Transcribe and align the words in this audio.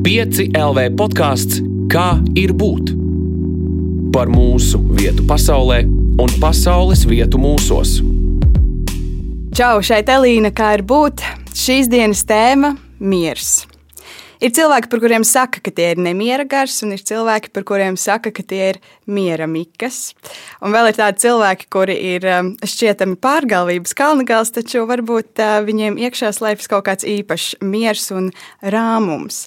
5 0.00 0.54
LV 0.56 0.86
podkāsts 0.96 1.58
Kā 1.90 2.20
ir 2.38 2.54
būt? 2.54 2.92
Par 4.14 4.30
mūsu 4.30 4.78
vietu 4.94 5.24
pasaulē 5.26 5.80
un 6.22 6.30
pasaules 6.40 7.02
vietu 7.10 7.40
mūsos. 7.42 7.96
Čau, 9.58 9.82
šeit 9.82 10.08
Elīna, 10.14 10.54
kā 10.54 10.70
ir 10.78 10.84
būt? 10.86 11.24
Šīs 11.50 11.90
dienas 11.90 12.22
tēma- 12.24 12.76
miers. 13.12 13.66
Ir 14.40 14.54
cilvēki, 14.56 14.88
par 14.88 15.02
kuriem 15.02 15.24
saka, 15.26 15.60
ka 15.60 15.72
tie 15.74 15.90
ir 15.92 15.98
nemiera 16.00 16.46
gars, 16.48 16.78
un 16.80 16.94
ir 16.94 17.02
cilvēki, 17.04 17.50
par 17.52 17.64
kuriem 17.68 17.98
saka, 18.00 18.30
ka 18.32 18.40
tie 18.40 18.60
ir 18.70 18.78
miera 19.04 19.44
mikas. 19.44 20.14
Un 20.64 20.72
vēl 20.72 20.88
ir 20.88 20.96
tādi 20.96 21.20
cilvēki, 21.26 21.66
kuri 21.72 21.96
ir 22.14 22.24
um, 22.24 22.48
šķietami 22.64 23.18
pārgalvības 23.20 23.92
kalnagals, 23.98 24.52
taču 24.56 24.86
varbūt 24.88 25.42
uh, 25.44 25.58
viņiem 25.66 25.98
iekšā 26.00 26.32
slēpjas 26.32 26.70
kaut 26.72 26.86
kāds 26.88 27.04
īpašs 27.04 27.58
miers 27.60 28.06
un 28.16 28.30
rāmums. 28.64 29.42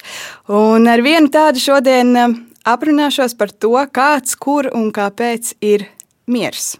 Un 0.46 0.86
ar 0.90 1.02
vienu 1.02 1.32
tādu 1.34 1.62
šodien 1.64 2.14
um, 2.14 2.36
aprunāšos 2.62 3.34
par 3.38 3.50
to, 3.50 3.74
kāds, 3.90 4.36
kur 4.38 4.70
un 4.70 4.92
kāpēc 4.94 5.56
ir 5.58 5.88
miers. 6.30 6.76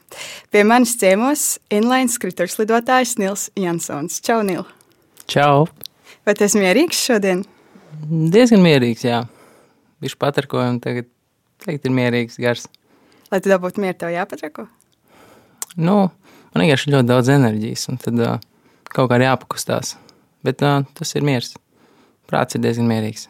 Pie 0.55 0.63
manis 0.63 0.95
ciemos 1.01 1.57
inline 1.75 2.13
skriturs 2.15 2.61
lidotājs 2.61 3.17
Nils 3.19 3.49
Jansons. 3.59 4.23
Čau, 4.23 4.39
Nil! 4.47 4.63
Čau! 5.27 5.67
Vai 6.25 6.37
tu 6.39 6.47
esi 6.47 6.63
mierīgs 6.63 7.03
šodien? 7.11 7.43
Diezgan 8.05 8.61
mierīgs, 8.65 9.05
jā. 9.07 9.23
Viņš 10.05 10.17
patarkoja 10.21 10.73
un 10.75 10.81
tagad 10.85 11.09
teikt, 11.65 11.87
ir 11.87 11.95
mierīgs 11.95 12.37
gars. 12.43 12.67
Lai 13.33 13.41
tu 13.41 13.49
dabūtu 13.53 13.81
mieru, 13.81 13.97
tev 13.99 14.13
jāpatrako? 14.13 14.67
Nu, 15.75 15.97
man 16.53 16.65
vienkārši 16.65 16.93
ļoti 16.93 17.09
daudz 17.09 17.31
enerģijas, 17.33 17.87
un 17.91 18.01
tad 18.03 18.21
uh, 18.21 18.35
kaut 18.93 19.09
kā 19.11 19.21
jāpakustās. 19.23 19.95
Bet 20.45 20.61
uh, 20.63 20.83
tas 20.99 21.15
ir 21.17 21.25
miers. 21.25 21.55
Prāts 22.29 22.57
ir 22.57 22.63
diezgan 22.65 22.91
mierīgs. 22.91 23.29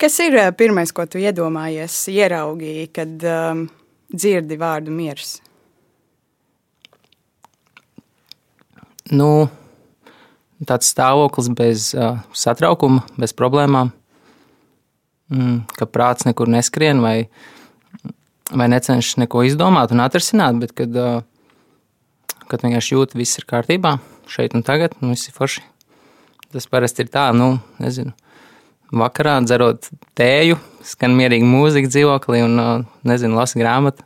Kas 0.00 0.18
ir 0.24 0.34
uh, 0.40 0.50
pirmais, 0.56 0.90
ko 0.96 1.06
tu 1.06 1.22
iedomājies, 1.22 2.02
ieraudzīji, 2.10 2.90
kad 2.96 3.30
um, 3.30 3.64
dzirdi 4.10 4.58
vārdu 4.58 4.94
miers? 4.94 5.38
Nu, 9.10 9.48
tāds 10.68 10.90
stāvoklis 10.92 11.48
bez 11.56 11.90
uh, 11.96 12.20
satraukuma, 12.36 13.04
bez 13.20 13.32
problēmām, 13.36 13.92
mm, 15.32 15.56
ka 15.76 15.88
prāts 15.88 16.26
nekur 16.28 16.50
neskrien 16.52 17.00
vai, 17.04 17.30
vai 18.52 18.68
necenšas 18.72 19.20
neko 19.22 19.44
izdomāt 19.48 19.94
un 19.94 20.04
atrisināt, 20.04 20.60
bet 20.60 20.74
kad, 20.76 20.96
uh, 20.96 22.40
kad 22.50 22.64
vienkārši 22.66 22.96
jūt, 22.96 23.16
viss 23.18 23.40
ir 23.40 23.48
kārtībā, 23.48 23.96
šeit 24.30 24.56
un 24.58 24.66
tagad, 24.66 24.96
nu, 25.00 25.14
viss 25.14 25.30
ir 25.30 25.36
forši. 25.36 25.64
Tas 26.50 26.66
parasti 26.66 27.06
ir 27.06 27.12
tā, 27.14 27.30
nu, 27.36 27.54
nezinu. 27.80 28.12
Vakarā 28.90 29.36
dzerot 29.44 29.86
tēju, 30.18 30.56
skan 30.82 31.14
mierīga 31.14 31.46
mūzika 31.46 31.92
dzīvoklī 31.92 32.42
un, 32.42 32.56
uh, 32.58 33.02
nezinu, 33.06 33.38
lasa 33.38 33.60
grāmatu. 33.60 34.04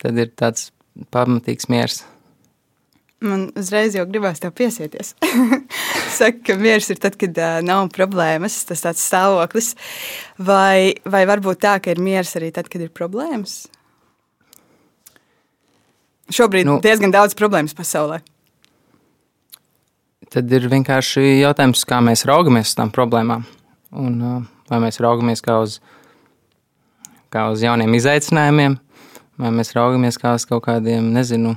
Tad 0.00 0.16
ir 0.16 0.30
tāds 0.32 0.70
pamatīgs 1.12 1.68
miers. 1.70 2.02
Man 3.18 3.48
uzreiz 3.58 3.96
jau 3.98 4.04
gribās 4.06 4.38
tev 4.38 4.52
piesieties. 4.54 5.16
Saka, 6.18 6.38
ka 6.46 6.54
miers 6.60 6.86
ir 6.92 7.00
tad, 7.02 7.16
kad 7.18 7.34
uh, 7.42 7.56
nav 7.66 7.88
problēmas, 7.90 8.60
tas 8.68 8.84
tāds 8.84 9.02
stāvoklis. 9.02 9.72
Vai, 10.38 10.94
vai 11.02 11.24
varbūt 11.26 11.64
tā, 11.64 11.74
ka 11.82 11.90
ir 11.90 11.98
miers 12.02 12.36
arī 12.38 12.52
tad, 12.54 12.70
kad 12.70 12.84
ir 12.84 12.94
problēmas? 12.94 13.64
Šobrīd 16.30 16.68
nu, 16.68 16.78
diezgan 16.84 17.10
daudz 17.10 17.34
problēmas 17.34 17.74
pasaulē. 17.74 18.20
Tad 20.30 20.50
ir 20.54 20.70
vienkārši 20.70 21.40
jautājums, 21.40 21.82
kā 21.88 21.98
mēs 22.04 22.26
raugamies 22.28 22.70
uz 22.70 22.78
tām 22.78 22.94
problēmām. 22.94 23.46
Un, 23.98 24.18
uh, 24.22 24.42
vai 24.70 24.84
mēs 24.86 25.02
raugamies 25.02 25.42
kā 25.42 25.58
uz, 25.64 25.80
kā 27.34 27.48
uz 27.50 27.66
jauniem 27.66 27.98
izaicinājumiem, 27.98 28.78
vai 29.42 29.56
mēs 29.58 29.74
raugamies 29.74 30.20
kā 30.22 30.38
uz 30.38 30.46
kaut 30.46 30.68
kādiem, 30.68 31.10
nezinu, 31.16 31.56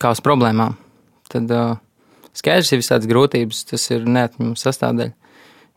kā 0.00 0.12
uz 0.14 0.22
problēmām, 0.24 0.76
tad 1.32 1.50
uh, 1.54 1.76
skaidrs 2.36 2.72
ir 2.72 2.82
visādas 2.82 3.08
grūtības. 3.10 3.64
Tas 3.70 3.86
ir 3.94 4.06
neatņemama 4.08 4.60
sastāvdaļa. 4.60 5.14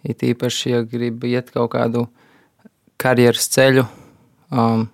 It 0.08 0.24
īpaši, 0.24 0.72
ja 0.72 0.84
grib 0.88 1.26
iet 1.28 1.50
kaut 1.52 1.72
kādu 1.74 2.06
karjeras 3.02 3.50
ceļu, 3.54 3.88
um, 4.54 4.86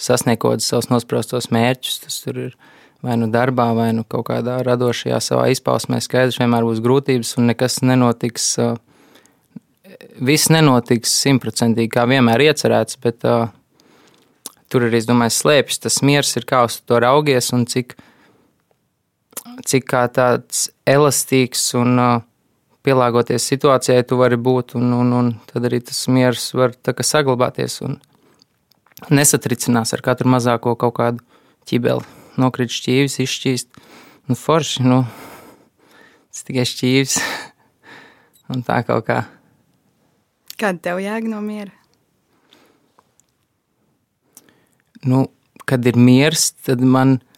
sasniegt 0.00 0.64
savus 0.64 0.90
nospraustos 0.92 1.50
mērķus, 1.52 2.02
tas 2.04 2.20
tur 2.24 2.44
ir 2.48 2.52
vai 3.04 3.16
nu 3.16 3.30
darbā, 3.32 3.70
vai 3.76 3.90
nu 3.96 4.04
kaut 4.04 4.26
kādā 4.28 4.58
radošajā 4.64 5.18
savā 5.24 5.48
izpausmē. 5.54 6.02
Skaidrs, 6.04 6.38
vienmēr 6.40 6.66
būs 6.68 6.82
grūtības 6.84 7.36
un 7.40 7.48
nekas 7.50 7.80
nenotiks. 7.84 8.52
Uh, 8.60 8.76
viss 10.20 10.50
nenotiks 10.52 11.12
simtprocentīgi, 11.24 11.90
kā 11.94 12.04
vienmēr 12.08 12.44
iecerēts, 12.50 13.00
bet 13.02 13.24
uh, 13.28 13.48
tur 14.70 14.86
arī, 14.86 15.00
es 15.00 15.08
domāju, 15.08 15.34
slēpjas 15.34 15.82
tas 15.86 16.00
miers, 16.06 16.32
ir 16.38 16.46
kā 16.48 16.62
uz 16.68 16.78
to 16.86 17.00
raugies 17.02 17.50
un 17.56 17.66
cik 17.68 17.96
cik 19.66 19.92
tāds 20.14 20.68
elastīgs 20.88 21.62
un 21.78 21.98
uh, 22.00 22.22
pielāgoties 22.86 23.44
situācijai 23.52 24.04
tu 24.08 24.18
vari 24.20 24.38
būt, 24.40 24.74
un, 24.78 24.92
un, 24.96 25.12
un 25.16 25.32
tad 25.50 25.66
arī 25.68 25.80
tas 25.84 26.06
miers 26.12 26.50
var 26.56 26.74
saglabāties 27.04 27.80
un 27.86 27.98
nesatricinās 29.12 29.94
ar 29.96 30.04
katru 30.04 30.30
mazāko 30.32 30.76
kaut 30.80 30.96
kādu 30.98 31.24
ķibeli. 31.68 32.06
Nokrīt 32.40 32.72
šķīvis, 32.72 33.18
izšķīst, 33.24 33.80
nu 34.30 34.36
forši, 34.38 34.84
nu, 34.86 35.02
tas 36.30 36.46
tikai 36.46 36.64
šķīvis, 36.68 37.18
un 38.54 38.64
tā 38.66 38.80
kaut 38.88 39.08
kā. 39.08 39.24
Kāda 40.60 40.80
tev 40.88 41.00
jēga 41.02 41.32
no 41.32 41.40
miera? 41.44 41.72
Nu, 45.00 45.26
kad 45.68 45.84
ir 45.88 45.96
miers, 45.96 46.50
tad 46.64 46.82
man 46.84 47.18
ir 47.18 47.29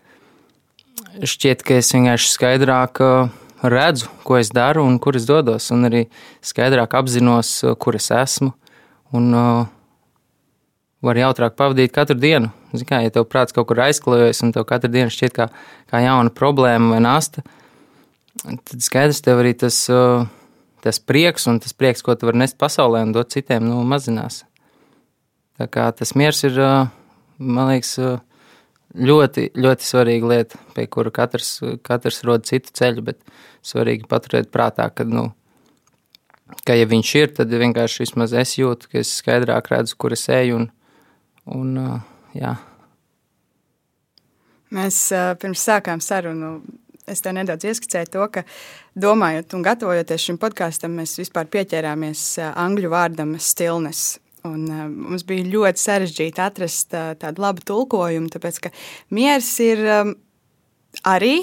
šķiet, 1.20 1.62
ka 1.66 1.76
es 1.80 1.92
vienkārši 1.92 2.32
skaidrāk 2.32 3.00
uh, 3.04 3.30
redzu, 3.62 4.08
ko 4.26 4.38
es 4.40 4.50
daru 4.54 4.84
un 4.86 4.98
kur 5.02 5.16
es 5.18 5.26
dodos, 5.28 5.68
un 5.74 5.88
arī 5.88 6.06
skaidrāk 6.44 6.96
apzinos, 6.98 7.54
uh, 7.66 7.76
kur 7.76 7.98
es 7.98 8.08
esmu. 8.14 8.52
Un 9.12 9.28
uh, 9.36 9.66
var 11.04 11.18
jautrāk 11.18 11.56
pavadīt 11.58 11.92
katru 11.94 12.16
dienu. 12.20 12.52
Zin 12.72 12.88
kā, 12.88 13.02
ja 13.04 13.12
tev 13.12 13.26
prāts 13.28 13.52
kaut 13.52 13.68
kur 13.68 13.82
aizklojojas, 13.84 14.40
un 14.46 14.54
tev 14.54 14.64
katru 14.68 14.92
dienu 14.92 15.12
šķiet 15.12 15.36
kā, 15.36 15.48
kā 15.90 16.00
jauna 16.00 16.32
problēma 16.32 16.94
vai 16.94 17.02
nasta, 17.04 17.44
tad 18.40 18.78
skaidrs 18.80 19.20
tev 19.24 19.42
arī 19.42 19.52
tas, 19.58 19.84
tas 20.80 21.02
prieks 21.02 21.44
un 21.50 21.60
tas 21.60 21.76
prieks, 21.76 22.00
ko 22.06 22.16
tu 22.16 22.30
vari 22.30 22.40
nest 22.40 22.56
pasaulē 22.60 23.02
un 23.04 23.12
dot 23.12 23.34
citiem, 23.34 23.66
nu, 23.66 23.82
mazinās. 23.84 24.46
Tā 25.60 25.68
kā 25.68 25.90
tas 25.92 26.14
miers 26.16 26.40
ir, 26.48 26.56
man 27.36 27.74
liekas, 27.74 27.98
ļoti, 28.94 29.50
ļoti 29.56 29.86
svarīga 29.86 30.32
lieta, 30.32 30.58
pie 30.76 30.86
kura 30.90 31.12
katrs, 31.14 31.56
katrs 31.86 32.22
rod 32.28 32.44
citu 32.48 32.72
ceļu, 32.76 33.04
bet 33.06 33.20
svarīgi 33.64 34.08
paturēt 34.10 34.50
prātā, 34.52 34.88
ka, 34.94 35.06
nu, 35.08 35.30
ka 36.66 36.76
ja 36.76 36.88
viņš 36.88 37.14
ir, 37.20 37.32
tad 37.38 37.52
vienkārši 37.52 38.04
vismaz 38.04 38.34
es 38.36 38.56
jūtu, 38.58 38.90
ka 38.92 39.00
es 39.02 39.14
skaidrāk 39.22 39.72
redzu, 39.72 39.96
kur 39.96 40.16
es 40.16 40.26
eju 40.32 40.60
un, 40.60 40.68
un 41.46 41.74
jā. 42.36 42.56
Mēs 44.72 45.04
pirms 45.40 45.66
sākām 45.68 46.00
sarunu. 46.00 46.60
Es 47.02 47.18
tev 47.18 47.34
nedaudz 47.34 47.66
ieskicēju 47.66 48.08
to, 48.14 48.24
ka 48.30 48.42
domājot 48.94 49.56
un 49.56 49.64
gatavojoties 49.66 50.22
šim 50.22 50.36
podkāstam, 50.40 50.94
mēs 51.00 51.16
vispār 51.18 51.48
pieķērāmies 51.50 52.22
angļu 52.46 52.92
vārdam 52.92 53.34
stillness, 53.42 54.20
Un, 54.48 54.62
uh, 54.66 54.86
mums 54.90 55.22
bija 55.26 55.46
ļoti 55.46 55.78
sarežģīti 55.78 56.42
atrast 56.42 56.96
uh, 56.98 57.12
tādu 57.18 57.44
labu 57.44 57.62
tulkojumu, 57.66 58.30
tāpēc 58.32 58.58
ka 58.64 58.72
miers 59.14 59.50
ir 59.62 59.82
um, 59.86 60.16
arī 61.06 61.36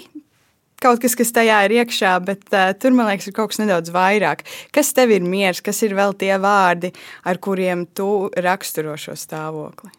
kaut 0.84 1.02
kas, 1.04 1.16
kas 1.20 1.32
tajā 1.36 1.62
ir 1.68 1.78
iekšā, 1.80 2.12
bet 2.28 2.46
uh, 2.52 2.72
tur, 2.80 2.96
man 2.96 3.09
liekas, 3.09 3.30
ir 3.30 3.36
kaut 3.38 3.54
kas 3.54 3.62
nedaudz 3.62 3.92
vairāk. 3.96 4.44
Kas 4.76 4.92
tev 4.96 5.14
ir 5.16 5.23
miers, 5.23 5.64
kas 5.64 5.79
ir 5.88 5.96
vēl 5.97 6.16
tie 6.20 6.34
vārdi, 6.41 6.91
ar 7.28 7.40
kuriem 7.44 7.85
tu 7.96 8.29
raksturo 8.35 8.96
šo 9.00 9.16
stāvokli? 9.20 9.91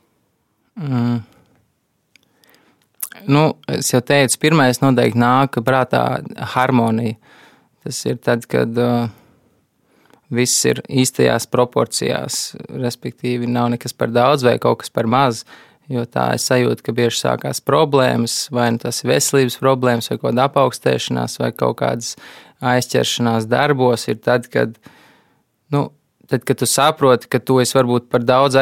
Mm. 0.80 1.20
Nu, 3.28 3.44
es 3.68 3.90
jau 3.90 4.00
teicu, 4.06 4.38
pirmais 4.40 4.80
noteikti 4.80 5.20
nāk 5.20 5.58
prātā 5.66 6.04
harmonija. 6.54 7.16
Tas 7.84 7.96
ir 8.06 8.20
tad, 8.20 8.44
kad 8.48 8.76
uh, 8.76 9.08
viss 10.34 10.64
ir 10.68 10.80
īstajās 10.88 11.48
proporcijās. 11.50 12.40
Respektīvi, 12.70 13.50
nav 13.50 13.70
nekas 13.74 13.94
par 13.96 14.12
daudz 14.14 14.46
vai 14.46 14.56
kaut 14.62 14.82
kas 14.84 14.94
par 14.94 15.10
maz. 15.10 15.44
Jo 15.90 16.04
tā 16.06 16.28
es 16.36 16.44
sajūtu, 16.46 16.84
ka 16.86 16.94
bieži 16.94 17.18
sākās 17.18 17.58
problēmas, 17.66 18.44
vai 18.54 18.68
nu 18.70 18.78
tas 18.78 19.02
ir 19.02 19.10
veselības 19.10 19.56
problēmas, 19.58 20.06
vai 20.12 20.20
kaut 20.20 20.28
kāda 20.28 20.44
apaugstēšanās, 20.46 21.40
vai 21.42 21.48
kaut 21.50 21.80
kādas 21.80 22.12
aizķeršanās 22.62 23.48
darbos. 23.50 24.06
Ir 24.06 24.20
tad, 24.22 24.46
kad, 24.52 24.78
nu, 25.74 25.88
tad, 26.30 26.44
kad 26.46 26.60
tu 26.62 26.68
saproti, 26.70 27.26
ka 27.32 27.42
tu 27.42 27.58
esi 27.58 27.74
varbūt 27.74 28.06
par 28.12 28.22
daudz 28.22 28.60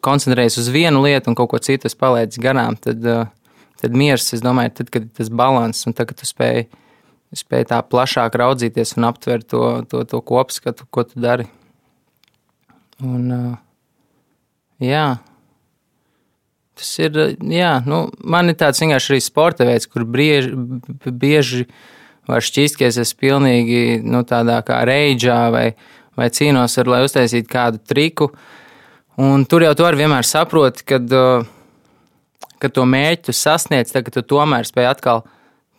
koncentrējies 0.00 0.56
uz 0.62 0.72
vienu 0.72 1.04
lietu 1.04 1.28
un 1.28 1.36
kaut 1.36 1.52
ko 1.52 1.60
citu 1.60 1.92
palaidis 2.00 2.40
garām, 2.40 2.80
tad, 2.80 3.04
tad 3.82 4.00
miers, 4.00 4.32
es 4.32 4.44
domāju, 4.44 4.78
tad, 4.80 4.94
kad 4.94 5.04
ir 5.04 5.12
tas 5.20 5.28
balans 5.28 5.84
un 5.84 5.92
tad, 5.92 6.08
kad 6.08 6.24
tu 6.24 6.28
spēj 6.28 6.64
spēj 7.34 7.68
tā 7.72 7.80
plašāk 7.82 8.36
raudzīties 8.38 8.96
un 8.98 9.08
aptvert 9.08 9.48
to, 9.50 9.62
to, 9.90 10.04
to 10.06 10.20
kopskatu, 10.22 10.86
ko 10.90 11.06
tu 11.08 11.22
dari. 11.22 11.48
Un, 13.02 13.56
jā, 14.80 15.06
tas 16.76 16.92
ir, 17.02 17.18
jā, 17.52 17.72
nu, 17.88 18.06
man 18.24 18.52
ir 18.52 18.58
tāds 18.60 18.80
vienkārši 18.80 19.12
arī 19.12 19.20
sporta 19.24 19.66
veids, 19.68 19.88
kur 19.90 20.06
brieži, 20.08 20.54
bieži 21.10 21.66
var 22.28 22.44
šķist, 22.44 22.78
ka 22.78 22.88
es 22.88 22.98
esmu 23.02 23.22
pilnīgi, 23.26 23.82
nu, 24.06 24.22
tādā 24.26 24.60
kā 24.66 24.80
reidžā 24.88 25.40
vai, 25.54 25.66
vai 26.18 26.30
cīnos 26.32 26.78
ar, 26.80 26.90
lai 26.94 27.04
uztaisītu 27.06 27.52
kādu 27.52 27.82
triku. 27.84 28.30
Un 29.20 29.46
tur 29.48 29.64
jau 29.64 29.72
tu 29.76 29.86
arī 29.88 30.04
vienmēr 30.04 30.26
saproti, 30.28 30.84
kad, 30.88 31.12
kad 32.60 32.76
to 32.76 32.84
mērķu 32.88 33.32
sasniedz, 33.36 33.94
tad, 33.94 34.10
tu 34.12 34.24
tomēr 34.24 34.68
spēj 34.68 34.90
atkal 34.90 35.24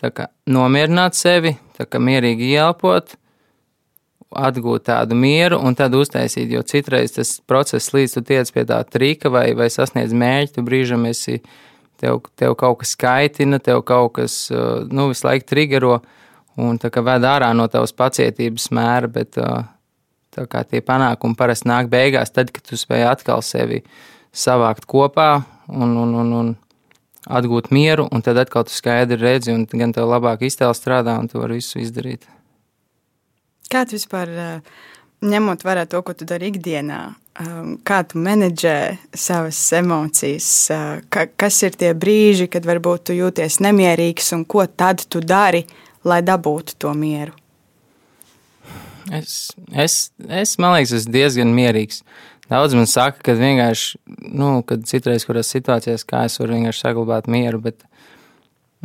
kā, 0.02 0.30
nomierināt 0.48 1.18
sevi, 1.18 1.54
mierīgi 1.78 2.52
ielpot, 2.56 3.16
atgūt 4.28 4.88
tādu 4.90 5.16
mieru 5.16 5.60
un 5.64 5.76
tad 5.78 5.96
uztaisīt. 5.96 6.52
Jo 6.52 6.64
citreiz 6.68 7.16
tas 7.16 7.38
process, 7.48 7.94
līdz 7.96 8.18
tu 8.18 8.26
tiec 8.28 8.52
pie 8.54 8.66
tā 8.68 8.82
trika 8.88 9.32
vai, 9.34 9.52
vai 9.58 9.70
sasniedz 9.72 10.16
mērķi, 10.18 10.58
tu 10.58 10.66
brīžam 10.68 11.08
esi, 11.10 11.40
tev, 12.02 12.22
tev 12.40 12.58
kaut 12.60 12.82
kas 12.82 12.94
skaitina, 12.98 13.62
tev 13.64 13.84
kaut 13.88 14.18
kas, 14.20 14.48
nu, 14.92 15.10
visu 15.14 15.28
laiku 15.28 15.48
triggero 15.48 15.98
un 16.58 16.80
ved 16.82 17.28
ārā 17.30 17.54
no 17.56 17.68
tavas 17.72 17.94
pacietības 17.94 18.72
mēra, 18.74 19.08
bet 19.08 19.38
tā 19.38 20.46
kā 20.50 20.64
tie 20.68 20.82
panākumi 20.86 21.38
parasti 21.38 21.70
nāk 21.70 21.90
beigās, 21.90 22.34
tad, 22.34 22.52
kad 22.52 22.66
tu 22.66 22.78
spēj 22.78 23.08
atkal 23.08 23.44
sevi 23.46 23.84
savākt 24.34 24.86
kopā 24.90 25.44
un, 25.68 25.96
un, 25.98 26.16
un, 26.22 26.34
un 26.42 26.56
atgūt 27.26 27.72
mieru, 27.76 28.08
un 28.12 28.24
tad 28.24 28.40
atkal 28.42 28.68
tu 28.68 28.76
skaidri 28.76 29.20
redzi, 29.20 29.54
un 29.56 29.66
gan 29.68 29.94
tev 29.96 30.10
labāk 30.12 30.46
iztēle 30.48 30.76
strādā, 30.78 31.18
un 31.20 31.32
tu 31.32 31.42
vari 31.42 31.60
visu 31.60 31.82
izdarīt. 31.82 32.28
Kā 33.72 33.84
tu 33.88 33.98
vispār, 33.98 34.30
ņemot 35.26 35.66
vērā 35.68 35.88
to, 35.90 36.02
ko 36.06 36.16
tu 36.16 36.28
dari 36.28 36.52
ikdienā, 36.54 37.02
kā 37.88 37.98
tu 38.08 38.22
menedžē 38.24 38.78
savas 39.14 39.60
emocijas, 39.78 40.52
kas 41.10 41.60
ir 41.68 41.76
tie 41.78 41.92
brīži, 41.98 42.48
kad 42.52 42.66
varbūt 42.66 43.10
tu 43.10 43.18
jūties 43.18 43.60
nemierīgs, 43.66 44.32
un 44.38 44.46
ko 44.46 44.66
tad 44.68 45.04
tu 45.10 45.22
dari, 45.22 45.66
lai 46.08 46.22
dabūtu 46.24 46.78
to 46.80 46.94
mieru? 46.96 47.36
Es, 49.12 49.56
es, 49.72 50.10
es 50.28 50.58
man 50.60 50.76
liekas, 50.76 50.98
esmu 51.02 51.14
diezgan 51.16 51.54
mierīgs. 51.56 52.02
Daudz 52.48 52.78
man 52.78 52.88
saka, 52.88 53.20
ka 53.28 53.34
vienkārši, 53.36 53.98
nu, 54.32 54.62
kad 54.68 54.86
citreiz, 54.88 55.26
kurās 55.28 55.50
situācijās, 55.52 56.06
kā 56.08 56.24
es 56.30 56.38
varu 56.40 56.56
vienkārši 56.56 56.86
saglabāt 56.86 57.28
mieru, 57.32 57.60
bet. 57.66 57.84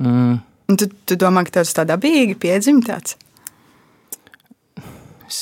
Mm, 0.02 0.40
tu, 0.80 0.88
tu 1.06 1.18
domā, 1.20 1.44
ka 1.46 1.60
tas 1.60 1.70
tā 1.76 1.84
dabīgi 1.86 2.34
piedzimts? 2.42 3.14
Es, 5.28 5.38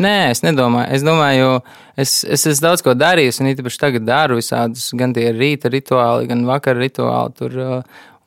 nē, 0.00 0.16
es 0.32 0.40
nedomāju. 0.46 0.88
Es 0.96 1.04
domāju, 1.04 1.52
es, 1.92 2.22
es 2.24 2.48
esmu 2.48 2.70
daudz 2.70 2.86
ko 2.86 2.96
darījis, 2.96 3.42
un 3.42 3.52
īpaši 3.52 3.84
tagad 3.84 4.08
daru 4.08 4.40
visādus, 4.40 4.88
gan 4.96 5.12
tie 5.12 5.28
rīta 5.36 5.68
rituāli, 5.68 6.32
gan 6.32 6.48
vakara 6.48 6.80
rituāli. 6.80 7.36
Tur, 7.36 7.62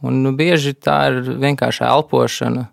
un 0.06 0.22
nu, 0.22 0.38
bieži 0.38 0.78
tā 0.78 1.02
ir 1.10 1.24
vienkārši 1.42 1.88
elpošana. 1.90 2.70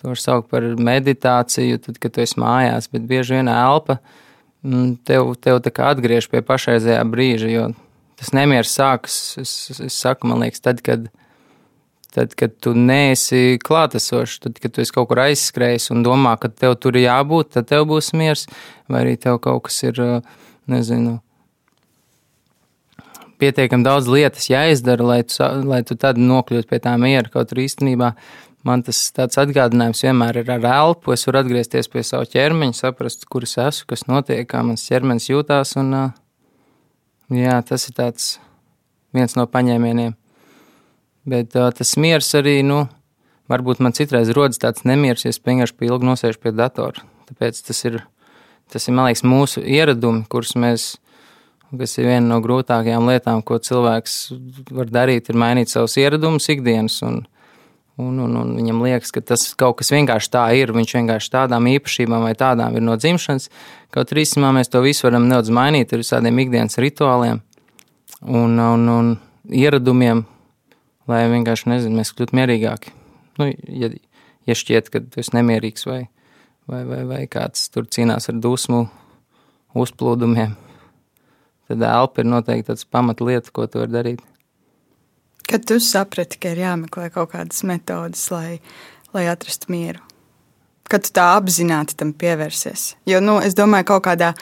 To 0.00 0.14
var 0.14 0.20
saukt 0.20 0.48
par 0.48 0.64
meditāciju, 0.64 1.84
tad, 1.84 2.00
kad 2.00 2.16
tu 2.16 2.24
esi 2.24 2.40
mājās, 2.40 2.88
bet 2.88 3.04
bieži 3.04 3.36
vien 3.36 3.52
elpa. 3.52 4.00
Uh, 4.00 4.22
Mm, 4.64 4.96
tev, 5.06 5.34
tev 5.40 5.60
atgriež 5.60 6.30
pie 6.32 6.40
pašreizējā 6.46 7.02
brīža. 7.10 7.50
Jo 7.52 7.66
tas 8.16 8.32
nemieris 8.32 8.72
sākas, 8.72 9.16
es, 9.40 9.52
es 9.76 9.96
saku, 9.96 10.28
man 10.30 10.40
liekas, 10.40 10.62
tad, 10.64 10.80
kad, 10.84 11.10
tad, 12.16 12.32
kad 12.38 12.54
tu 12.64 12.72
neesi 12.72 13.60
klātesošs, 13.60 14.40
tad, 14.46 14.56
kad 14.62 14.72
tu 14.72 14.80
esi 14.80 14.94
kaut 14.94 15.10
kur 15.10 15.20
aizskrējis 15.26 15.90
un 15.92 16.00
domā, 16.06 16.36
ka 16.40 16.48
tev 16.48 16.78
tur 16.80 16.96
ir 16.96 17.10
jābūt, 17.10 17.52
tad 17.58 17.68
tev 17.68 17.84
būs 17.90 18.14
miers, 18.16 18.46
vai 18.88 19.04
arī 19.04 19.18
tev 19.20 19.36
kaut 19.44 19.66
kas 19.68 19.82
ir, 19.84 20.00
nezinu, 20.66 21.18
pietiekami 23.40 23.84
daudz 23.84 24.08
lietas 24.10 24.48
jāizdara, 24.50 25.04
lai 25.04 25.20
tu, 25.28 25.36
lai 25.68 25.82
tu 25.86 25.96
tad 26.00 26.18
nokļūtu 26.20 26.70
pie 26.70 26.80
tā 26.82 26.96
miera. 27.00 27.28
Kaut 27.32 27.52
arī 27.52 27.66
īstenībā 27.68 28.14
man 28.66 28.82
tas 28.86 28.98
tāds 29.14 29.38
atgādinājums 29.40 30.02
vienmēr 30.04 30.40
ir 30.42 30.50
ar 30.56 30.66
elpu. 30.72 31.14
Es 31.14 31.26
varu 31.28 31.42
atgriezties 31.42 31.90
pie 31.92 32.02
sava 32.06 32.26
ķermeņa, 32.30 32.76
saprast, 32.80 33.28
kur 33.30 33.46
es 33.46 33.56
esmu, 33.60 33.88
kas 33.92 34.06
notiek, 34.10 34.44
kā 34.50 34.62
mans 34.66 34.86
ķermenis 34.88 35.30
jūtās. 35.30 35.76
Un, 35.80 35.94
jā, 37.34 37.60
tas 37.68 37.88
ir 37.90 38.02
viens 39.16 39.36
no 39.38 39.46
paņēmieniem. 39.50 40.16
Bet 41.26 41.54
tas 41.54 41.96
miers 41.98 42.28
arī, 42.38 42.60
nu, 42.66 42.84
varbūt 43.50 43.80
man 43.82 43.94
citreiz 43.96 44.30
rodas 44.34 44.60
tāds 44.62 44.84
nemieris, 44.86 45.24
ja 45.26 45.32
es 45.34 45.40
vienkārši 45.42 45.74
pie 45.78 45.88
ilgi 45.90 46.06
nosēžu 46.06 46.42
pie 46.42 46.52
datora. 46.54 47.02
Tāpēc 47.26 47.58
tas 47.66 47.82
ir, 47.88 48.00
tas 48.70 48.86
ir, 48.86 48.94
man 48.94 49.08
liekas, 49.08 49.24
mūsu 49.26 49.62
ieradumi, 49.62 50.22
kurus 50.30 50.54
mēs, 50.58 50.84
kas 51.72 51.96
ir 51.98 52.10
viena 52.10 52.26
no 52.28 52.38
grūtākajām 52.44 53.10
lietām, 53.10 53.42
ko 53.46 53.58
cilvēks 53.58 54.20
var 54.76 54.92
darīt, 54.94 55.30
ir 55.30 55.40
mainīt 55.42 55.72
savus 55.72 55.98
ieradumus 55.98 56.46
ikdienas. 56.54 57.00
Un, 57.06 57.24
Un, 57.96 58.18
un, 58.20 58.34
un 58.36 58.50
viņam 58.58 58.82
liekas, 58.84 59.08
ka 59.14 59.22
tas 59.24 59.46
kaut 59.56 59.78
kas 59.78 59.88
vienkārši 59.94 60.28
tā 60.34 60.42
ir. 60.58 60.74
Viņš 60.76 60.96
vienkārši 60.98 61.30
tādām 61.32 61.68
īpašībām 61.70 62.26
vai 62.26 62.34
tādām 62.36 62.76
ir 62.76 62.84
no 62.84 62.96
dzimšanas. 63.00 63.48
Kaut 63.94 64.12
arī 64.12 64.26
īstenībā 64.26 64.50
mēs 64.52 64.68
to 64.72 64.82
visu 64.84 65.06
varam 65.06 65.24
nedaudz 65.30 65.48
mainīt 65.56 65.94
ar 65.96 66.02
visādiem 66.02 66.42
ikdienas 66.44 66.76
rituāliem 66.82 67.40
un, 68.20 68.58
un, 68.60 68.84
un 68.92 69.08
ieradumiem, 69.48 70.26
lai 71.08 71.22
vienkārši 71.32 71.72
nezinu, 71.72 71.96
mēs 72.00 72.12
kļūtu 72.16 72.36
mierīgāki. 72.36 72.92
Nu, 73.40 73.48
ja, 73.52 73.90
ja 74.48 74.56
šķiet, 74.56 74.92
ka 74.92 75.00
tu 75.04 75.22
esi 75.22 75.34
nemierīgs 75.36 75.88
vai, 75.88 76.02
vai, 76.68 76.84
vai, 76.88 77.02
vai 77.08 77.24
kāds 77.30 77.68
tur 77.72 77.88
cīnās 77.88 78.28
ar 78.32 78.40
dusmu 78.42 78.86
uzplūdumiem, 79.76 80.56
tad 81.68 81.84
elpa 81.84 82.22
ir 82.22 82.30
noteikti 82.32 82.70
tāds 82.72 82.88
pamatlieta, 82.88 83.52
ko 83.52 83.68
tu 83.70 83.82
vari 83.82 83.96
darīt. 83.96 84.24
Kad 85.46 85.66
tu 85.66 85.78
saprati, 85.80 86.40
ka 86.42 86.50
ir 86.54 86.64
jāmeklē 86.64 87.08
kaut 87.14 87.30
kādas 87.36 87.62
metodes, 87.66 88.24
lai, 88.34 88.58
lai 89.14 89.26
atrastu 89.30 89.70
mieru? 89.70 90.02
Kad 90.90 91.06
tu 91.06 91.12
tā 91.14 91.32
apzināti 91.36 91.96
tam 91.98 92.12
pievērsies? 92.14 92.94
Jo 93.06 93.20
nu, 93.22 93.38
es 93.42 93.54
domāju, 93.58 93.86
ka 93.86 93.94
kaut 93.94 94.04
kādā, 94.08 94.32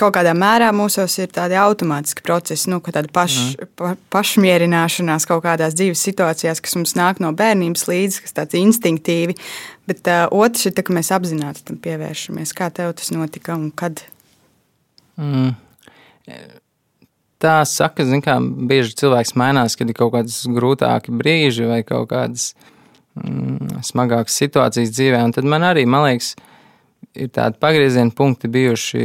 kaut 0.00 0.14
kādā 0.16 0.34
mērā 0.36 0.68
mūsos 0.76 1.16
ir 1.20 1.32
tādi 1.32 1.56
automātiski 1.60 2.24
procesi, 2.24 2.68
nu, 2.72 2.80
tāda 2.84 3.08
paš, 3.12 3.38
mm. 3.56 3.72
pa, 3.80 3.94
pašmierināšanās 4.12 5.28
kaut 5.28 5.44
kādās 5.46 5.76
dzīves 5.76 6.04
situācijās, 6.08 6.60
kas 6.64 6.76
mums 6.76 6.96
nāk 6.96 7.20
no 7.24 7.32
bērnības 7.36 7.88
līdzi, 7.88 8.24
kas 8.24 8.36
tāds 8.36 8.60
instinktīvi. 8.60 9.36
Bet 9.88 10.08
uh, 10.12 10.26
otrs 10.28 10.68
ir, 10.68 10.76
tā, 10.76 10.84
ka 10.84 10.96
mēs 10.96 11.12
apzināti 11.16 11.64
tam 11.68 11.80
pievēršamies. 11.84 12.52
Kā 12.56 12.68
tev 12.72 12.92
tas 13.00 13.12
notika 13.16 13.56
un 13.56 13.70
kad? 13.72 14.04
Mm 15.16 15.56
tā 17.42 17.56
saka, 17.68 18.06
zin, 18.06 18.22
kā 18.24 18.36
bieži 18.40 18.94
cilvēks 19.02 19.34
mainās, 19.38 19.76
kad 19.78 19.90
ir 19.90 19.98
kaut 19.98 20.14
kādas 20.14 20.38
grūtāki 20.46 21.14
brīži 21.18 21.66
vai 21.68 21.82
kaut 21.86 22.10
kādas 22.12 22.52
mm, 23.18 23.82
smagākas 23.86 24.38
situācijas 24.44 24.94
dzīvē. 24.94 25.20
Un 25.26 25.34
tad 25.36 25.48
man 25.48 25.66
arī, 25.66 25.84
man 25.88 26.06
liekas, 26.06 26.32
ir 27.18 27.30
tādi 27.34 27.58
pagrieziena 27.62 28.14
punkti 28.16 28.50
bijuši 28.52 29.04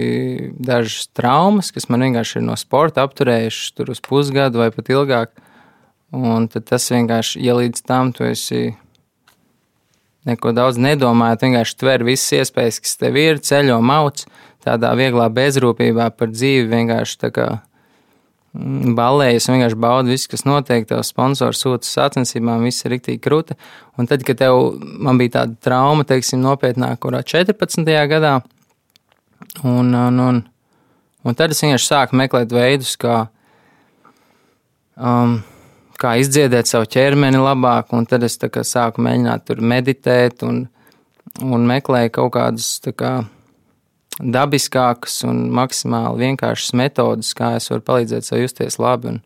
dažas 0.53 1.09
traumas, 1.17 1.73
kas 1.75 1.89
man 1.91 2.05
vienkārši 2.07 2.39
ir 2.39 2.47
no 2.47 2.57
sporta 2.59 3.05
apturējušas 3.07 3.77
tur 3.77 3.93
uz 3.93 4.01
pusgadu 4.03 4.63
vai 4.63 4.71
pat 4.75 4.91
ilgāk. 4.93 5.33
Un 6.15 6.47
tas 6.47 6.85
vienkārši, 6.93 7.41
ja 7.43 7.57
līdz 7.57 7.83
tam 7.83 8.13
tu 8.15 8.23
esi 8.23 8.69
neko 10.27 10.53
daudz 10.55 10.79
nedomājot, 10.79 11.43
vienkārši 11.43 11.75
tver 11.79 12.03
visas 12.07 12.31
iespējas, 12.41 12.79
kas 12.83 12.95
tev 12.99 13.19
ir, 13.19 13.41
ceļo 13.43 13.79
mauc, 13.83 14.23
tādā 14.63 14.93
vieglā 14.99 15.27
bezrūpībā 15.31 16.09
par 16.15 16.31
dzīvi 16.31 16.67
vienkārši 16.71 17.19
tā 17.23 17.31
kā 17.35 17.47
balējas, 18.97 19.49
vienkārši 19.51 19.77
baudu 19.79 20.13
visu, 20.13 20.29
kas 20.31 20.45
notiek. 20.47 20.85
Tev 20.87 21.03
sponsors 21.05 21.61
sūta 21.61 21.87
sacensībām, 21.87 22.65
viss 22.65 22.85
ir 22.85 22.95
rīktīgi 22.95 23.21
krūti. 23.23 23.57
Un 23.97 24.09
tad, 24.09 24.23
kad 24.25 24.39
tev 24.39 24.77
bija 25.19 25.39
tāda 25.39 25.57
trauma, 25.63 26.05
teiksim, 26.07 26.41
nopietnāka, 26.43 26.99
kurā 27.05 27.23
14. 27.25 27.83
gadā, 28.09 28.37
un, 29.63 29.93
un, 29.93 30.23
un, 30.23 30.41
un 31.23 31.37
tad 31.37 31.53
es 31.53 31.61
vienkārši 31.63 31.91
sāku 31.91 32.17
meklēt 32.17 32.55
veidus, 32.55 32.95
kā, 33.01 33.27
um, 34.95 35.39
kā 36.01 36.17
izdziedēt 36.21 36.69
savu 36.69 36.89
ķermeni 36.97 37.41
labāk, 37.41 37.93
un 37.97 38.09
tad 38.09 38.25
es 38.25 38.39
sāku 38.39 39.05
mēģināt 39.05 39.47
tur 39.49 39.61
meditēt 39.61 40.45
un, 40.47 40.65
un 41.43 41.67
meklēju 41.69 42.15
kaut 42.21 42.37
kādus 42.39 42.77
tā 42.85 42.95
kā 42.97 43.17
dabiskākas 44.17 45.21
un 45.27 45.47
maksimāli 45.53 46.25
vienkāršas 46.25 46.73
metodes, 46.77 47.33
kā 47.37 47.55
es 47.59 47.69
varu 47.71 47.85
palīdzēt 47.85 48.25
sev 48.25 48.41
justies 48.41 48.79
labi. 48.81 49.13
Un, 49.13 49.21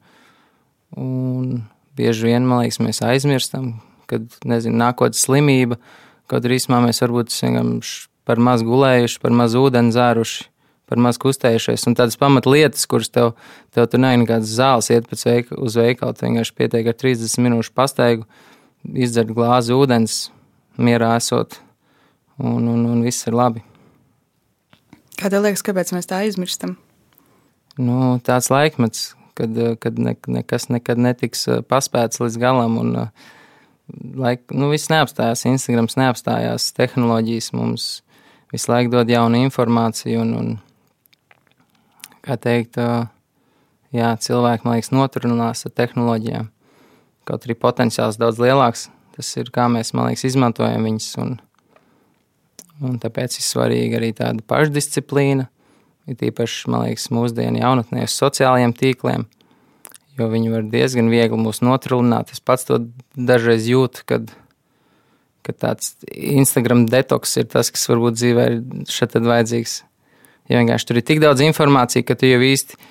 un 0.99 1.49
bieži 1.97 2.27
vien, 2.27 2.47
man 2.47 2.65
liekas, 2.65 2.81
mēs 2.83 3.01
aizmirstam, 3.05 3.73
kad, 4.11 4.27
nezinu, 4.47 4.75
nākotnes 4.81 5.23
slimība, 5.23 5.79
kaut 6.31 6.47
arī 6.47 6.59
īsumā 6.59 6.81
mēs 6.83 7.01
varbūt 7.03 7.31
par 8.27 8.41
maz 8.43 8.63
gulējuši, 8.63 9.19
par 9.23 9.33
maz 9.35 9.55
ūdeni 9.57 9.93
dzēruši, 9.95 10.45
par 10.91 10.99
maz 11.01 11.17
kustējušies. 11.21 11.87
Un 11.89 11.95
tādas 11.97 12.19
pamatlietas, 12.19 12.85
kuras 12.91 13.09
tev, 13.09 13.33
tev 13.73 13.87
tur 13.89 14.03
nav 14.03 14.17
nekādas 14.21 14.51
zāles, 14.59 14.91
iet 14.91 15.07
pēc 15.09 15.25
veika, 15.25 15.57
uz 15.57 15.79
veikalu, 15.79 16.15
tu 16.15 16.27
vienkārši 16.27 16.55
pietiek 16.59 16.91
ar 16.91 16.99
30 16.99 17.47
minūšu 17.47 17.73
pastaigu, 17.75 18.27
izdzert 18.91 19.31
glāzi 19.33 19.73
ūdens, 19.75 20.21
mierā 20.77 21.15
esot, 21.17 21.59
un, 22.37 22.67
un, 22.67 22.85
un 22.91 23.03
viss 23.07 23.27
ir 23.27 23.39
labi. 23.39 23.70
Kā 25.21 25.29
tev 25.29 25.43
liekas, 25.45 25.61
kāpēc 25.61 25.91
mēs 25.93 26.07
tā 26.09 26.23
aizmirstam? 26.25 26.79
Nu, 27.77 28.17
tāds 28.25 28.47
laikmets, 28.49 29.11
kad, 29.37 29.53
kad 29.77 29.99
ne, 30.01 30.15
nekas 30.33 30.65
nekad 30.73 30.97
netiks 30.97 31.45
paspēts 31.69 32.17
līdz 32.23 32.39
galam, 32.41 32.79
un 32.81 32.95
laik, 34.17 34.47
nu, 34.49 34.71
viss 34.71 34.89
neapstājās. 34.89 35.45
Instagrams 35.45 35.97
neapstājās, 35.99 36.71
tehnoloģijas 36.73 37.51
mums 37.53 37.85
visu 38.49 38.71
laiku 38.71 38.95
dod 38.95 39.13
jaunu 39.13 39.43
informāciju, 39.45 40.23
un, 40.25 40.33
un 40.39 40.49
kā 42.25 42.39
teikt, 42.41 42.81
jā, 43.93 44.09
cilvēki, 44.25 44.65
man 44.65 44.79
liekas, 44.79 44.89
noturinās 44.95 45.67
ar 45.69 45.77
tehnoloģijām. 45.83 46.49
Kaut 47.29 47.45
arī 47.45 47.59
potenciāls 47.61 48.17
daudz 48.17 48.41
lielāks, 48.41 48.89
tas 49.13 49.29
ir 49.37 49.53
kā 49.53 49.69
mēs, 49.69 49.93
man 49.93 50.09
liekas, 50.09 50.25
izmantojam 50.33 50.89
viņus. 50.89 51.13
Un, 51.21 51.37
Un 52.81 52.97
tāpēc 53.01 53.37
ir 53.37 53.45
svarīga 53.45 53.99
arī 53.99 54.11
tāda 54.17 54.41
pašdisciplīna. 54.49 55.47
Ir 56.09 56.23
īpaši, 56.31 56.69
man 56.73 56.87
liekas, 56.87 57.11
mūsdienu 57.13 57.61
jaunatnē 57.61 58.07
uz 58.07 58.15
sociālajiem 58.17 58.73
tīkliem, 58.73 59.27
jo 60.17 60.29
viņi 60.31 60.49
var 60.49 60.65
diezgan 60.71 61.11
viegli 61.13 61.37
mūs 61.37 61.61
notrūlināt. 61.61 62.33
Es 62.33 62.41
pats 62.41 62.65
to 62.67 62.79
dažreiz 63.13 63.67
jūtu, 63.69 64.01
kad, 64.09 64.33
kad 65.45 65.59
tāds 65.61 65.93
Instagram 66.09 66.87
detoks 66.89 67.37
ir 67.37 67.45
tas, 67.53 67.69
kas 67.69 67.85
varbūt 67.91 68.17
dzīvē 68.17 68.47
ir 68.49 68.57
šeit 68.89 69.19
vajadzīgs. 69.21 69.77
Ja 70.49 70.57
vienkārši 70.57 70.89
tur 70.89 70.99
ir 70.99 71.05
tik 71.05 71.21
daudz 71.21 71.45
informācijas, 71.45 72.07
ka 72.07 72.17
tu 72.17 72.27
jau 72.27 72.41
īsti 72.43 72.81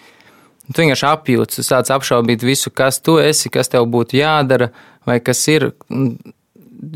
tu 0.71 0.85
vienkārši 0.85 1.07
apjūti, 1.09 1.59
tu 1.59 1.67
sāc 1.67 1.91
apšaubīt 1.91 2.45
visu, 2.47 2.71
kas 2.71 3.01
tu 3.03 3.19
esi, 3.19 3.51
kas 3.53 3.73
tev 3.73 3.89
būtu 3.91 4.21
jādara, 4.21 4.71
vai 5.09 5.19
kas 5.25 5.43
ir. 5.51 5.73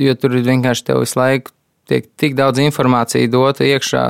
Jo 0.00 0.14
tur 0.16 0.38
vienkārši 0.38 0.86
tev 0.86 1.02
visu 1.02 1.18
laiku 1.20 1.53
tiek 1.88 2.06
tik 2.20 2.36
daudz 2.38 2.60
informācijas 2.64 3.30
dota 3.32 3.66
iekšā, 3.66 4.02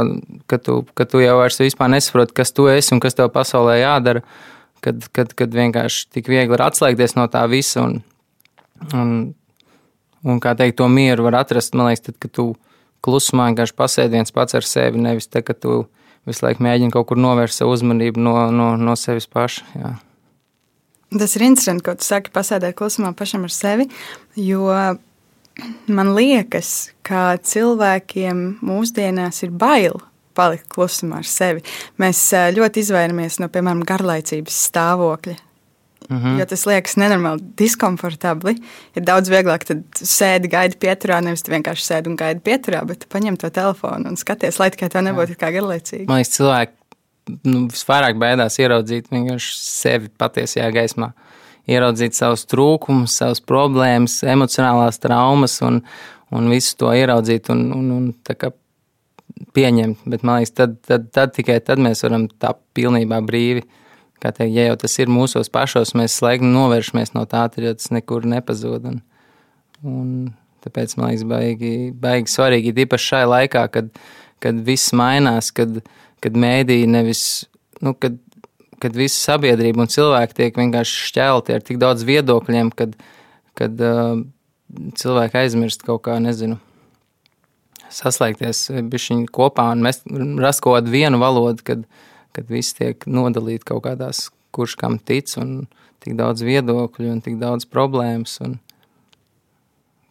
ka 0.50 0.58
tu, 0.62 0.80
ka 0.94 1.06
tu 1.08 1.22
jau 1.22 1.38
vairs 1.40 1.60
nesaproti, 1.60 2.34
kas 2.34 2.52
tu 2.52 2.68
esi 2.70 2.94
un 2.94 3.00
kas 3.02 3.16
tev 3.18 3.30
pasaulē 3.34 3.80
jādara. 3.80 4.24
Kad, 4.84 5.06
kad, 5.16 5.30
kad 5.32 5.48
vienkārši 5.48 6.10
tik 6.12 6.28
viegli 6.28 6.52
var 6.52 6.66
atslēgties 6.66 7.14
no 7.16 7.24
tā 7.32 7.46
visa 7.48 7.80
un, 7.80 8.02
un, 8.92 9.12
un 10.20 10.40
kā 10.44 10.52
teikt, 10.58 10.76
to 10.76 10.90
mieru 10.92 11.24
var 11.24 11.38
atrast, 11.40 11.72
man 11.72 11.88
liekas, 11.88 12.04
tad, 12.04 12.18
kad 12.20 12.34
tu 12.36 12.50
klusumā 13.04 13.48
vienkārši 13.48 13.76
pasēdi 13.78 14.18
viens 14.18 14.34
pats 14.34 14.58
ar 14.58 14.68
sevi, 14.68 15.00
nevis 15.00 15.30
te, 15.32 15.40
ka 15.40 15.56
tu 15.56 15.86
visu 16.28 16.44
laiku 16.44 16.64
mēģini 16.64 16.92
kaut 16.92 17.08
kur 17.08 17.20
novērst 17.20 17.62
savu 17.62 17.72
uzmanību 17.78 18.20
no, 18.20 18.34
no, 18.52 18.74
no 18.76 18.96
sevis 19.00 19.24
paša. 19.30 19.64
Jā. 19.80 19.94
Tas 21.14 21.36
ir 21.38 21.46
interesanti, 21.46 21.84
ko 21.86 21.96
tu 21.96 22.04
saki, 22.04 22.32
pasēdēt 22.34 22.76
klusumā 22.76 23.14
pašam 23.16 23.48
ar 23.48 23.56
sevi, 23.56 23.88
jo 24.36 24.68
man 25.86 26.14
liekas, 26.16 26.90
ka 27.06 27.36
cilvēkiem 27.42 28.44
mūsdienās 28.64 29.42
ir 29.46 29.54
bail 29.54 30.00
palikt 30.34 30.66
klusumā 30.72 31.22
ar 31.22 31.28
sevi. 31.28 31.62
Mēs 32.02 32.26
ļoti 32.56 32.82
izvairamies 32.82 33.38
no, 33.42 33.50
piemēram, 33.52 33.84
garlaicības 33.86 34.56
stāvokļa. 34.68 35.36
Mm 36.04 36.18
-hmm. 36.20 36.38
Jo 36.38 36.46
tas 36.46 36.66
liekas 36.66 36.96
nenormāli 37.00 37.40
diskomfortabli. 37.58 38.56
Ir 38.96 39.04
daudz 39.08 39.30
vieglāk 39.32 39.64
sēdi, 39.96 40.50
gaidi 40.52 40.76
pieturā, 40.76 41.22
nevis 41.24 41.46
vienkārši 41.48 41.86
sēdi 41.86 42.10
un 42.12 42.16
gaidi 42.16 42.40
pieturā, 42.44 42.84
bet 42.84 43.06
paņem 43.08 43.38
to 43.40 43.50
telefonu 43.50 44.10
un 44.10 44.16
skaties, 44.16 44.58
lai 44.58 44.70
tikai 44.70 44.90
tā 44.92 45.00
nebūtu 45.00 45.38
kā 45.40 45.48
garlaicīgi. 45.54 46.04
Man 46.06 46.20
liekas, 46.20 46.36
cilvēki 46.36 46.72
nu, 47.44 47.66
visvairāk 47.72 48.18
baidās 48.20 48.58
ieraudzīt 48.58 49.08
sevi 49.40 50.10
patiesajā 50.18 50.70
gaismā 50.72 51.12
ieraudzīt 51.70 52.16
savus 52.16 52.44
trūkumus, 52.50 53.14
savas 53.20 53.40
problēmas, 53.44 54.18
emocionālās 54.28 55.00
traumas 55.02 55.60
un, 55.64 55.80
un 56.34 56.50
visu 56.52 56.76
to 56.80 56.92
ieraudzīt 56.92 57.50
un, 57.54 57.64
un, 57.76 57.90
un 57.94 58.10
pieņemt. 59.54 60.04
Bet 60.10 60.26
man 60.26 60.42
liekas, 60.42 60.54
tad, 60.58 60.76
tad, 60.86 61.08
tad 61.14 61.34
tikai 61.36 61.58
tad 61.64 61.82
mēs 61.82 62.04
varam 62.06 62.28
tā 62.28 62.54
pilnībā 62.76 63.20
brīvi. 63.26 63.64
Kā 64.22 64.32
teikt, 64.32 64.54
ja 64.56 64.68
jau 64.70 64.76
tas 64.80 64.94
ir 65.02 65.10
mūsos 65.12 65.50
pašos, 65.52 65.92
mēs 65.98 66.16
slēgti 66.20 66.48
novēršamies 66.48 67.12
no 67.16 67.26
tā, 67.28 67.44
tad 67.52 67.66
jau 67.66 67.74
tas 67.76 67.90
nekur 67.92 68.24
nepazūd. 68.30 68.86
Un, 68.88 69.00
un 69.84 70.12
tāpēc 70.64 70.96
man 70.96 71.12
liekas, 71.12 71.26
baigi, 71.28 71.74
baigi 72.00 72.32
svarīgi, 72.32 72.72
īpaši 72.86 73.10
šai 73.10 73.24
laikā, 73.28 73.66
kad, 73.74 73.90
kad 74.44 74.62
viss 74.64 74.94
mainās, 74.96 75.50
kad, 75.56 75.82
kad 76.24 76.38
mēdī 76.40 76.84
nevis, 76.88 77.44
nu, 77.84 77.92
kad 78.00 78.16
kad 78.84 78.96
visa 78.98 79.16
sabiedrība 79.32 79.86
un 79.86 79.88
cilvēki 79.88 80.36
tiek 80.36 80.58
vienkārši 80.60 81.08
šķelti 81.08 81.54
ar 81.56 81.62
tik 81.64 81.80
daudz 81.80 82.04
viedokļiem, 82.04 82.68
kad, 82.76 82.92
kad 83.56 83.80
uh, 83.80 84.18
cilvēki 85.00 85.40
aizmirst 85.40 85.86
kaut 85.86 86.02
kā, 86.04 86.18
nezinu, 86.20 86.58
saslēgties 87.94 88.66
bišķiņi 88.92 89.30
kopā 89.32 89.70
un 89.72 89.86
mēs 89.86 90.02
rast 90.42 90.60
kaut 90.64 90.76
kādu 90.78 90.92
vienu 90.92 91.20
valodu, 91.22 91.64
kad, 91.64 91.86
kad 92.36 92.52
viss 92.52 92.76
tiek 92.76 93.06
nodalīti 93.08 93.70
kaut 93.72 93.86
kādās, 93.86 94.26
kurš 94.54 94.76
kam 94.80 94.98
tic 95.00 95.32
un 95.40 95.64
tik 96.04 96.18
daudz 96.18 96.44
viedokļu 96.44 97.14
un 97.14 97.24
tik 97.24 97.40
daudz 97.40 97.64
problēmas 97.70 98.36
un 98.44 98.58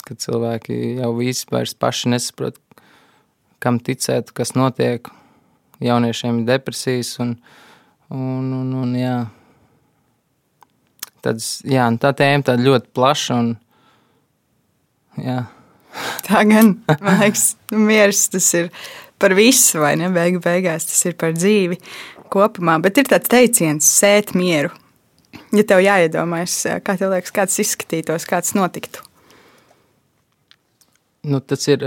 kad 0.04 0.20
cilvēki 0.20 0.98
jau 0.98 1.14
vairs 1.54 1.78
paši 1.80 2.16
nesaprot, 2.16 2.58
kam 3.64 3.78
ticēt, 3.80 4.34
kas 4.36 4.58
notiek. 4.58 5.06
Jauniešiem 5.84 6.42
ir 6.42 6.48
depresijas 6.48 7.14
un, 7.24 7.38
uh, 7.38 7.63
Un, 8.14 8.52
un, 8.54 8.74
un, 8.78 8.92
jā. 8.98 9.16
Tāds, 11.24 11.48
jā, 11.66 11.88
tā 11.98 12.12
tēma 12.14 12.46
tāda 12.46 12.62
ļoti 12.68 12.92
plaša. 12.94 13.38
Un, 13.42 13.54
jā. 15.24 15.40
tā 16.28 16.44
gan, 16.50 16.76
man 17.00 17.24
liekas, 17.24 17.48
miers 17.74 18.28
tas 18.34 18.52
ir 18.60 18.70
par 19.22 19.34
visu, 19.38 19.82
vai 19.82 19.96
ne? 19.98 20.12
Beigu 20.14 20.44
beigās 20.44 20.86
tas 20.92 21.02
ir 21.10 21.18
par 21.18 21.34
dzīvi 21.34 21.80
kopumā. 22.34 22.78
Bet 22.84 23.02
ir 23.02 23.10
tāds 23.10 23.32
teiciens, 23.34 23.90
sēt 23.90 24.36
mieru. 24.38 24.70
Ja 25.54 25.64
tev 25.66 25.82
jāiedomājas, 25.82 26.60
kā 26.86 26.98
tev 26.98 27.14
liekas, 27.14 27.34
kāds 27.34 27.58
izskatītos, 27.62 28.30
kāds 28.30 28.54
notiktu. 28.58 29.02
Nu, 31.24 31.40
tas 31.40 31.66
ir 31.72 31.86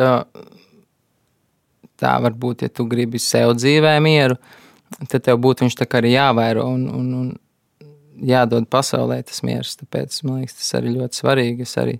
tā, 2.00 2.12
varbūt, 2.24 2.66
ja 2.66 2.72
tu 2.72 2.86
gribi 2.88 3.20
sev 3.22 3.54
dzīvē 3.58 3.98
mieru, 4.02 4.38
tad 4.40 4.65
tad 5.10 5.24
tev 5.26 5.40
būtu 5.42 5.66
viņš 5.66 5.76
arī 5.86 6.14
jāvēro 6.14 6.66
un, 6.72 6.86
un, 6.90 7.08
un 7.20 7.34
jādod 8.22 8.68
pasaulē 8.70 9.22
tas 9.26 9.42
miers. 9.46 9.76
Tāpēc 9.80 10.20
man 10.24 10.42
liekas, 10.42 10.60
tas 10.60 10.76
arī 10.78 10.94
ļoti 10.96 11.20
svarīgi. 11.20 11.66
Es 11.66 11.76
arī, 11.80 11.98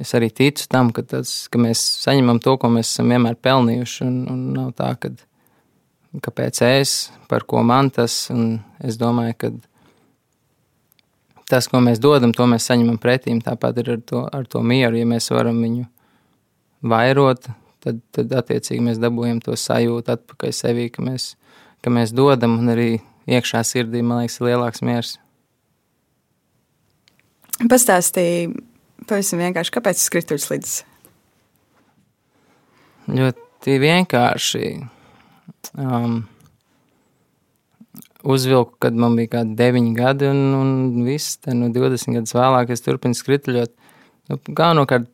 es 0.00 0.14
arī 0.16 0.30
ticu 0.30 0.66
tam, 0.70 0.90
ka, 0.94 1.04
tas, 1.06 1.34
ka 1.48 1.60
mēs 1.60 1.82
saņemam 2.04 2.40
to, 2.42 2.56
ko 2.58 2.70
mēs 2.72 2.90
esam 2.90 3.12
vienmēr 3.14 3.38
pelnījuši. 3.38 4.02
Un, 4.06 4.18
un 4.32 4.42
nav 4.56 4.72
tā, 4.78 4.94
ka 5.00 5.12
kāpēc 6.24 6.62
es, 6.66 6.96
par 7.30 7.46
ko 7.48 7.62
man 7.66 7.90
tas. 7.94 8.28
Es 8.84 8.98
domāju, 9.00 9.38
ka 9.38 9.52
tas, 11.50 11.68
ko 11.70 11.82
mēs 11.84 12.02
dodam, 12.02 12.34
to 12.34 12.46
mēs 12.50 12.68
saņemam 12.70 12.98
pretīm. 13.02 13.42
Tāpat 13.44 13.82
ir 13.82 13.94
ar 13.98 14.06
to, 14.06 14.24
ar 14.26 14.48
to 14.50 14.64
mieru, 14.64 14.98
ja 14.98 15.08
mēs 15.08 15.30
varam 15.34 15.60
viņu 15.62 15.86
vairot. 16.84 17.50
Tad, 17.84 17.98
tad 18.16 18.30
attiecīgi 18.32 18.80
mēs 18.80 18.96
dabūjam 18.96 19.42
to 19.44 19.52
sajūtu 19.60 20.14
atpakaļ 20.14 20.52
sevī, 20.56 20.86
ka 20.88 21.02
mēs 21.04 21.34
ka 21.84 21.92
mēs 21.92 22.14
dodam, 22.16 22.56
un 22.62 22.72
arī 22.72 22.88
iekšā 23.28 23.60
sirdī, 23.66 24.02
man 24.04 24.22
liekas, 24.22 24.40
ir 24.40 24.48
lielāks 24.48 24.82
miers. 24.84 25.14
Pastāstīja 27.70 28.50
pavisam 29.08 29.42
vienkārši, 29.42 29.72
kāpēc 29.74 30.00
tas 30.00 30.12
krituļs 30.12 30.50
līdz? 30.50 30.74
Ļoti 33.14 33.76
vienkārši. 33.82 34.70
Um, 35.80 36.22
uzvilku, 38.24 38.78
kad 38.82 38.96
man 38.96 39.16
bija 39.18 39.34
kaut 39.36 39.52
kādi 39.52 39.58
9 39.60 39.92
gadi, 39.98 40.28
un, 40.32 40.42
un 40.58 41.04
viss, 41.06 41.38
no 41.52 41.70
20 41.72 42.18
gadus 42.18 42.36
vēlāk 42.36 42.72
es 42.74 42.84
turpinu 42.84 43.16
skrituļot. 43.18 43.74
Nu, 44.32 44.40
Galvenokārt 44.48 45.10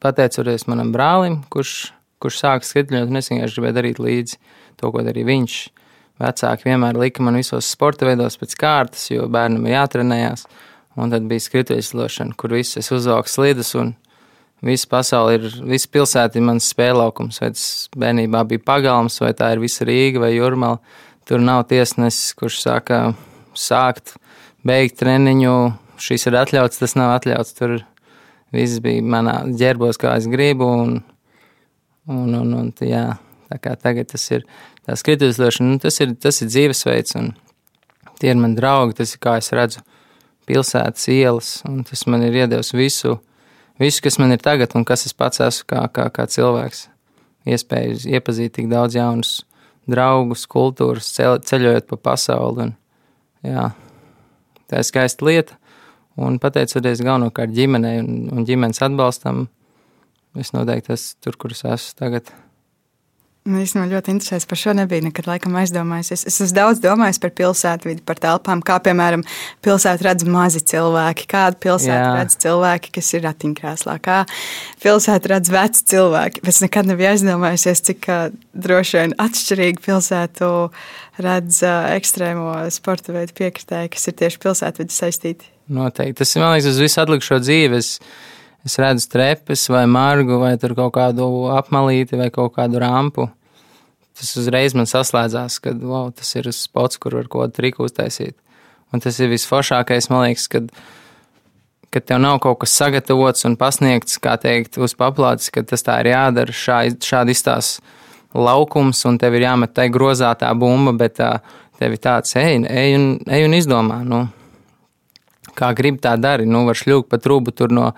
pateicoties 0.00 0.66
manam 0.68 0.92
brālim, 0.94 1.40
kurš, 1.52 1.92
kurš 2.20 2.40
sāka 2.44 2.68
skrituļot, 2.68 3.08
un 3.08 3.20
es 3.20 3.32
vienkārši 3.32 3.56
gribēju 3.56 3.80
darīt 3.80 4.00
līdzi. 4.04 4.40
Uh, 4.40 4.56
to, 4.80 4.90
ko 4.94 5.04
darīja 5.06 5.28
viņš. 5.28 5.60
Vecāki 6.20 6.68
vienmēr 6.68 6.98
lika 7.00 7.24
man 7.24 7.38
visos 7.40 7.70
sporta 7.72 8.04
veidos 8.04 8.36
pēc 8.40 8.52
kārtas, 8.60 9.06
jo 9.08 9.24
bērnam 9.32 9.64
ir 9.64 9.78
jātrenējās. 9.78 10.44
Un 11.00 11.12
tad 11.12 11.24
bija 11.30 11.40
skrituļslošana, 11.40 12.34
kur 12.36 12.52
viss 12.52 12.76
es 12.76 12.90
uzaugu 12.92 13.30
slidus 13.30 13.72
un 13.78 13.94
visa 14.66 14.88
pasaule 14.90 15.38
ir, 15.38 15.46
visa 15.70 15.88
pilsēta 15.88 16.36
ir 16.36 16.44
mans 16.44 16.66
spēlaukums. 16.74 17.40
Vai 17.40 17.52
tas 17.54 17.68
bērnībā 17.96 18.42
bija 18.50 18.64
pagalms, 18.66 19.16
vai 19.22 19.32
tā 19.38 19.52
ir 19.54 19.62
visa 19.62 19.86
Rīga 19.88 20.26
vai 20.26 20.34
Jurmala. 20.34 20.80
Tur 21.28 21.40
nav 21.40 21.62
tiesnesis, 21.70 22.34
kurš 22.36 22.58
saka, 22.64 23.00
sākt, 23.56 24.16
beigt 24.66 24.98
treniņu, 25.00 25.54
šis 26.02 26.26
ir 26.28 26.36
atļauts, 26.42 26.82
tas 26.82 26.96
nav 26.98 27.14
atļauts. 27.16 27.56
Tur 27.56 27.78
viss 28.52 28.82
bija 28.84 29.06
manā 29.16 29.40
ģerbos, 29.56 30.00
kā 30.00 30.18
es 30.20 30.28
gribu. 30.28 30.68
Un, 30.68 30.94
un, 32.10 32.38
un, 32.42 32.54
un, 32.60 32.72
jā, 32.84 33.06
Tā 33.50 33.58
kā 33.58 33.72
tagad 33.74 34.06
tas 34.12 34.22
ir 34.30 34.44
tā 34.88 34.96
skrituļslošana, 34.98 35.74
nu, 35.74 35.80
tas, 35.82 36.00
ir, 36.02 36.14
tas 36.20 36.40
ir 36.42 36.50
dzīvesveids, 36.50 37.16
un 37.20 37.32
tie 38.20 38.32
ir 38.32 38.40
mani 38.40 38.58
draugi, 38.58 38.98
tas 39.00 39.14
ir 39.14 39.22
kā 39.22 39.36
es 39.40 39.50
redzu 39.56 39.84
pilsētas 40.48 41.08
ielas, 41.12 41.50
un 41.68 41.84
tas 41.86 42.06
man 42.10 42.24
ir 42.26 42.42
iedevis 42.42 42.72
visu, 42.74 43.18
visu, 43.80 44.02
kas 44.04 44.18
man 44.22 44.34
ir 44.34 44.42
tagad 44.42 44.74
un 44.74 44.86
kas 44.88 45.06
es 45.08 45.14
pats 45.16 45.42
esmu 45.44 45.68
kā, 45.70 45.84
kā, 45.94 46.08
kā 46.14 46.26
cilvēks. 46.30 46.88
Iespēju 47.48 48.10
iepazīt 48.12 48.58
tik 48.58 48.68
daudz 48.68 48.98
jaunus 48.98 49.38
draugus, 49.90 50.44
kultūras, 50.50 51.08
ceļojot 51.16 51.88
pa 51.88 51.98
pasauli. 52.10 52.68
Un, 52.68 52.74
jā, 53.46 53.70
tā 54.70 54.82
ir 54.82 54.88
skaista 54.88 55.26
lieta. 55.26 55.56
Un 56.20 56.36
pateicoties 56.42 57.00
galvenokārt 57.06 57.54
ģimenei 57.56 58.02
un, 58.02 58.26
un 58.34 58.44
ģimenes 58.44 58.82
atbalstam, 58.84 59.46
es 60.38 60.52
noteikti 60.52 60.92
esmu 60.96 61.24
tur, 61.24 61.38
kur 61.40 61.54
es 61.54 61.64
esmu 61.64 61.96
tagad. 61.96 62.32
Īstenībā 63.48 63.86
ļoti 63.88 64.12
interesēs 64.12 64.44
par 64.44 64.58
šo 64.60 64.74
nebija 64.76 65.00
nekad 65.06 65.24
laikam 65.24 65.54
aizdomājis. 65.56 66.10
Es, 66.12 66.24
es 66.28 66.34
esmu 66.44 66.58
daudz 66.58 66.82
domājis 66.84 67.16
par 67.22 67.30
pilsētvidi, 67.38 68.02
par 68.04 68.18
telpām, 68.20 68.60
kā 68.60 68.76
piemēram 68.84 69.22
pilsētu 69.64 70.04
redz 70.04 70.26
mazi 70.28 70.60
cilvēki, 70.60 71.24
kādu 71.30 71.56
pilsētu 71.64 71.94
Jā. 71.94 72.10
redz 72.18 72.36
cilvēki, 72.44 72.92
kas 72.98 73.08
ir 73.16 73.24
ratiņkrēslā, 73.24 73.94
kā 74.04 74.18
pilsētu 74.84 75.32
redz 75.32 75.52
veci 75.54 75.86
cilvēki. 75.94 76.44
Es 76.52 76.60
nekad 76.60 76.90
nebiju 76.92 77.14
aizdomājusies, 77.14 77.82
cik 77.88 78.10
uh, 78.12 78.26
droši 78.52 79.00
vien 79.00 79.16
atšķirīgi 79.24 79.84
pilsētu 79.88 80.50
redz 81.24 81.62
uh, 81.64 81.94
ekstrēmo 81.96 82.58
sporta 82.76 83.16
veidu 83.16 83.38
piekritēji, 83.40 83.94
kas 83.96 84.04
ir 84.12 84.18
tieši 84.20 84.42
pilsētvidi 84.44 84.98
saistīti. 85.00 85.48
Noteikti. 85.72 86.20
Tas 86.20 86.36
ir, 86.36 86.44
man 86.44 86.58
liekas, 86.58 86.74
uz 86.74 86.84
visu 86.84 87.00
atlikušo 87.00 87.40
dzīvi. 87.40 87.80
Es 87.80 87.96
es 88.66 88.78
redzu 88.80 89.08
trepes 89.12 89.68
vai 89.72 89.86
margu 89.86 90.40
vai 90.40 90.54
kaut 90.58 90.94
kādu 90.94 91.26
apmalīti 91.56 92.18
vai 92.20 92.30
kaut 92.34 92.54
kādu 92.56 92.80
rampu. 92.82 93.28
Tas 94.18 94.34
uzreiz 94.36 94.74
man 94.76 94.88
saslēdzās, 94.90 95.60
ka 95.64 95.72
wow, 95.80 96.10
tas 96.12 96.34
ir 96.36 96.50
spots, 96.52 96.98
kur 97.00 97.16
var 97.16 97.28
kaut 97.28 97.46
kādu 97.46 97.56
triku 97.56 97.86
uztaisīt. 97.88 98.36
Un 98.92 99.00
tas 99.00 99.16
ir 99.22 99.30
visforšākais, 99.30 100.10
man 100.10 100.26
liekas, 100.26 100.48
kad, 100.50 100.66
kad 101.94 102.04
tev 102.04 102.20
nav 102.20 102.40
kaut 102.44 102.58
kas 102.64 102.74
sagatavots 102.76 103.46
un 103.48 103.56
pasniegts, 103.60 104.18
kā 104.20 104.34
teikt, 104.42 104.76
uz 104.82 104.96
paplātes, 104.98 105.48
ka 105.54 105.62
tas 105.62 105.86
tā 105.86 106.00
ir 106.02 106.10
jādara. 106.12 106.52
Šā, 106.52 106.82
šādi 107.00 107.36
izstāsta 107.36 107.86
laukums, 108.34 109.00
un 109.08 109.16
tev 109.18 109.38
ir 109.38 109.46
jāmet 109.46 109.72
tai 109.74 109.88
grozā 109.94 110.34
tā 110.38 110.50
bumba, 110.58 110.92
bet 110.98 111.16
tā, 111.18 111.30
tev 111.80 111.96
ir 111.96 112.02
tāds, 112.02 112.34
ej, 112.38 112.60
ej, 112.68 112.96
un, 112.98 113.06
ej 113.30 113.46
un 113.46 113.56
izdomā. 113.56 114.02
Nu, 114.06 114.24
kā 115.56 115.72
gribi 115.76 116.02
tā 116.02 116.16
dari, 116.20 116.46
nu, 116.50 116.66
var 116.68 116.78
šļūkt 116.78 117.10
pa 117.10 117.18
trubu 117.22 117.54
tur 117.56 117.72
no 117.74 117.92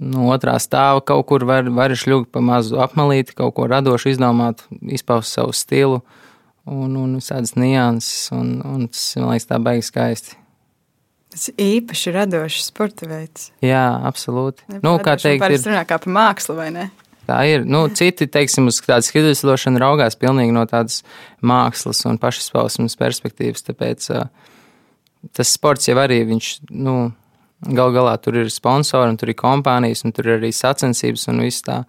no 0.00 0.28
otrā 0.34 0.56
stāva 0.62 1.02
kaut 1.06 1.26
kur 1.30 1.46
var, 1.48 1.68
var 1.74 1.94
šļūgt 1.94 2.30
pa 2.34 2.42
mazu 2.44 2.80
apmalīti, 2.82 3.36
kaut 3.38 3.54
ko 3.58 3.68
radošu 3.70 4.14
izdomāt, 4.14 4.64
izpaust 4.82 5.36
savu 5.36 5.54
stilu 5.56 6.00
un, 6.64 6.96
un 6.96 7.18
visādas 7.18 7.54
nianses, 7.58 8.30
un, 8.34 8.56
un 8.64 8.88
tas, 8.90 9.12
man 9.20 9.34
liekas, 9.34 9.48
tā 9.50 9.60
beigas 9.62 9.92
skaisti. 9.92 10.40
Tas 11.34 11.48
īpaši 11.58 12.12
radošs 12.14 12.68
sporta 12.68 13.08
veids. 13.10 13.48
Jā, 13.64 13.86
absolūti. 14.06 14.62
Ne, 14.70 14.78
nu, 14.84 14.94
kā 15.02 15.16
teikt, 15.18 15.48
ir 15.50 15.64
runā 15.66 15.82
kā 15.88 15.98
par 15.98 16.14
mākslu, 16.14 16.54
vai 16.60 16.68
ne? 16.74 16.90
Tā 17.24 17.40
ir. 17.48 17.64
Nu, 17.66 17.86
citi, 17.88 18.28
teiksim, 18.30 18.68
uz 18.68 18.78
tādas 18.84 19.08
skrituļslošana 19.10 19.80
raugās 19.80 20.18
pilnīgi 20.20 20.54
no 20.54 20.62
tādas 20.68 21.00
mākslas 21.42 22.04
un 22.06 22.20
pašizpausmes 22.22 22.94
perspektīvas, 23.00 23.64
tāpēc 23.66 24.06
uh, 24.12 24.28
tas 25.34 25.52
sports 25.56 25.88
jau 25.88 25.96
arī, 26.02 26.20
viņš, 26.28 26.50
nu, 26.76 26.98
Galu 27.64 27.94
galā 27.94 28.16
tur 28.20 28.36
ir 28.36 28.50
sponsori, 28.52 29.08
un 29.14 29.16
tur 29.16 29.30
ir 29.32 29.38
kompānijas, 29.40 30.04
un 30.04 30.12
tur 30.12 30.28
ir 30.28 30.38
arī 30.38 30.50
sacensības 30.52 31.28
un 31.32 31.40
viss 31.44 31.64
tā 31.64 31.84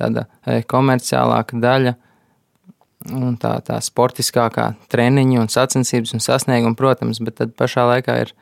tāda 0.00 0.26
e, 0.44 0.62
komerciālāka 0.68 1.60
daļa. 1.60 1.96
Un 3.16 3.36
tā, 3.40 3.54
tā 3.64 3.78
sportiskākā 3.80 4.66
treniņa 4.92 5.38
un 5.40 5.48
sacensības 5.48 6.12
un 6.12 6.20
sasnieguma, 6.20 6.76
protams, 6.76 7.22
bet 7.24 7.38
tad 7.38 7.54
pašā 7.56 7.86
laikā 7.88 8.16
ir, 8.26 8.34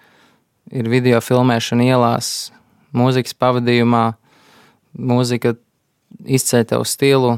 ir 0.74 0.88
video 0.90 1.20
filmēšana 1.22 1.86
ielās, 1.92 2.30
mūzikas 2.96 3.36
pavadījumā, 3.38 4.02
mūzika 4.98 5.54
izceļ 6.26 6.66
tev 6.72 6.82
stilu, 6.90 7.36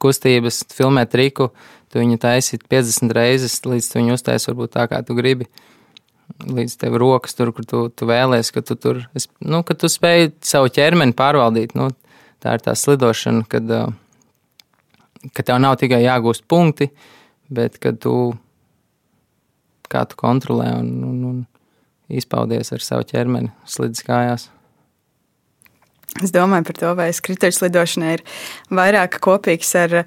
kustības, 0.00 0.62
filmē 0.72 1.04
triku, 1.10 1.50
tu 1.92 2.00
viņu 2.00 2.16
taisi 2.22 2.56
50 2.64 3.12
reizes, 3.12 3.58
līdz 3.68 3.90
tu 3.90 4.00
viņu 4.00 4.16
uztaisi 4.16 4.48
varbūt 4.48 4.72
tā, 4.78 4.88
kā 4.88 5.02
tu 5.04 5.18
gribi 5.18 5.50
līdz 6.42 6.76
tev 6.80 6.96
rokas 7.00 7.36
tur, 7.38 7.52
kur 7.54 7.66
tu, 7.68 7.82
tu 7.94 8.08
vēlēsies, 8.08 8.52
ka 8.54 8.62
tu 8.66 8.76
tur, 8.78 9.02
es, 9.18 9.28
nu, 9.44 9.62
ka 9.66 9.76
tu 9.78 9.90
spēj 9.90 10.32
savu 10.44 10.70
ķermeni 10.72 11.16
pārvaldīt. 11.18 11.76
Nu, 11.78 11.90
tā 12.42 12.56
ir 12.56 12.64
tā 12.64 12.74
slidošana, 12.78 13.44
kad, 13.50 13.68
ka 15.34 15.46
tev 15.46 15.60
nav 15.62 15.78
tikai 15.82 16.02
jāgūst 16.02 16.46
punkti, 16.50 16.90
bet 17.52 17.78
ka 17.82 17.94
tu, 17.94 18.32
kā 19.92 20.06
tu 20.08 20.18
kontrolē 20.18 20.72
un, 20.80 20.90
un, 21.06 21.20
un 21.30 21.44
izpaudies 22.12 22.72
ar 22.74 22.84
savu 22.84 23.06
ķermeni 23.08 23.52
slidus 23.68 24.04
kājās. 24.06 24.48
Es 26.20 26.32
domāju 26.34 26.66
par 26.68 26.76
to, 26.76 26.90
vai 26.98 27.08
skrituļslidošana 27.16 28.16
ir 28.18 28.24
vairāk 28.74 29.16
kopīgs 29.24 29.70
ar 29.80 30.02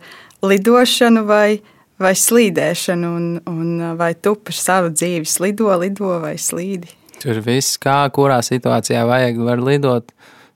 lidošanu 0.45 1.23
vai 1.25 1.47
ne 1.55 1.74
vai 2.01 2.11
slīdēšanu, 2.19 3.11
un, 3.17 3.27
un 3.49 3.97
vai 3.99 4.13
tu 4.15 4.35
par 4.35 4.57
savu 4.57 4.91
dzīvi 4.93 5.29
slido, 5.29 5.69
lido 5.79 6.17
vai 6.23 6.35
slīdi? 6.41 6.91
Tur 7.21 7.39
viss, 7.45 7.79
kā 7.81 8.03
kurā 8.13 8.41
situācijā 8.45 9.05
vajag, 9.07 9.39
var 9.47 9.63
lidot, 9.63 10.11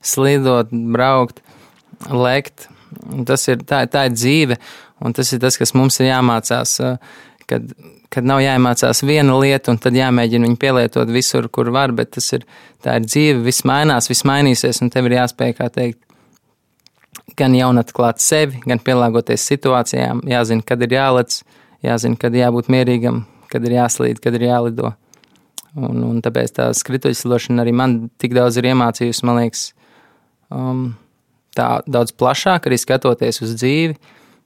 slidot, 0.05 0.71
braukt, 0.71 1.41
lekt. 2.11 2.67
Tas 3.27 3.45
ir 3.51 3.63
tā, 3.69 3.83
tā 3.91 4.07
ir 4.09 4.17
dzīve, 4.17 4.59
un 5.05 5.15
tas 5.15 5.31
ir 5.33 5.41
tas, 5.43 5.57
kas 5.59 5.75
mums 5.77 5.99
ir 6.01 6.09
jāmācās. 6.09 6.75
Kad, 7.49 7.71
kad 8.13 8.27
nav 8.29 8.43
jāiemācās 8.43 9.01
viena 9.05 9.37
lieta, 9.39 9.73
un 9.73 9.79
tad 9.81 9.95
jāmēģina 9.97 10.45
viņu 10.45 10.59
pielietot 10.61 11.09
visur, 11.13 11.47
kur 11.53 11.71
var, 11.73 11.93
bet 11.97 12.11
tas 12.17 12.27
ir, 12.35 12.45
ir 12.83 13.07
dzīve, 13.07 13.39
viss 13.45 13.65
mainās, 13.65 14.09
viss 14.11 14.27
mainīsies, 14.27 14.83
un 14.83 14.91
tev 14.93 15.09
ir 15.09 15.17
jāspēj, 15.17 15.55
kā 15.57 15.69
teikt, 15.73 16.01
gan 17.39 17.55
jaunatklāt 17.55 18.21
sevi, 18.23 18.61
gan 18.67 18.81
pielāgoties 18.83 19.45
situācijām, 19.51 20.23
jāzina, 20.29 20.65
kad 20.65 20.83
ir 20.85 20.95
jālec, 20.97 21.41
jāzina, 21.85 22.19
kad 22.19 22.35
jābūt 22.35 22.71
mierīgam, 22.71 23.23
kad 23.51 23.65
ir 23.65 23.77
jāslīd, 23.79 24.21
kad 24.23 24.35
ir 24.37 24.49
jālido. 24.49 24.93
Un, 25.77 26.01
un 26.01 26.21
tāpēc 26.25 26.55
tā 26.57 26.69
skrituļslidošana 26.73 27.61
arī 27.63 27.73
man 27.77 27.99
tik 28.21 28.33
daudz 28.35 28.57
ir 28.57 28.71
iemācījusi, 28.71 29.25
man 29.29 29.43
liekas, 29.43 29.67
um, 30.49 30.87
tā 31.55 31.69
daudz 31.85 32.13
plašāk 32.17 32.67
arī 32.67 32.79
skatoties 32.81 33.41
uz 33.45 33.53
dzīvi, 33.59 33.97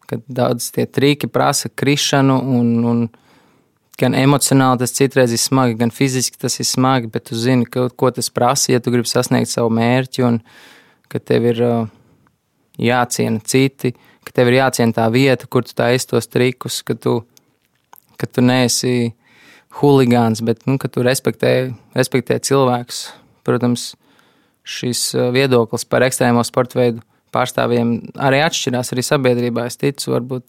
kad 0.09 0.23
daudz 0.27 0.67
tie 0.75 0.85
trīki 0.85 1.29
prasa 1.31 1.71
krišanu 1.71 2.35
un, 2.57 2.73
un 2.89 3.03
gan 3.99 4.17
emocionāli 4.17 4.83
tas 4.83 4.95
citreiz 4.97 5.31
ir 5.31 5.41
smagi, 5.41 5.77
gan 5.79 5.93
fiziski 5.95 6.39
tas 6.41 6.59
ir 6.59 6.67
smagi, 6.67 7.09
bet 7.13 7.29
tu 7.29 7.39
zini, 7.39 7.67
ka, 7.69 7.87
ko 7.95 8.11
tas 8.11 8.29
prasa, 8.33 8.73
ja 8.73 8.83
tu 8.83 8.91
gribi 8.93 9.09
sasniegt 9.09 9.51
savu 9.51 9.71
mērķi 9.73 10.27
un 10.27 10.41
ka 11.11 11.21
tev 11.23 11.47
ir 11.53 11.63
uh, 11.63 11.91
jāciena 12.79 13.41
citi, 13.45 13.93
ka 14.23 14.35
tev 14.35 14.51
ir 14.51 14.59
jāciena 14.61 14.95
tā 14.95 15.07
vieta, 15.13 15.47
kur 15.47 15.65
tu 15.65 15.75
taisi 15.77 16.09
tos 16.09 16.29
trikus, 16.31 16.81
ka 16.85 16.95
tu, 16.95 17.19
ka 18.17 18.29
tu 18.29 18.43
neesi 18.45 19.13
huligāns, 19.81 20.43
bet 20.45 20.65
nu, 20.69 20.77
ka 20.81 20.89
tu 20.91 21.03
respektē, 21.05 21.73
respektē 21.97 22.39
cilvēkus. 22.43 23.05
Protams, 23.43 23.93
šis 24.63 25.09
uh, 25.17 25.29
viedoklis 25.35 25.85
par 25.89 26.05
ekstrēmo 26.05 26.43
sporta 26.47 26.79
veidu 26.79 27.03
pārstāvjiem 27.33 27.95
arī 28.21 28.43
atšķirās 28.45 28.93
arī 28.93 29.03
sabiedrībā. 29.03 29.65
Es 29.67 29.79
ticu, 29.81 30.13
varbūt, 30.13 30.45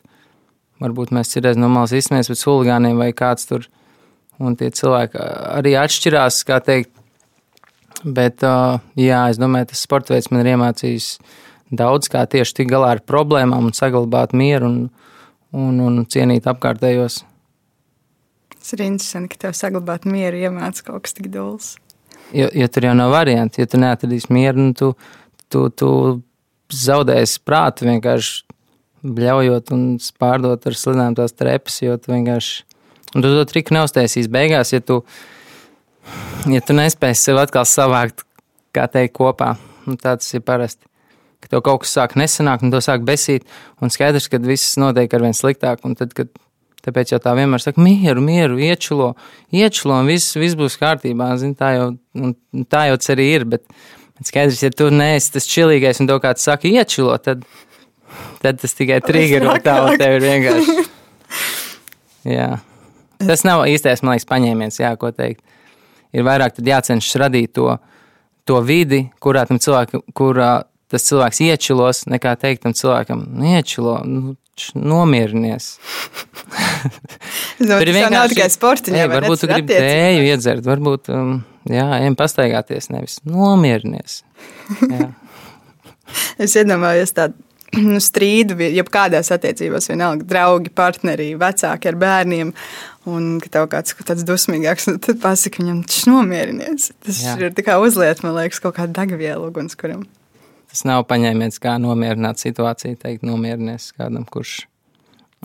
varbūt 0.85 1.15
mēs 1.17 1.33
citreiz 1.33 1.59
no 1.59 1.71
malas 1.73 1.95
izsmējamies 1.97 2.31
pēc 2.31 2.45
huligāniem 2.47 3.01
vai 3.01 3.11
kāds 3.17 3.49
tur, 3.49 3.67
un 4.39 4.55
tie 4.61 4.69
cilvēki 4.75 5.19
arī 5.57 5.75
atšķirās, 5.81 6.43
kā 6.47 6.61
teikt. 6.65 6.93
Bet, 8.05 8.45
uh, 8.45 8.83
jā, 9.01 9.23
es 9.33 9.41
domāju, 9.41 9.71
tas 9.73 9.81
sporta 9.87 10.13
veids 10.13 10.29
man 10.29 10.43
ir 10.43 10.53
iemācījis 10.53 11.07
uh, 11.17 11.35
daudz 11.79 12.11
kā 12.13 12.25
tieši 12.31 12.61
tik 12.61 12.73
galā 12.73 12.95
ar 12.97 13.05
problēmām 13.05 13.71
un 13.71 13.77
saglabāt 13.77 14.35
mieru 14.37 14.71
un, 14.71 14.81
un, 15.55 15.81
un 15.85 16.03
cienīt 16.11 16.49
apkārtējos. 16.51 17.23
Tas 18.55 18.77
ir 18.77 18.85
interesanti, 18.87 19.35
ka 19.35 19.47
tev 19.47 19.57
saglabāt 19.59 20.07
mieru 20.09 20.41
iemācās 20.47 20.85
kaut 20.87 21.05
kas 21.05 21.17
tik 21.17 21.29
dūls. 21.33 21.75
Jo, 22.35 22.49
jo 22.49 22.69
tur 22.73 22.89
jau 22.89 22.95
nav 22.97 23.13
variantu. 23.13 23.61
Ja 23.61 23.69
tu 23.69 23.81
neatradīsi 23.81 24.33
mieru, 24.33 24.71
nu, 24.71 24.73
tu, 24.79 24.95
tu, 25.53 25.67
tu 25.77 25.91
zaudēsi 26.73 27.43
prātu 27.45 27.89
vienkārši 27.91 28.55
bļaujot 29.05 29.73
un 29.77 29.83
pārdot 30.21 30.65
ar 30.65 30.79
slidām 30.81 31.17
tās 31.19 31.37
trepas, 31.37 31.77
jo 31.85 31.99
tu 32.01 32.15
vienkārši. 32.15 32.65
Un 33.15 33.23
tu 33.23 33.31
to 33.31 33.45
triku 33.47 33.77
neuztaisīsi 33.77 34.33
beigās, 34.33 34.73
ja 34.73 34.81
tu, 34.81 35.03
ja 36.51 36.63
tu 36.65 36.75
nespēsi 36.75 37.29
sev 37.29 37.39
atkal 37.45 37.69
savākt, 37.69 38.25
kā 38.75 38.89
teikt, 38.91 39.15
kopā. 39.21 39.55
Un 39.85 40.01
tā 40.01 40.17
tas 40.17 40.33
ir 40.33 40.43
parasti 40.43 40.89
ka 41.45 41.53
tev 41.53 41.65
kaut 41.67 41.85
kas 41.85 41.95
sāk 41.99 42.17
nesanākt, 42.21 42.65
un 42.67 42.73
to 42.75 42.81
sāk 42.85 43.05
besīt, 43.07 43.47
un 43.85 43.93
skaidrs, 43.93 44.31
ka 44.33 44.41
viss 44.43 44.79
notiek 44.81 45.13
ar 45.15 45.25
vien 45.27 45.37
sliktāk, 45.37 45.85
un 45.87 45.97
tad, 45.99 46.17
kad 46.17 46.33
Tāpēc 46.85 47.15
jau 47.15 47.21
tā 47.23 47.33
vienmēr 47.33 47.63
saka, 47.63 47.81
mieru, 47.81 48.21
mieru, 48.21 48.59
iečulo, 48.61 49.15
iečulo, 49.55 50.03
un 50.03 50.11
viss, 50.11 50.35
viss 50.37 50.57
būs 50.59 50.77
kārtībā. 50.81 51.31
Zin, 51.41 51.55
tā, 51.57 51.71
jau, 51.79 51.87
tā 52.69 52.83
jau 52.91 52.99
tas 53.01 53.13
arī 53.15 53.29
ir. 53.39 53.47
Bet, 53.55 53.65
bet 54.19 54.29
skaidrs, 54.29 54.61
ja 54.67 54.73
tu 54.75 54.91
neesi 54.93 55.33
tas 55.33 55.49
čilīgais 55.49 56.03
un 56.05 56.11
to 56.11 56.19
kāds 56.21 56.45
saka, 56.45 56.69
iečulo, 56.69 57.17
tad, 57.25 57.47
tad 58.45 58.61
tas 58.61 58.77
tikai 58.77 59.01
triggero 59.05 59.57
tā, 59.65 59.79
un 59.87 59.97
tev 60.01 60.19
ir 60.19 60.29
vienkārši. 60.29 60.77
Jā. 62.37 62.51
Tas 63.25 63.47
nav 63.49 63.65
īstais, 63.71 64.05
man 64.05 64.19
liekas, 64.19 64.29
paņēmiens, 64.29 64.81
jā, 64.83 64.93
ko 65.01 65.09
teikt. 65.15 65.41
Ir 66.15 66.27
vairāk 66.27 66.61
jācenšas 66.61 67.17
radīt 67.25 67.55
to, 67.57 67.71
to 68.45 68.61
vidi, 68.67 69.07
kurā 69.25 69.47
tam 69.49 69.57
cilvēkam, 69.63 70.05
kurā 70.17 70.53
tas 70.95 71.07
cilvēks 71.09 71.43
iečilos, 71.45 72.05
nekā 72.11 72.35
teikt 72.41 72.65
tam 72.65 72.75
cilvēkam, 72.77 73.27
iečilo, 73.55 73.99
nu, 74.09 74.37
nomierinies. 74.75 75.75
Nu, 77.55 77.71
tas 77.71 77.87
vienkārši... 77.87 78.13
nav 78.13 78.29
tikai 78.33 78.47
sportiņš. 78.51 79.05
Varbūt 79.09 79.41
tu 79.45 79.49
gribi 79.49 79.77
tēju 79.79 80.25
iedzert, 80.27 80.67
varbūt, 80.67 81.09
um, 81.15 81.37
jā, 81.71 81.85
ejam 82.01 82.17
pastaigāties, 82.19 82.91
nevis 82.91 83.21
nomierinies. 83.25 84.19
es 86.45 86.57
iedomājos 86.59 87.15
tādu 87.17 87.39
nu, 87.95 88.01
strīdu, 88.03 88.57
jebkādās 88.75 89.31
attiecībās, 89.35 89.89
vienalga 89.91 90.27
draugi, 90.29 90.73
partneri, 90.75 91.31
vecāki 91.41 91.91
ar 91.91 91.99
bērniem. 92.01 92.53
Un, 93.11 93.31
kad 93.45 93.53
tev 93.57 93.69
kāds 93.73 93.95
ir 93.95 94.07
tāds 94.09 94.27
dusmīgāks, 94.27 94.89
nu, 94.91 94.99
tad 95.03 95.21
pasaki 95.23 95.63
viņam, 95.63 95.83
tas 95.89 96.05
nomierinies. 96.09 96.91
Tas 97.05 97.23
Jā. 97.25 97.39
ir 97.41 97.57
tikai 97.57 97.79
uzliet, 97.83 98.23
man 98.25 98.37
liekas, 98.39 98.63
kaut 98.65 98.79
kāda 98.79 99.05
degviela 99.05 99.45
ugunskuram. 99.49 100.07
Tas 100.75 100.83
nav 100.89 101.05
paņēmiens, 101.07 101.61
kā 101.63 101.77
nomierināt 101.79 102.41
situāciju, 102.43 102.97
teikt, 102.99 103.23
nomierinies 103.23 103.93
kādam, 103.95 104.25
kurš 104.27 104.65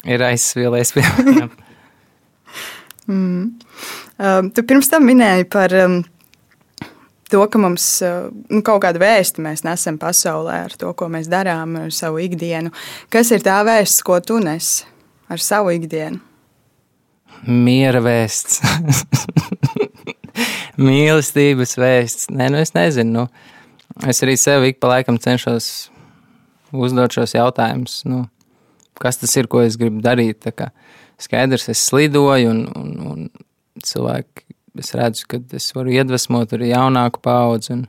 ir 0.09 0.23
aizsvielies 0.25 0.89
pie 0.95 1.03
viņiem. 1.05 1.51
mm. 3.11 3.43
um, 4.17 4.49
tu 4.49 4.63
pirms 4.65 4.89
tam 4.89 5.05
minēji 5.05 5.45
par 5.53 5.75
um, 5.77 5.99
to, 7.29 7.43
ka 7.45 7.61
mums 7.61 7.85
eh, 8.01 8.31
nu, 8.49 8.63
kaut 8.65 8.81
kāda 8.87 9.03
vēsta 9.03 9.43
mēs 9.45 9.61
nesam 9.67 9.99
pasaulē 10.01 10.63
ar 10.65 10.73
to, 10.81 10.89
ko 10.97 11.11
mēs 11.13 11.29
darām, 11.29 11.77
ar 11.83 11.93
savu 11.93 12.23
ikdienu. 12.25 12.73
Kas 13.13 13.29
ir 13.35 13.45
tā 13.45 13.59
vēsts, 13.67 14.01
ko 14.09 14.17
tu 14.25 14.39
nes 14.41 14.71
ar 15.29 15.45
savu 15.45 15.75
ikdienu? 15.77 16.23
Miera 17.45 18.01
vēsts, 18.01 18.63
mīlestības 20.89 21.77
vēsts. 21.77 22.33
Nē, 22.33 22.49
nu 22.49 22.65
es 22.65 22.73
nezinu. 22.73 23.27
Nu, 23.29 23.58
es 24.07 24.21
arī 24.23 24.35
sev 24.39 24.65
ik 24.67 24.79
pa 24.79 24.93
laikam 24.93 25.19
cenšos 25.19 25.89
uzdot 26.71 27.15
šos 27.15 27.35
jautājumus. 27.35 28.01
Nu, 28.07 28.25
kas 29.01 29.19
tas 29.19 29.35
ir, 29.39 29.49
ko 29.51 29.63
es 29.65 29.77
gribu 29.79 30.03
darīt? 30.05 30.47
Skaidrs, 31.19 31.67
es 31.71 31.81
slidoju, 31.89 32.51
un, 32.53 32.65
un, 32.79 32.91
un 33.11 33.83
cilvēki 33.83 34.45
es 34.79 34.93
redzu, 34.95 35.25
ka 35.27 35.39
es 35.57 35.71
varu 35.75 35.91
iedvesmot 35.95 36.53
arī 36.55 36.71
jaunāku 36.71 37.21
paudzi. 37.25 37.75
Un, 37.75 37.87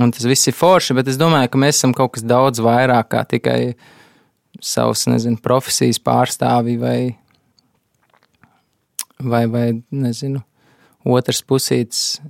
un 0.00 0.12
tas 0.14 0.26
viss 0.28 0.50
ir 0.50 0.56
forši, 0.56 0.96
bet 0.98 1.10
es 1.12 1.18
domāju, 1.20 1.52
ka 1.52 1.60
mēs 1.60 1.80
esam 1.80 1.94
kaut 1.96 2.16
kas 2.16 2.26
daudz 2.26 2.62
vairāk 2.64 3.12
kā 3.14 3.24
tikai 3.28 3.74
savas, 4.62 5.06
nezinu, 5.10 5.40
profesijas 5.42 6.00
pārstāvi 6.02 6.76
vai, 6.80 6.98
vai, 9.18 9.44
vai 9.50 9.66
nezinu, 9.90 10.42
otrs 11.08 11.42
pusītis 11.46 12.20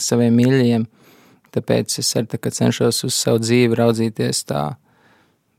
saviem 0.00 0.34
mīļajiem. 0.40 0.88
Tāpēc 1.54 1.98
es 2.02 2.12
arī 2.18 2.30
tā, 2.30 2.52
cenšos 2.54 3.02
uz 3.08 3.16
savu 3.16 3.40
dzīvi 3.42 3.78
raudzīties 3.78 4.44
tā 4.48 4.64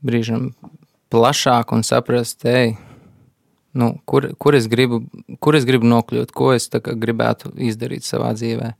brīžam 0.02 0.50
plašāk 1.12 1.74
un 1.76 1.84
saprast, 1.86 2.44
ej, 2.48 2.74
nu, 3.76 3.92
kur, 4.08 4.30
kur, 4.40 4.56
es 4.56 4.68
gribu, 4.72 5.02
kur 5.40 5.56
es 5.58 5.66
gribu 5.68 5.88
nokļūt, 5.90 6.32
ko 6.32 6.52
es 6.56 6.68
gribētu 6.72 7.52
izdarīt 7.60 8.08
savā 8.08 8.32
dzīvē. 8.36 8.72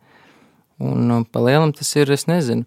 Un 0.83 1.07
nu, 1.09 1.22
pa 1.29 1.42
lielam 1.44 1.75
tas 1.77 1.92
ir, 1.94 2.11
es 2.11 2.27
nezinu, 2.27 2.64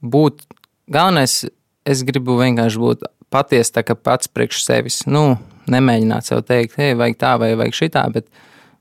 būt 0.00 0.46
galvenais, 0.90 1.42
es 1.84 2.04
gribu 2.06 2.38
vienkārši 2.40 2.80
būt 2.80 3.08
patiesi 3.30 3.74
tā 3.74 3.84
kā 3.86 3.96
pats 3.98 4.30
priekš 4.30 4.62
sevis. 4.64 5.02
Nu, 5.06 5.34
nemēģināt 5.70 6.30
sev 6.30 6.44
teikt, 6.46 6.78
hei, 6.80 6.94
vajag 6.98 7.18
tā 7.20 7.34
vai 7.42 7.52
vajag 7.58 7.76
šitā, 7.76 8.06
bet, 8.14 8.30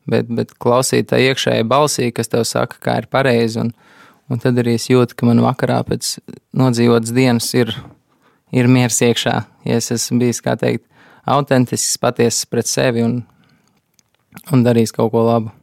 bet, 0.10 0.30
bet 0.32 0.56
klausīt 0.62 1.10
tā 1.12 1.20
iekšējai 1.24 1.68
balsī, 1.68 2.10
kas 2.16 2.32
tev 2.32 2.46
saka, 2.48 2.80
kā 2.84 3.00
ir 3.02 3.10
pareizi. 3.12 3.64
Un, 3.64 3.74
un 4.30 4.42
tad 4.42 4.60
arī 4.62 4.78
es 4.80 4.90
jūtu, 4.92 5.18
ka 5.18 5.30
man 5.30 5.44
vakarā 5.44 5.82
pēc 5.88 6.18
nodzīvotas 6.58 7.16
dienas 7.16 7.50
ir, 7.58 7.74
ir 8.56 8.72
miers 8.72 9.02
iekšā. 9.06 9.36
Ja 9.68 9.80
es 9.82 9.92
esmu 9.96 10.22
bijis, 10.24 10.44
kā 10.46 10.56
teikt, 10.60 10.86
autentisks, 11.30 11.98
patiesas 12.02 12.46
pret 12.50 12.70
sevi 12.70 13.06
un, 13.06 13.22
un 14.54 14.66
darīs 14.66 14.96
kaut 14.96 15.14
ko 15.14 15.26
labu. 15.28 15.56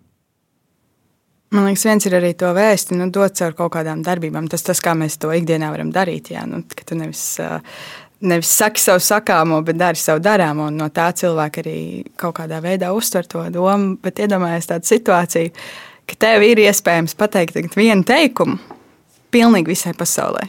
Man 1.55 1.69
liekas, 1.69 1.85
viens 1.87 2.07
ir 2.09 2.17
arī 2.19 2.33
to 2.35 2.49
vēsti, 2.57 2.97
nu, 2.99 3.07
dot 3.15 3.37
caur 3.39 3.55
kaut 3.55 3.71
kādām 3.77 4.03
darbībām. 4.05 4.49
Tas, 4.51 4.65
tas 4.67 4.83
kā 4.83 4.97
mēs 4.99 5.15
to 5.23 5.31
ikdienā 5.31 5.71
varam 5.71 5.93
darīt. 5.95 6.33
Jā, 6.35 6.43
nu, 6.49 6.65
ka 6.67 6.85
tu 6.89 6.99
nevis, 6.99 7.23
nevis 8.21 8.51
saki 8.57 8.81
savu 8.81 9.03
sakāmo, 9.03 9.61
bet 9.65 9.79
dari 9.81 10.01
savu 10.01 10.23
darāmo. 10.25 10.71
No 10.73 10.89
tā 10.95 11.11
cilvēki 11.17 11.63
arī 11.63 11.79
kaut 12.21 12.39
kādā 12.39 12.61
veidā 12.65 12.93
uztver 12.97 13.29
to 13.29 13.45
domu. 13.53 13.97
Bet 14.03 14.23
iedomājieties 14.23 14.71
tādu 14.73 14.91
situāciju, 14.93 15.53
ka 16.09 16.19
tev 16.27 16.47
ir 16.47 16.63
iespējams 16.67 17.17
pateikt 17.19 17.77
vienu 17.77 18.05
teikumu 18.07 18.59
pilnīgi 19.35 19.75
visai 19.75 19.95
pasaulē. 19.97 20.47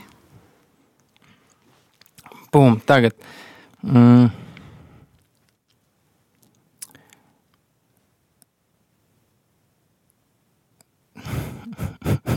Bum, 2.53 2.79
tagad. 2.87 3.13
Mm. 3.83 4.29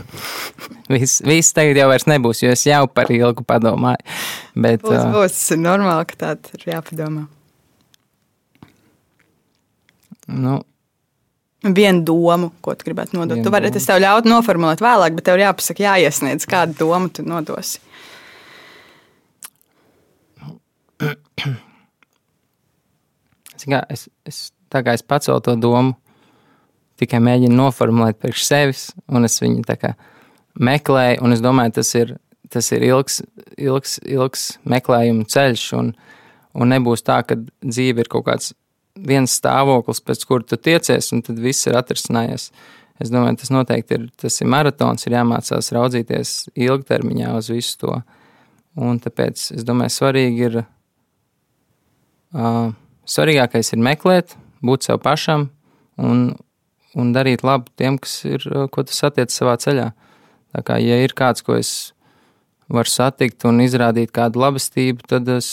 viss, 0.93 1.21
viss 1.25 1.55
tagad 1.55 1.79
jau 1.81 1.87
vairs 1.91 2.07
nebūs, 2.09 2.43
jo 2.43 2.51
es 2.55 2.65
jau 2.67 2.83
par 2.91 3.11
ilgu 3.13 3.45
padomāju. 3.47 4.01
Bet, 4.55 4.81
būs, 4.83 5.05
būs, 5.13 5.39
normāli, 5.59 6.09
ka 6.11 6.19
tā 6.23 6.33
ir 6.57 6.67
jāpadomā. 6.75 7.27
Nu, 10.31 10.61
Vienu 11.61 12.01
domu, 12.01 12.47
ko 12.65 12.73
tu 12.73 12.87
gribētu 12.87 13.13
nodot. 13.19 13.37
Tu 13.45 13.51
vari, 13.53 13.69
es 13.69 13.85
tev 13.85 13.99
ļautu 14.01 14.31
noformulēt 14.31 14.79
vēlāk, 14.81 15.13
bet 15.13 15.27
tev 15.27 15.37
ir 15.37 15.43
jāpasaka, 15.43 15.83
jāiesniedz, 15.85 16.47
kādu 16.49 16.73
domu 16.79 17.11
tu 17.13 17.25
nodosi. 17.27 17.77
Es, 23.61 24.07
es, 24.25 24.37
tā 24.73 24.79
kā 24.81 24.95
es 24.97 25.03
pacēlu 25.05 25.37
to 25.45 25.53
domu, 25.53 25.93
tikai 26.97 27.19
mēģinu 27.21 27.53
noformulēt 27.53 28.17
priekš 28.17 28.45
sevis, 28.47 28.87
un 29.05 29.27
es 29.27 29.35
viņu 29.37 29.61
tā 29.67 29.75
kā 29.77 29.91
meklēju, 30.59 31.21
un 31.25 31.35
es 31.35 31.43
domāju, 31.43 31.75
tas 31.79 31.93
ir, 31.95 32.15
tas 32.51 32.71
ir 32.75 32.85
ilgs, 32.87 33.21
ilgs, 33.57 33.99
ilgs 34.07 34.47
meklējuma 34.67 35.27
ceļš, 35.31 35.67
un, 35.79 35.93
un 36.57 36.73
nebūs 36.73 37.05
tā, 37.07 37.21
ka 37.27 37.37
dzīve 37.63 38.03
ir 38.03 38.11
kaut 38.11 38.27
kāds 38.27 38.53
viens 38.95 39.33
stāvoklis, 39.39 40.01
pēc 40.03 40.25
kura 40.27 40.47
tu 40.47 40.59
tiecies, 40.59 41.11
un 41.15 41.23
tad 41.25 41.39
viss 41.41 41.67
ir 41.69 41.77
atrisinājies. 41.79 42.49
Es 43.01 43.09
domāju, 43.09 43.39
tas 43.41 43.53
noteikti 43.53 43.97
ir, 43.97 44.09
tas 44.19 44.35
ir 44.43 44.49
maratons, 44.51 45.07
ir 45.07 45.15
jāmācās 45.15 45.71
raudzīties 45.73 46.33
ilgtermiņā 46.53 47.31
uz 47.37 47.49
visu 47.49 47.79
to. 47.81 47.95
Un 48.81 48.99
tāpēc 49.03 49.47
es 49.55 49.65
domāju, 49.67 49.95
svarīgi 49.95 50.45
ir, 50.47 50.59
uh, 52.37 52.69
svarīgākais 53.09 53.73
ir 53.73 53.81
meklēt, 53.83 54.35
būt 54.61 54.85
sev 54.85 55.01
pašam 55.03 55.49
un, 55.97 56.29
un 56.95 57.11
darīt 57.15 57.43
labu 57.47 57.71
tiem, 57.79 57.97
kas 58.01 58.21
ir, 58.29 58.45
ko 58.71 58.85
tu 58.85 58.95
satiec 58.95 59.33
savā 59.33 59.57
ceļā. 59.61 59.89
Tā 60.51 60.63
kā, 60.67 60.77
ja 60.83 60.99
ir 61.03 61.15
kāds, 61.15 61.43
ko 61.45 61.55
es 61.59 61.91
varu 62.71 62.91
satikt 62.91 63.45
un 63.47 63.63
izrādīt 63.63 64.11
kādu 64.15 64.41
labestību, 64.43 65.05
tad 65.11 65.29
es, 65.31 65.49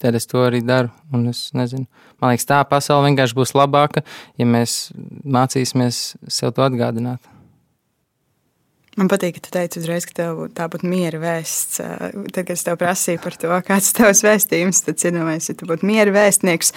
tad 0.00 0.16
es 0.16 0.28
to 0.30 0.44
arī 0.44 0.62
daru. 0.64 0.92
Un 1.14 1.28
es 1.32 1.46
nezinu, 1.56 1.88
man 2.20 2.34
liekas, 2.34 2.48
tā 2.48 2.62
pasaule 2.68 3.10
vienkārši 3.10 3.38
būs 3.38 3.54
labāka, 3.56 4.04
ja 4.40 4.48
mēs 4.48 4.88
mācīsimies 5.24 6.02
sev 6.32 6.56
to 6.56 6.64
atgādināt. 6.66 7.34
Man 8.94 9.08
patīk, 9.10 9.36
ka 9.36 9.42
tu 9.42 9.50
teici 9.56 9.80
uzreiz, 9.80 10.04
ka 10.06 10.14
tev 10.14 10.44
tā 10.54 10.68
būtu 10.70 10.86
miera 10.86 11.18
vēsts. 11.18 11.80
Tad, 11.82 12.36
kad 12.44 12.52
es 12.54 12.62
tev 12.62 12.78
prasīju 12.78 13.22
par 13.24 13.36
to, 13.42 13.50
kāds 13.66 13.90
ir 13.90 13.96
tavs 13.98 14.22
vēstījums, 14.22 14.84
tad 14.86 15.02
iedomājos, 15.02 15.50
ja 15.50 15.58
tu 15.58 15.66
būtu 15.66 15.88
miera 15.88 16.14
vēstnieks 16.14 16.70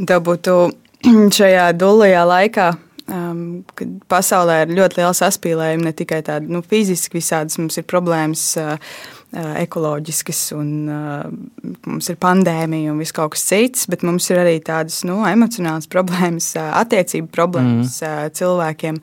un 0.00 0.08
tev 0.08 0.22
būtu 0.30 0.54
šajā 1.38 1.66
dulajā 1.76 2.22
laikā, 2.30 2.70
um, 3.12 3.62
kad 3.78 3.94
pasaulē 4.10 4.62
ir 4.64 4.74
ļoti 4.78 5.00
liela 5.00 5.14
saspīlējuma, 5.16 5.88
ne 5.88 5.94
tikai 5.96 6.20
tāda 6.26 6.48
nu, 6.50 6.62
fiziski, 6.66 7.18
visādas 7.20 7.58
mums 7.60 7.80
ir 7.80 7.88
problēmas. 7.88 8.50
Uh, 8.60 8.98
ekoloģiskas, 9.28 10.38
un 10.56 10.88
uh, 10.88 11.26
mums 11.84 12.06
ir 12.08 12.16
pandēmija 12.16 12.88
un 12.94 13.00
viss 13.02 13.12
kaut 13.12 13.34
kas 13.34 13.42
cits, 13.44 13.84
bet 13.92 14.00
mums 14.06 14.24
ir 14.32 14.40
arī 14.40 14.54
tādas 14.64 15.02
nu, 15.04 15.18
emocionālas 15.28 15.84
problēmas, 15.92 16.54
attiecību 16.56 17.28
problēmas 17.36 17.98
mm. 18.00 18.06
uh, 18.08 18.32
cilvēkiem. 18.32 19.00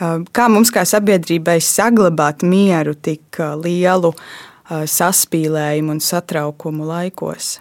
Uh, 0.00 0.24
kā 0.32 0.48
mums 0.48 0.72
kā 0.72 0.86
sabiedrībai 0.88 1.58
saglabāt 1.60 2.40
mieru 2.40 2.96
tik 2.96 3.36
lielu 3.60 4.14
saspīlējumu 4.70 5.92
un 5.96 6.00
satraukumu 6.08 6.88
laikos? 6.88 7.58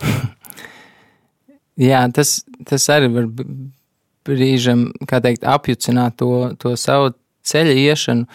Jā, 1.78 2.02
tas, 2.14 2.40
tas 2.66 2.88
arī 2.92 3.08
var 3.14 3.28
brīžam, 4.26 4.90
kā 5.08 5.20
teikt, 5.22 5.46
apjucināt 5.48 6.18
to, 6.20 6.50
to 6.60 6.74
savu 6.78 7.14
ceļu 7.46 7.76
iešanu, 7.86 8.26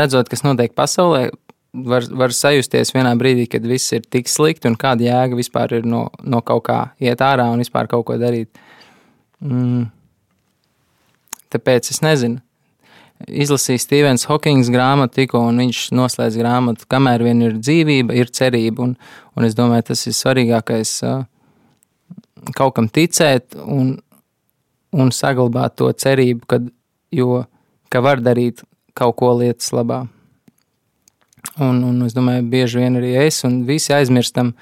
redzot, 0.00 0.30
kas 0.30 0.44
notiek 0.46 0.74
pasaulē. 0.76 1.28
Var, 1.70 2.08
var 2.18 2.32
sajusties 2.34 2.90
vienā 2.90 3.12
brīdī, 3.14 3.44
kad 3.46 3.62
viss 3.62 3.92
ir 3.94 4.02
tik 4.02 4.26
slikti, 4.26 4.66
un 4.66 4.74
kāda 4.74 5.06
jēga 5.06 5.36
vispār 5.38 5.76
ir 5.76 5.84
no, 5.86 6.08
no 6.26 6.40
kaut 6.42 6.64
kā 6.66 6.78
iet 6.98 7.22
ārā 7.22 7.46
un 7.52 7.62
vispār 7.62 7.86
kaut 7.90 8.08
ko 8.08 8.16
darīt. 8.18 8.50
Mm, 9.38 9.84
tāpēc 11.54 11.92
es 11.94 12.02
nezinu. 12.02 12.42
Izlasīju 13.28 13.84
Stevens 13.84 14.24
Hawkings 14.26 14.70
grāmatu 14.72 15.20
tikko, 15.20 15.44
un 15.52 15.60
viņš 15.62 15.84
noslēdz 15.94 16.40
grāmatu, 16.40 16.88
kamēr 16.90 17.22
vien 17.22 17.44
ir 17.44 17.58
dzīvība, 17.60 18.16
ir 18.18 18.32
cerība. 18.34 18.88
Un, 18.88 18.96
un 19.36 19.46
es 19.46 19.54
domāju, 19.54 19.90
tas 19.92 20.06
ir 20.08 20.16
svarīgākais 20.16 20.94
uh, 21.06 21.22
kaut 22.56 22.76
kam 22.76 22.88
ticēt 22.88 23.56
un, 23.60 23.96
un 24.92 25.12
saglabāt 25.14 25.76
to 25.80 25.90
cerību, 25.92 26.46
kad, 26.50 26.68
jo, 27.14 27.44
ka 27.92 28.02
var 28.04 28.22
darīt 28.24 28.64
kaut 28.96 29.16
ko 29.20 29.34
lietas 29.38 29.72
labā. 29.76 30.04
Un, 31.60 31.80
un 31.84 32.02
es 32.06 32.14
domāju, 32.16 32.44
bieži 32.52 32.80
vien 32.82 32.98
arī 33.00 33.14
es 33.24 33.42
un 33.48 33.62
visi 33.68 33.94
aizmirstam, 33.96 34.52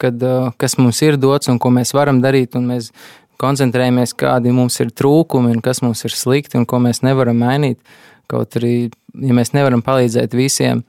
kad, 0.00 0.20
uh, 0.22 0.52
kas 0.60 0.76
mums 0.78 1.00
ir 1.02 1.18
dots 1.20 1.50
un 1.50 1.58
ko 1.60 1.72
mēs 1.74 1.94
varam 1.96 2.20
darīt. 2.22 2.56
Mēs 2.58 2.92
koncentrējamies, 3.40 4.14
kādi 4.18 4.52
mums 4.54 4.78
ir 4.82 4.92
trūkumi 4.94 5.54
un 5.56 5.64
kas 5.64 5.82
mums 5.84 6.04
ir 6.06 6.14
slikti 6.14 6.58
un 6.58 6.66
ko 6.68 6.80
mēs 6.82 7.02
nevaram 7.06 7.38
mainīt. 7.42 7.80
Kaut 8.28 8.58
arī, 8.60 8.90
ja 9.24 9.34
mēs 9.36 9.54
nevaram 9.56 9.80
palīdzēt 9.84 10.34
visiem, 10.36 10.82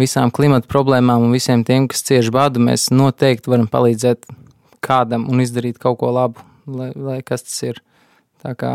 visām 0.00 0.32
klimata 0.34 0.68
problēmām 0.70 1.28
un 1.28 1.34
visiem 1.34 1.62
tiem, 1.66 1.86
kas 1.90 2.02
cieš 2.06 2.32
badu, 2.34 2.62
mēs 2.64 2.88
noteikti 2.90 3.52
varam 3.52 3.68
palīdzēt 3.70 4.26
kādam 4.84 5.28
un 5.30 5.42
izdarīt 5.42 5.78
kaut 5.80 6.00
ko 6.00 6.10
labu, 6.14 6.42
lai, 6.66 6.90
lai 6.96 7.20
kas 7.26 7.44
tas 7.46 7.60
ir. 7.66 7.80
Tā 8.40 8.54
kā 8.58 8.72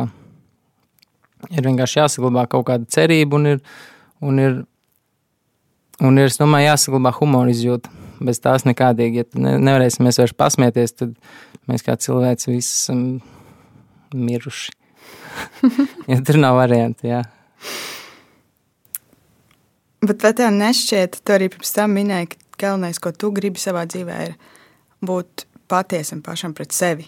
ir 1.51 1.65
vienkārši 1.65 2.01
jāsaglabā 2.01 2.45
kaut 2.49 2.67
kāda 2.69 2.87
cerība 2.91 3.39
un 3.39 3.51
ir, 3.55 3.61
un 4.25 4.41
ir, 4.41 4.57
un 6.05 6.21
ir 6.21 6.29
es 6.29 6.39
domāju, 6.41 6.69
jāsaglabā 6.71 7.13
humora 7.19 7.53
izjūta. 7.53 7.91
Bez 8.25 8.39
tās 8.39 8.63
nekādīgi, 8.63 9.25
ja 9.25 9.41
ne, 9.43 9.57
nevarēsim 9.59 10.05
mēs 10.07 10.21
vairs 10.21 10.35
pasmieties, 10.37 10.95
tad 10.95 11.15
mēs 11.67 11.83
kā 11.83 11.97
cilvēks 11.99 12.47
visi 12.47 12.69
esam 12.69 13.01
miruši. 14.15 14.71
ja 16.11 16.21
tur 16.23 16.39
nav 16.39 16.55
variantu, 16.61 17.09
jā. 17.09 17.25
Bet 20.05 20.23
vai 20.23 20.31
tev 20.37 20.53
nešķiet, 20.53 21.19
tu 21.25 21.35
arī 21.35 21.49
pirms 21.51 21.73
tam 21.75 21.95
minēji, 21.97 22.31
ka 22.31 22.61
galvenais, 22.67 23.01
ko 23.01 23.11
tu 23.11 23.31
gribi 23.35 23.59
savā 23.59 23.83
dzīvē, 23.89 24.17
ir 24.29 24.35
būt 25.05 25.44
patiesam 25.71 26.21
pašam 26.25 26.56
pret 26.58 26.75
sevi? 26.75 27.08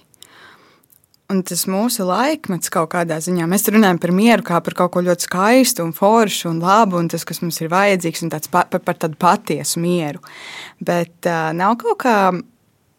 Un 1.27 1.41
tas 1.43 1.65
mūsu 1.67 2.05
laikmets 2.07 2.71
kaut 2.71 2.93
kādā 2.93 3.17
ziņā, 3.19 3.49
mēs 3.51 3.67
runājam 3.67 3.97
par 3.99 4.13
mieru 4.15 4.45
kā 4.47 4.61
par 4.63 4.77
kaut 4.79 4.93
ko 4.93 5.01
ļoti 5.03 5.27
skaistu 5.27 5.83
un 5.83 5.91
foršu 5.95 6.53
un 6.53 6.61
labu, 6.63 7.01
un 7.01 7.09
tas, 7.11 7.25
kas 7.27 7.41
mums 7.43 7.59
ir 7.59 7.71
vajadzīgs, 7.73 8.23
un 8.23 8.31
tāds 8.31 8.47
pa, 8.51 8.63
par, 8.71 8.79
par 8.85 8.95
tādu 9.01 9.19
patiesu 9.19 9.83
mieru. 9.83 10.23
Bet 10.79 11.27
uh, 11.27 11.49
nav 11.57 11.75
kaut 11.81 11.99
kā 12.05 12.17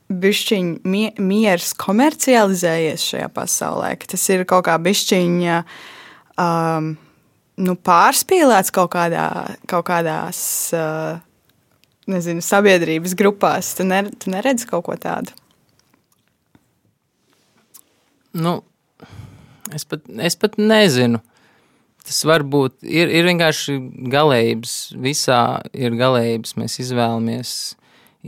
bišķiņa 0.09 0.89
mie, 0.89 1.09
miers 1.21 1.73
komercializējies 1.81 3.09
šajā 3.13 3.31
pasaulē, 3.33 3.95
ka 4.01 4.13
tas 4.13 4.29
ir 4.33 4.45
kaut 4.49 4.67
kā 4.69 4.77
bišķiņa 4.81 5.59
um, 6.45 6.93
nu, 7.65 7.77
pārspīlēts 7.89 8.73
kaut, 8.75 8.93
kādā, 8.95 9.29
kaut 9.69 9.89
kādās 9.89 10.41
nezinu, 12.09 12.45
sabiedrības 12.45 13.17
grupās. 13.19 13.75
Tu, 13.79 13.89
ne, 13.89 14.05
tu 14.17 14.33
neredzi 14.33 14.69
kaut 14.71 14.87
ko 14.89 14.97
tādu. 15.01 15.37
Nu, 18.37 18.61
es, 19.75 19.87
pat, 19.89 20.05
es 20.25 20.37
pat 20.41 20.59
nezinu. 20.61 21.21
Tas 22.09 22.23
var 22.25 22.45
būt, 22.49 22.79
ir, 22.89 23.11
ir 23.13 23.29
vienkārši 23.29 23.77
galējības. 24.13 24.77
Visā 25.05 25.43
ir 25.77 25.97
galējības. 25.99 26.57
Mēs 26.61 26.79
izvēlamies 26.85 27.55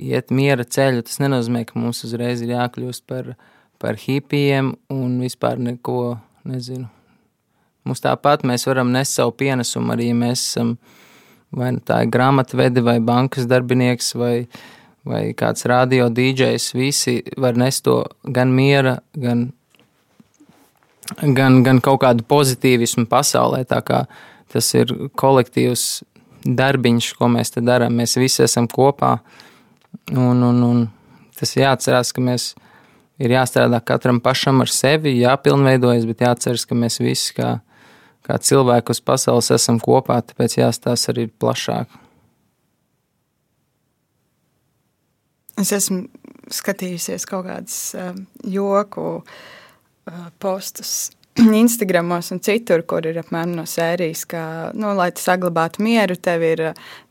iet 0.01 0.33
miera 0.35 0.65
ceļu, 0.65 1.05
tas 1.07 1.21
nenozīmē, 1.23 1.65
ka 1.69 1.79
mums 1.81 2.05
uzreiz 2.07 2.43
ir 2.45 2.55
jākļūst 2.55 3.07
par, 3.11 3.35
par 3.81 3.99
hipijiem 4.01 4.75
un 4.93 5.21
vispār 5.23 5.61
neko 5.61 6.19
nezinu. 6.49 6.89
Mums 7.89 8.05
tāpat 8.05 8.45
mēs 8.47 8.67
varam 8.69 8.93
nest 8.93 9.17
savu 9.17 9.33
pienesumu 9.41 9.95
arī, 9.95 10.11
ja 10.13 10.19
mēs 10.19 10.45
esam 10.53 10.75
vai 11.57 11.73
nu 11.75 11.83
tā 11.83 12.05
ir 12.05 12.13
grāmatvedi 12.15 12.83
vai 12.85 12.99
bankas 13.03 13.49
darbinieks 13.51 14.13
vai, 14.19 14.35
vai 15.07 15.23
kāds 15.37 15.67
radio 15.71 16.09
dīdžejs, 16.13 16.71
visi 16.77 17.17
var 17.41 17.59
nest 17.59 17.85
to 17.89 18.03
gan 18.23 18.53
miera, 18.55 18.99
gan, 19.19 19.49
gan, 21.19 21.63
gan 21.67 21.81
kaut 21.85 22.01
kādu 22.05 22.25
pozitīvismu 22.29 23.07
pasaulē, 23.11 23.65
tas 23.67 24.73
ir 24.75 24.93
kolektīvs 25.19 26.03
darbiņš, 26.45 27.13
ko 27.19 27.29
mēs 27.29 27.53
te 27.55 27.61
darām, 27.61 27.99
mēs 28.01 28.17
visi 28.19 28.43
esam 28.47 28.69
kopā, 28.71 29.19
Un, 30.11 30.43
un, 30.43 30.63
un 30.63 30.83
tas 31.39 31.55
jāatcerās, 31.55 32.11
ka 32.15 32.23
mēs 32.23 32.53
ir 33.23 33.35
jāstrādā 33.35 33.81
katram 33.87 34.21
pašam 34.23 34.63
ar 34.65 34.71
sevi, 34.73 35.17
jāpilnveidojas, 35.21 36.07
bet 36.09 36.25
jāatceras, 36.25 36.67
ka 36.67 36.79
mēs 36.79 37.01
visi 37.03 37.35
kā, 37.37 37.51
kā 38.27 38.39
cilvēki 38.39 38.95
uz 38.95 39.03
pasaules 39.07 39.51
esam 39.55 39.81
kopā, 39.83 40.21
tāpēc 40.27 40.59
jāstāsta 40.61 41.15
arī 41.15 41.29
plašāk. 41.31 41.99
Es 45.61 45.75
esmu 45.77 46.07
skatījusies 46.51 47.27
kaut 47.29 47.45
kādus 47.47 47.81
uh, 47.99 48.15
joku 48.49 49.09
uh, 49.21 49.41
postus 50.39 51.11
Instagramos 51.55 52.31
un 52.31 52.41
citur, 52.43 52.83
kur 52.87 53.07
ir 53.07 53.19
apmēram 53.21 53.53
no 53.55 53.65
sērijas, 53.69 54.25
ka, 54.29 54.43
nu, 54.75 54.91
lai 54.99 55.11
tu 55.15 55.23
saglabātu 55.23 55.83
mieru, 55.85 56.17
tev 56.19 56.43
ir 56.45 56.63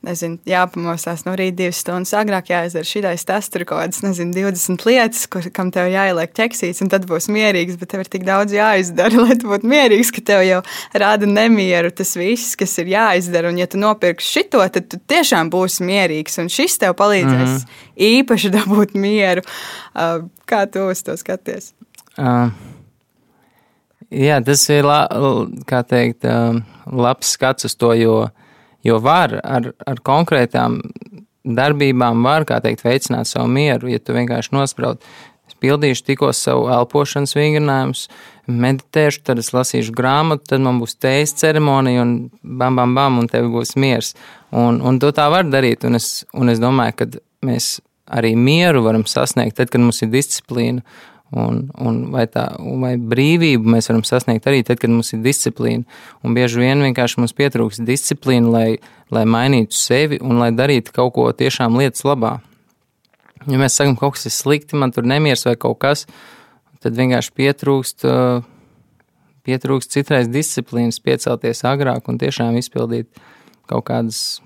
nezinu, 0.06 0.40
jāpamostās 0.50 1.24
no 1.28 1.36
rīta 1.40 1.62
divas 1.62 1.80
stundas 1.84 2.12
agrāk, 2.18 2.52
jāizdara 2.52 2.88
šitais 2.88 3.26
tas, 3.28 3.50
tur 3.52 3.64
kaut 3.68 3.82
kādas, 3.82 4.02
nezinu, 4.04 4.36
20 4.36 4.86
lietas, 4.90 5.26
kur, 5.32 5.48
kam 5.56 5.72
tev 5.76 5.88
jāieliek 5.94 6.34
ķeksīts, 6.36 6.82
un 6.84 6.92
tad 6.92 7.08
būs 7.10 7.30
mierīgs, 7.32 7.80
bet 7.80 7.94
tev 7.94 8.04
ir 8.04 8.12
tik 8.12 8.26
daudz 8.28 8.56
jāizdara, 8.56 9.22
lai 9.26 9.38
tu 9.40 9.52
būtu 9.52 9.70
mierīgs, 9.72 10.12
ka 10.16 10.26
tev 10.32 10.44
jau 10.48 10.62
rada 11.06 11.30
nemieru 11.30 11.94
tas 11.96 12.12
viss, 12.20 12.58
kas 12.60 12.76
ir 12.84 12.92
jāizdara, 12.94 13.54
un 13.54 13.62
ja 13.62 13.70
tu 13.72 13.80
nopirksi 13.82 14.34
šito, 14.40 14.64
tad 14.68 14.92
tu 14.92 15.00
tiešām 15.00 15.52
būsi 15.54 15.88
mierīgs, 15.88 16.42
un 16.44 16.52
šis 16.52 16.76
tev 16.84 16.98
palīdzēs 17.00 17.54
mm 17.56 17.56
-hmm. 17.56 18.04
īpaši 18.20 18.52
dabūt 18.58 19.00
mieru. 19.00 19.48
Kā 20.50 20.66
tu 20.72 20.90
uz 20.92 21.04
to 21.04 21.16
skaties? 21.18 21.74
Uh. 22.18 22.52
Jā, 24.10 24.40
tas 24.42 24.64
ir 24.74 24.88
la, 24.90 25.04
teikt, 25.70 26.26
um, 26.26 26.64
labs 26.90 27.36
skats 27.36 27.68
uz 27.68 27.76
to, 27.78 27.92
jo, 27.94 28.16
jo 28.86 28.98
var 29.06 29.36
ar, 29.44 29.72
ar 29.86 30.02
konkrētām 30.02 30.80
darbībām 31.46 32.24
var, 32.26 32.46
teikt, 32.50 32.84
veicināt 32.86 33.30
savu 33.30 33.50
mieru, 33.54 33.90
ja 33.92 34.02
tu 34.02 34.16
vienkārši 34.18 34.56
nospraud. 34.56 35.04
Es 35.50 35.58
pildīšu 35.62 36.06
tikko 36.06 36.32
savu 36.34 36.68
elpošanas 36.74 37.36
vingrinājumus, 37.38 38.08
meditēšu, 38.50 39.24
tad 39.26 39.42
es 39.42 39.52
lasīšu 39.54 39.94
grāmatu, 39.98 40.46
tad 40.52 40.66
man 40.66 40.82
būs 40.82 40.98
tējas 41.02 41.36
ceremonija 41.42 42.02
un 42.06 42.16
bam, 42.42 42.78
bam, 42.78 42.96
bam, 42.98 43.22
un 43.22 43.30
tev 43.30 43.50
būs 43.54 43.76
miers. 43.78 44.16
Un, 44.50 44.82
un 44.82 44.98
to 45.02 45.14
tā 45.14 45.30
var 45.30 45.46
darīt, 45.50 45.86
un 45.86 45.98
es, 45.98 46.24
un 46.34 46.50
es 46.54 46.62
domāju, 46.62 46.98
ka 46.98 47.10
mēs 47.46 47.78
arī 48.10 48.34
mieru 48.38 48.82
varam 48.86 49.06
sasniegt 49.06 49.58
tad, 49.60 49.70
kad 49.74 49.82
mums 49.82 50.02
ir 50.02 50.12
disciplīna. 50.14 50.82
Un, 51.30 51.68
un 51.78 51.98
vai, 52.10 52.24
tā, 52.26 52.48
vai 52.82 52.96
brīvību 52.98 53.70
mēs 53.70 53.92
varam 53.92 54.02
sasniegt 54.08 54.48
arī 54.50 54.64
tad, 54.66 54.80
kad 54.82 54.90
mums 54.90 55.12
ir 55.14 55.22
disciplīna. 55.22 55.86
Un 56.26 56.34
bieži 56.34 56.64
vien 56.64 56.82
vienkārši 56.82 57.22
mums 57.22 57.36
pietrūks 57.38 57.84
disciplīna, 57.86 58.50
lai, 58.50 58.70
lai 59.14 59.26
mainītu 59.30 59.78
sevi 59.78 60.18
un 60.26 60.42
lai 60.42 60.50
darītu 60.58 60.96
kaut 60.96 61.14
ko 61.14 61.28
tiešām 61.30 61.78
lietas 61.78 62.02
labā. 62.08 62.40
Ja 63.46 63.62
mēs 63.62 63.78
sakām, 63.78 63.94
ka 63.96 64.08
kaut 64.08 64.18
kas 64.18 64.26
ir 64.26 64.36
slikti, 64.36 64.80
man 64.80 64.92
tur 64.96 65.06
nemieris 65.08 65.46
vai 65.46 65.54
kaut 65.60 65.78
kas, 65.86 66.08
tad 66.82 66.98
vienkārši 66.98 67.36
pietrūkst, 67.38 68.10
pietrūkst 69.46 69.96
citreiz 69.96 70.34
disciplīnas, 70.34 71.00
piecelties 71.04 71.62
agrāk 71.68 72.10
un 72.10 72.18
tiešām 72.20 72.58
izpildīt 72.60 73.22
kaut 73.70 73.86
kādas 73.92 74.40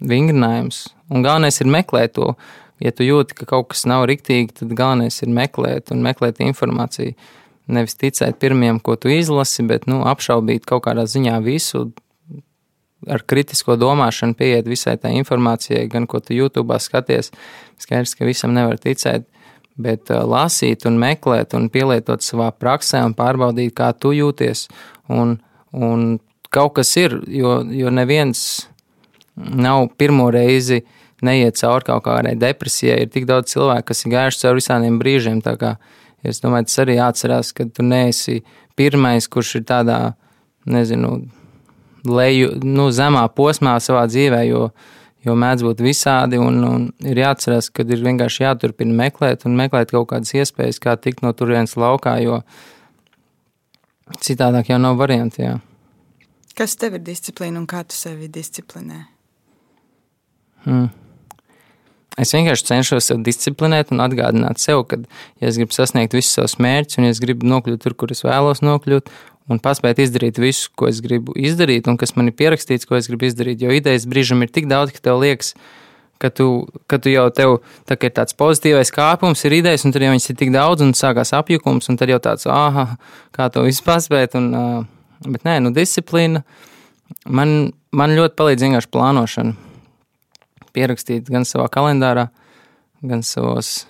vingrinājumus. 0.00 0.86
Un 1.10 1.26
galvenais 1.26 1.58
ir 1.60 1.70
meklēt 1.70 2.14
to, 2.16 2.32
ja 2.80 2.92
tu 2.94 3.06
jūti, 3.06 3.36
ka 3.36 3.46
kaut 3.48 3.70
kas 3.74 3.84
nav 3.88 4.06
riktīgi, 4.10 4.54
tad 4.62 4.72
galvenais 4.76 5.20
ir 5.24 5.32
meklēt 5.34 5.92
un 5.94 6.04
meklēt 6.04 6.40
informāciju. 6.44 7.14
Nevis 7.70 7.94
ticēt 8.00 8.40
pirmajam, 8.42 8.80
ko 8.82 8.96
tu 8.98 9.12
izlasi, 9.12 9.62
bet 9.68 9.86
nu, 9.90 10.00
apšaubīt 10.08 10.64
kaut 10.66 10.86
kādā 10.88 11.04
ziņā 11.06 11.36
visu, 11.44 11.90
ar 13.08 13.22
kritisko 13.28 13.76
domāšanu 13.80 14.36
pieiet 14.36 14.68
visai 14.68 14.96
tā 15.00 15.12
informācijai, 15.16 15.86
gan 15.92 16.08
ko 16.10 16.20
tu 16.24 16.34
YouTube 16.36 16.76
skaties. 16.82 17.30
Skaidrs, 17.80 18.16
ka 18.18 18.26
visam 18.28 18.56
nevar 18.56 18.80
ticēt, 18.80 19.28
bet 19.80 20.10
lasīt 20.10 20.84
un 20.88 20.98
meklēt 21.00 21.54
un 21.56 21.70
pielietot 21.72 22.24
savā 22.24 22.50
praksē 22.52 23.04
un 23.06 23.14
pārbaudīt, 23.16 23.72
kā 23.76 23.92
tu 23.96 24.12
jūties. 24.16 24.66
Un, 25.12 25.38
un 25.72 26.18
kaut 26.50 26.74
kas 26.80 26.90
ir, 27.00 27.20
jo, 27.30 27.60
jo 27.70 27.92
neviens 27.94 28.42
nav 29.36 29.86
pirmo 29.96 30.26
reizi 30.34 30.82
uh, 30.82 30.96
neiet 31.26 31.58
cauri 31.60 31.86
kaut 31.88 32.04
kādai 32.06 32.36
depresijai. 32.38 33.04
Ir 33.04 33.12
tik 33.12 33.26
daudz 33.28 33.52
cilvēku, 33.54 33.90
kas 33.90 34.04
ir 34.04 34.14
gājuši 34.14 34.40
cauri 34.44 34.62
visādiem 34.62 34.96
brīžiem. 35.00 35.42
Kā, 35.60 35.74
es 36.26 36.42
domāju, 36.44 36.68
tas 36.70 36.82
arī 36.84 36.96
jāatcerās, 36.98 37.52
ka 37.56 37.68
tu 37.68 37.86
neesi 37.86 38.40
pirmais, 38.78 39.28
kurš 39.28 39.60
ir 39.60 39.66
tādā, 39.68 40.00
nezinu, 40.70 41.16
leju, 42.08 42.56
nu, 42.64 42.88
zemā 42.94 43.26
posmā 43.36 43.76
savā 43.82 44.06
dzīvē, 44.08 44.42
jo, 44.48 44.66
jo 45.26 45.36
mēdz 45.36 45.64
būt 45.68 45.84
visādi. 45.84 46.40
Un, 46.40 46.60
un 46.64 46.90
ir 47.04 47.22
jāatcerās, 47.24 47.70
ka 47.74 47.84
ir 47.86 48.04
vienkārši 48.04 48.46
jāturpina 48.46 48.96
meklēt 49.04 49.48
un 49.48 49.56
meklēt 49.60 49.92
kaut 49.94 50.12
kādas 50.14 50.34
iespējas, 50.36 50.82
kā 50.82 50.96
tikt 50.96 51.24
no 51.26 51.34
turienes 51.36 51.76
laukā. 51.80 52.18
Jo, 52.24 52.42
Citādāk 54.18 54.72
jau 54.72 54.78
nav 54.80 54.98
variantu. 54.98 55.44
Jā. 55.44 55.58
Kas 56.58 56.74
tev 56.80 56.98
ir 56.98 57.04
disciplīna 57.06 57.60
un 57.60 57.66
kā 57.70 57.84
tu 57.86 57.94
sevi 57.94 58.26
disciplinē? 58.32 59.04
Hmm. 60.66 60.88
Es 62.20 62.34
vienkārši 62.36 62.66
cenšos 62.68 63.06
sev 63.08 63.22
disciplinēt 63.24 63.94
un 63.94 64.02
atgādināt 64.04 64.60
sev, 64.60 64.82
ka, 64.90 64.98
ja 65.40 65.48
es 65.48 65.56
gribu 65.56 65.72
sasniegt 65.72 66.16
visus 66.16 66.34
savus 66.36 66.58
mērķus, 66.60 66.98
un 67.00 67.08
ja 67.08 67.14
es 67.14 67.20
gribu 67.22 67.48
nokļūt 67.48 67.84
tur, 67.86 67.96
kur 67.96 68.12
es 68.12 68.20
vēlos 68.26 68.60
nokļūt, 68.60 69.08
un 69.50 69.60
paspēt 69.62 70.02
izdarīt 70.04 70.38
visu, 70.42 70.68
ko 70.76 70.90
es 70.90 71.00
gribu 71.04 71.34
izdarīt, 71.38 71.88
un 71.90 71.96
kas 72.00 72.14
man 72.18 72.30
ir 72.30 72.36
pierakstīts, 72.38 72.86
ko 72.88 72.98
es 72.98 73.08
gribu 73.10 73.28
izdarīt, 73.30 73.64
jo 73.64 73.72
idejas 73.74 74.06
brīžam 74.10 74.44
ir 74.44 74.52
tik 74.52 74.68
daudz, 74.70 74.92
ka 74.94 75.02
tev 75.08 75.22
liekas, 75.22 75.54
ka 76.20 76.28
tu, 76.28 76.68
ka 76.90 77.00
tu 77.00 77.12
jau 77.14 77.24
tev 77.32 77.56
tā 77.88 77.96
ir 77.96 78.12
tāds 78.16 78.36
pozitīvais 78.36 78.92
kāpums, 78.92 79.46
ir 79.48 79.56
idejas, 79.62 79.86
un 79.88 79.96
tad 79.96 80.04
jau 80.04 80.12
viņas 80.12 80.28
ir 80.30 80.38
tik 80.42 80.52
daudz, 80.54 80.84
un 80.84 80.92
sākās 80.98 81.32
apjukums, 81.38 81.88
un 81.88 81.98
tad 82.00 82.12
jau 82.12 82.20
tāds, 82.22 82.44
ah, 82.50 82.98
kā 83.36 83.48
to 83.52 83.64
visu 83.64 83.86
paspēt. 83.86 84.36
Un, 84.36 84.52
bet 85.24 85.48
nē, 85.48 85.56
nu, 85.64 85.72
disciplīna 85.72 86.44
man, 87.24 87.72
man 87.96 88.16
ļoti 88.18 88.36
palīdz 88.36 88.68
vienkārši 88.68 88.92
plānošana. 88.92 89.69
Pierakstīt 90.76 91.30
gan 91.32 91.46
savā 91.48 91.68
kalendārā, 91.72 92.28
gan 93.02 93.24
savos 93.26 93.84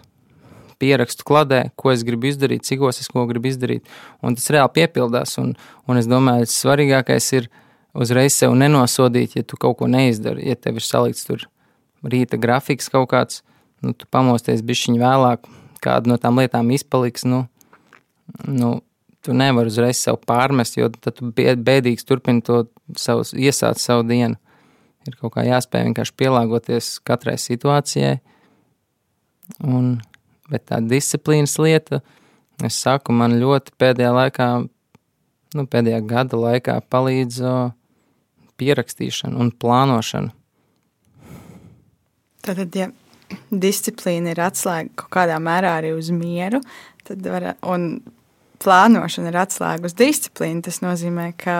pierakstu 0.80 1.26
kladē, 1.28 1.66
ko 1.76 1.92
es 1.92 2.04
gribu 2.06 2.30
izdarīt, 2.30 2.64
cik 2.64 2.86
es 2.88 3.08
ko 3.12 3.26
gribu 3.28 3.50
izdarīt. 3.50 3.84
Un 4.24 4.36
tas 4.38 4.48
reāli 4.48 4.72
piepildās. 4.80 5.36
Un, 5.42 5.54
un 5.86 6.00
es 6.00 6.08
domāju, 6.08 6.48
ka 6.48 6.56
svarīgākais 6.56 7.32
ir 7.36 7.50
uzreiz 7.92 8.34
sev 8.38 8.54
nenosodīt, 8.56 9.36
ja 9.36 9.42
tu 9.44 9.58
kaut 9.60 9.78
ko 9.80 9.90
neizdari, 9.90 10.46
ja 10.48 10.56
tev 10.56 10.80
ir 10.80 10.86
salikts 10.86 11.26
tur 11.28 11.46
rīta 12.06 12.38
grafiks 12.40 12.88
kaut 12.92 13.10
kāds, 13.12 13.42
nu, 13.84 13.92
tu 13.92 14.08
pamosties 14.12 14.62
bišķiņu 14.64 15.02
vēlāk, 15.02 15.48
kāda 15.84 16.08
no 16.08 16.16
tām 16.20 16.38
lietām 16.40 16.70
izpaliks, 16.72 17.26
nu, 17.28 17.42
nu, 18.46 18.78
tu 19.24 19.36
nevari 19.36 19.72
uzreiz 19.72 20.00
sev 20.00 20.20
pārmest, 20.26 20.78
jo 20.78 20.88
tad 20.96 21.18
tu 21.18 21.32
bēdīgs 21.34 22.06
turpini 22.08 22.44
to 22.46 22.62
savus, 22.96 23.34
iesākt 23.36 23.82
savu 23.82 24.06
dienu. 24.08 24.38
Ir 25.08 25.16
kaut 25.16 25.32
kā 25.36 25.46
jāspēj 25.46 25.86
vienkārši 25.88 26.16
pielāgoties 26.20 26.90
katrai 27.06 27.36
situācijai. 27.40 28.18
Un, 29.66 29.94
bet 30.52 30.66
tā 30.68 30.80
disciplīnas 30.84 31.56
lieta, 31.62 32.02
es 32.64 32.76
saku, 32.84 33.14
man 33.16 33.38
ļoti 33.40 33.74
pēdējā 33.80 34.10
laikā, 34.14 34.48
nu, 35.56 35.66
pēdējā 35.72 36.02
gada 36.06 36.40
laikā 36.40 36.76
palīdz 36.92 37.40
pierakstīšana 38.60 39.40
un 39.40 39.50
plānošana. 39.56 40.34
Tātad, 42.44 42.76
ja 42.76 42.90
disciplīna 43.50 44.34
ir 44.34 44.40
atslēga 44.44 44.94
kaut 45.02 45.12
kādā 45.14 45.36
mērā 45.42 45.76
arī 45.80 45.92
uz 45.96 46.10
mieru, 46.14 46.60
tad 47.06 47.24
var, 47.26 47.54
un 47.66 48.02
plānošana 48.60 49.32
ir 49.32 49.40
atslēga 49.40 49.88
uz 49.88 49.96
disciplīnu, 49.98 50.64
tas 50.66 50.80
nozīmē, 50.84 51.30
ka 51.40 51.56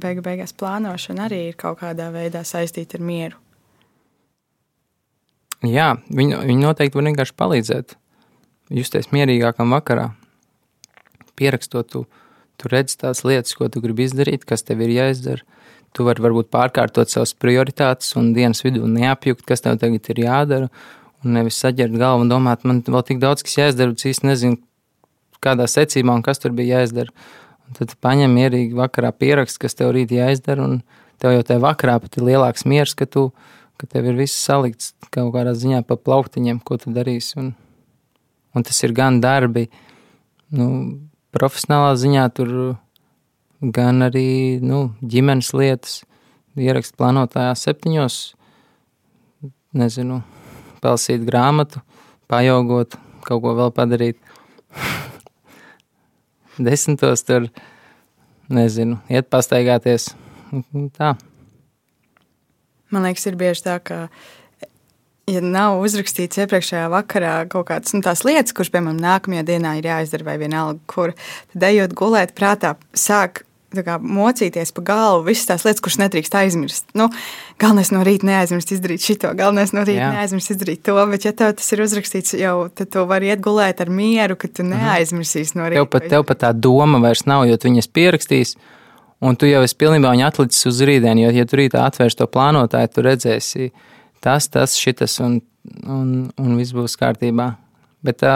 beigu 0.00 0.24
beigās 0.24 0.54
plānošana 0.56 1.28
arī 1.28 1.40
ir 1.50 1.58
kaut 1.60 1.80
kādā 1.82 2.10
veidā 2.14 2.44
saistīta 2.46 2.98
ar 2.98 3.06
mieru. 3.06 3.40
Jā, 5.64 5.94
viņi, 6.12 6.42
viņi 6.44 6.60
noteikti 6.60 6.98
var 6.98 7.08
vienkārši 7.08 7.36
palīdzēt 7.40 7.96
justies 8.74 9.08
mierīgākam 9.14 9.72
vakarā. 9.72 10.10
Pierakstot, 11.38 11.88
tu, 11.90 12.04
tu 12.60 12.70
redz 12.70 12.98
tās 13.00 13.24
lietas, 13.24 13.56
ko 13.56 13.70
tu 13.72 13.80
gribi 13.84 14.04
izdarīt, 14.04 14.44
kas 14.48 14.66
tev 14.66 14.84
ir 14.84 14.92
jāizdara 14.92 15.42
Tu 15.94 16.02
vari 16.02 16.24
varbūt 16.24 16.50
pārkārtot 16.50 17.10
savas 17.10 17.36
prioritātes 17.38 18.16
un 18.18 18.32
dienas 18.34 18.64
vidū 18.64 18.88
neapjukt, 18.90 19.44
kas 19.46 19.62
tev 19.62 19.78
tagad 19.78 20.08
ir 20.10 20.24
jādara. 20.24 20.68
Un 21.22 21.36
nevis 21.38 21.60
saģert 21.62 21.94
galvu 22.00 22.24
un 22.24 22.32
domāt, 22.32 22.64
man 22.66 22.80
vēl 22.82 23.04
tik 23.06 23.20
daudz, 23.22 23.44
kas 23.46 23.54
jāizdara, 23.60 23.94
bet 23.94 24.02
īsti 24.10 24.26
nezinu, 24.26 24.58
kādā 25.44 25.68
secībā 25.70 26.16
un 26.18 26.24
kas 26.26 26.42
tur 26.42 26.52
bija 26.56 26.80
jāizdara. 26.80 27.14
Un 27.14 27.43
tad 27.72 27.94
paņem 28.04 28.34
mierīgi 28.36 28.76
vakarā 28.76 29.10
pierakst, 29.16 29.58
kas 29.62 29.76
tev 29.78 29.94
rīt 29.96 30.12
jāizdara, 30.14 30.66
un 30.66 30.82
tev 31.22 31.34
jau 31.36 31.44
tajā 31.46 31.62
vakarā 31.64 31.98
pat 32.02 32.18
ir 32.18 32.26
lielāks 32.28 32.66
miers, 32.68 32.94
ka, 32.98 33.08
tu, 33.08 33.30
ka 33.80 33.88
tev 33.90 34.10
ir 34.10 34.18
viss 34.18 34.44
salikts 34.46 34.92
kaut 35.14 35.32
kādā 35.34 35.54
ziņā 35.56 35.82
pa 35.88 35.96
plauktiņiem, 35.96 36.60
ko 36.66 36.78
tu 36.82 36.92
darīsi. 36.94 37.38
Un, 37.40 37.52
un 38.54 38.66
tas 38.66 38.80
ir 38.84 38.94
gan 38.96 39.20
darbi, 39.24 39.68
nu, 40.54 40.68
profesionālā 41.34 41.94
ziņā 41.98 42.26
tur 42.36 42.52
gan 43.74 44.04
arī 44.04 44.60
nu, 44.62 44.90
ģimenes 45.00 45.52
lietas, 45.56 46.02
ierakst 46.58 46.96
plānotājā 46.98 47.54
septiņos, 47.58 48.18
nezinu, 49.74 50.20
pelsīt 50.84 51.24
grāmatu, 51.26 51.82
pajaugot, 52.30 52.98
kaut 53.24 53.42
ko 53.42 53.54
vēl 53.58 53.72
padarīt. 53.74 54.20
Desmitos 56.68 57.24
tur, 57.26 57.48
nezinu, 58.52 59.00
iet 59.10 59.30
pastaigāties. 59.32 60.12
Tā. 60.94 61.14
Man 62.94 63.06
liekas, 63.08 63.26
ir 63.26 63.38
bieži 63.40 63.64
tā, 63.64 63.78
ka 63.82 63.98
ja 65.30 65.40
nav 65.42 65.80
uzrakstīts 65.82 66.38
iepriekšējā 66.44 66.84
vakarā 66.92 67.32
kaut 67.50 67.68
kādas 67.70 67.96
nu, 67.96 68.04
lietas, 68.04 68.54
kuras, 68.54 68.70
piemēram, 68.74 69.00
nākamajā 69.02 69.46
dienā 69.48 69.78
ir 69.80 69.88
jāizdara, 69.88 70.28
vai 70.28 70.36
vienalga, 70.42 70.78
kur, 70.90 71.14
tad 71.54 71.66
ejot 71.70 71.96
gulēt, 71.98 72.36
prātā 72.38 72.74
sāk 72.94 73.42
kā, 73.82 73.96
mocīties 73.98 74.70
pa 74.76 74.84
galvu 74.86 75.24
visas 75.28 75.48
tās 75.48 75.64
lietas, 75.66 75.82
kuras 75.82 75.98
nedrīkst 76.02 76.36
aizmirst. 76.38 76.86
Nu, 76.94 77.08
galvenais 77.60 77.90
no 77.94 78.04
rīta 78.06 78.28
neaizmirst 78.28 78.74
izdarīt 78.76 79.02
šo, 79.02 79.32
galvenais 79.34 79.74
no 79.74 79.82
rīta 79.82 80.04
Jā. 80.04 80.12
neaizmirst 80.14 80.54
izdarīt 80.54 80.84
to. 80.86 80.94
Bet, 81.10 81.26
ja 81.26 81.32
tev 81.36 81.56
tas 81.58 81.72
ir 81.74 81.82
uzrakstīts, 81.84 82.36
jau 82.38 82.54
tad 82.70 82.92
tu 82.94 83.04
vari 83.10 83.32
iet 83.32 83.42
gulēt 83.44 83.82
ar 83.82 83.90
mieru, 83.90 84.38
ka 84.38 84.48
tu 84.48 84.62
mhm. 84.62 84.84
neaizmirsīsi 84.84 85.58
no 85.58 85.66
rīta. 85.66 85.82
Tev 85.82 85.90
pat, 85.96 86.08
tev 86.12 86.28
pat 86.28 86.42
tā 86.44 86.52
doma 86.54 87.02
vairs 87.02 87.24
nav, 87.30 87.48
jo 87.50 87.58
tu 87.58 87.70
viņas 87.70 87.90
pierakstīs. 87.90 88.54
Un 89.24 89.38
tu 89.40 89.48
jau 89.48 89.62
esi 89.64 89.76
pilnībā 89.80 90.10
atlicis 90.26 90.66
uz 90.68 90.82
rītdienu, 90.84 91.24
jo, 91.24 91.32
ja 91.32 91.46
tu 91.48 91.56
rītā 91.56 91.86
atvērsi 91.86 92.18
to 92.18 92.26
plānotāju, 92.28 92.90
tu 92.92 93.04
redzēsi 93.06 93.70
tas, 94.24 94.48
tas, 94.52 94.74
šitas, 94.76 95.16
un, 95.24 95.38
un, 95.88 96.10
un 96.40 96.56
viss 96.58 96.74
būs 96.76 96.98
kārtībā. 97.00 97.54
Bet 98.04 98.20
tā, 98.20 98.34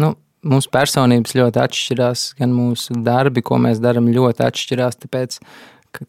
nu, 0.00 0.14
mūsu 0.46 0.70
personības 0.72 1.34
ļoti 1.36 1.60
atšķirās, 1.64 2.24
gan 2.38 2.54
mūsu 2.56 2.96
darbi, 3.04 3.42
ko 3.44 3.60
mēs 3.60 3.82
darām, 3.82 4.08
ļoti 4.12 4.44
atšķirās. 4.46 4.98
Tāpēc 5.04 5.38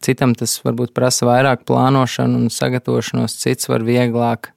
citam 0.04 0.34
tas 0.38 0.56
varbūt 0.64 0.94
prasa 0.96 1.28
vairāk 1.28 1.66
plānošanu 1.68 2.44
un 2.44 2.52
sagatavošanos, 2.52 3.36
cits 3.42 3.68
var 3.70 3.84
vieglāk 3.86 4.52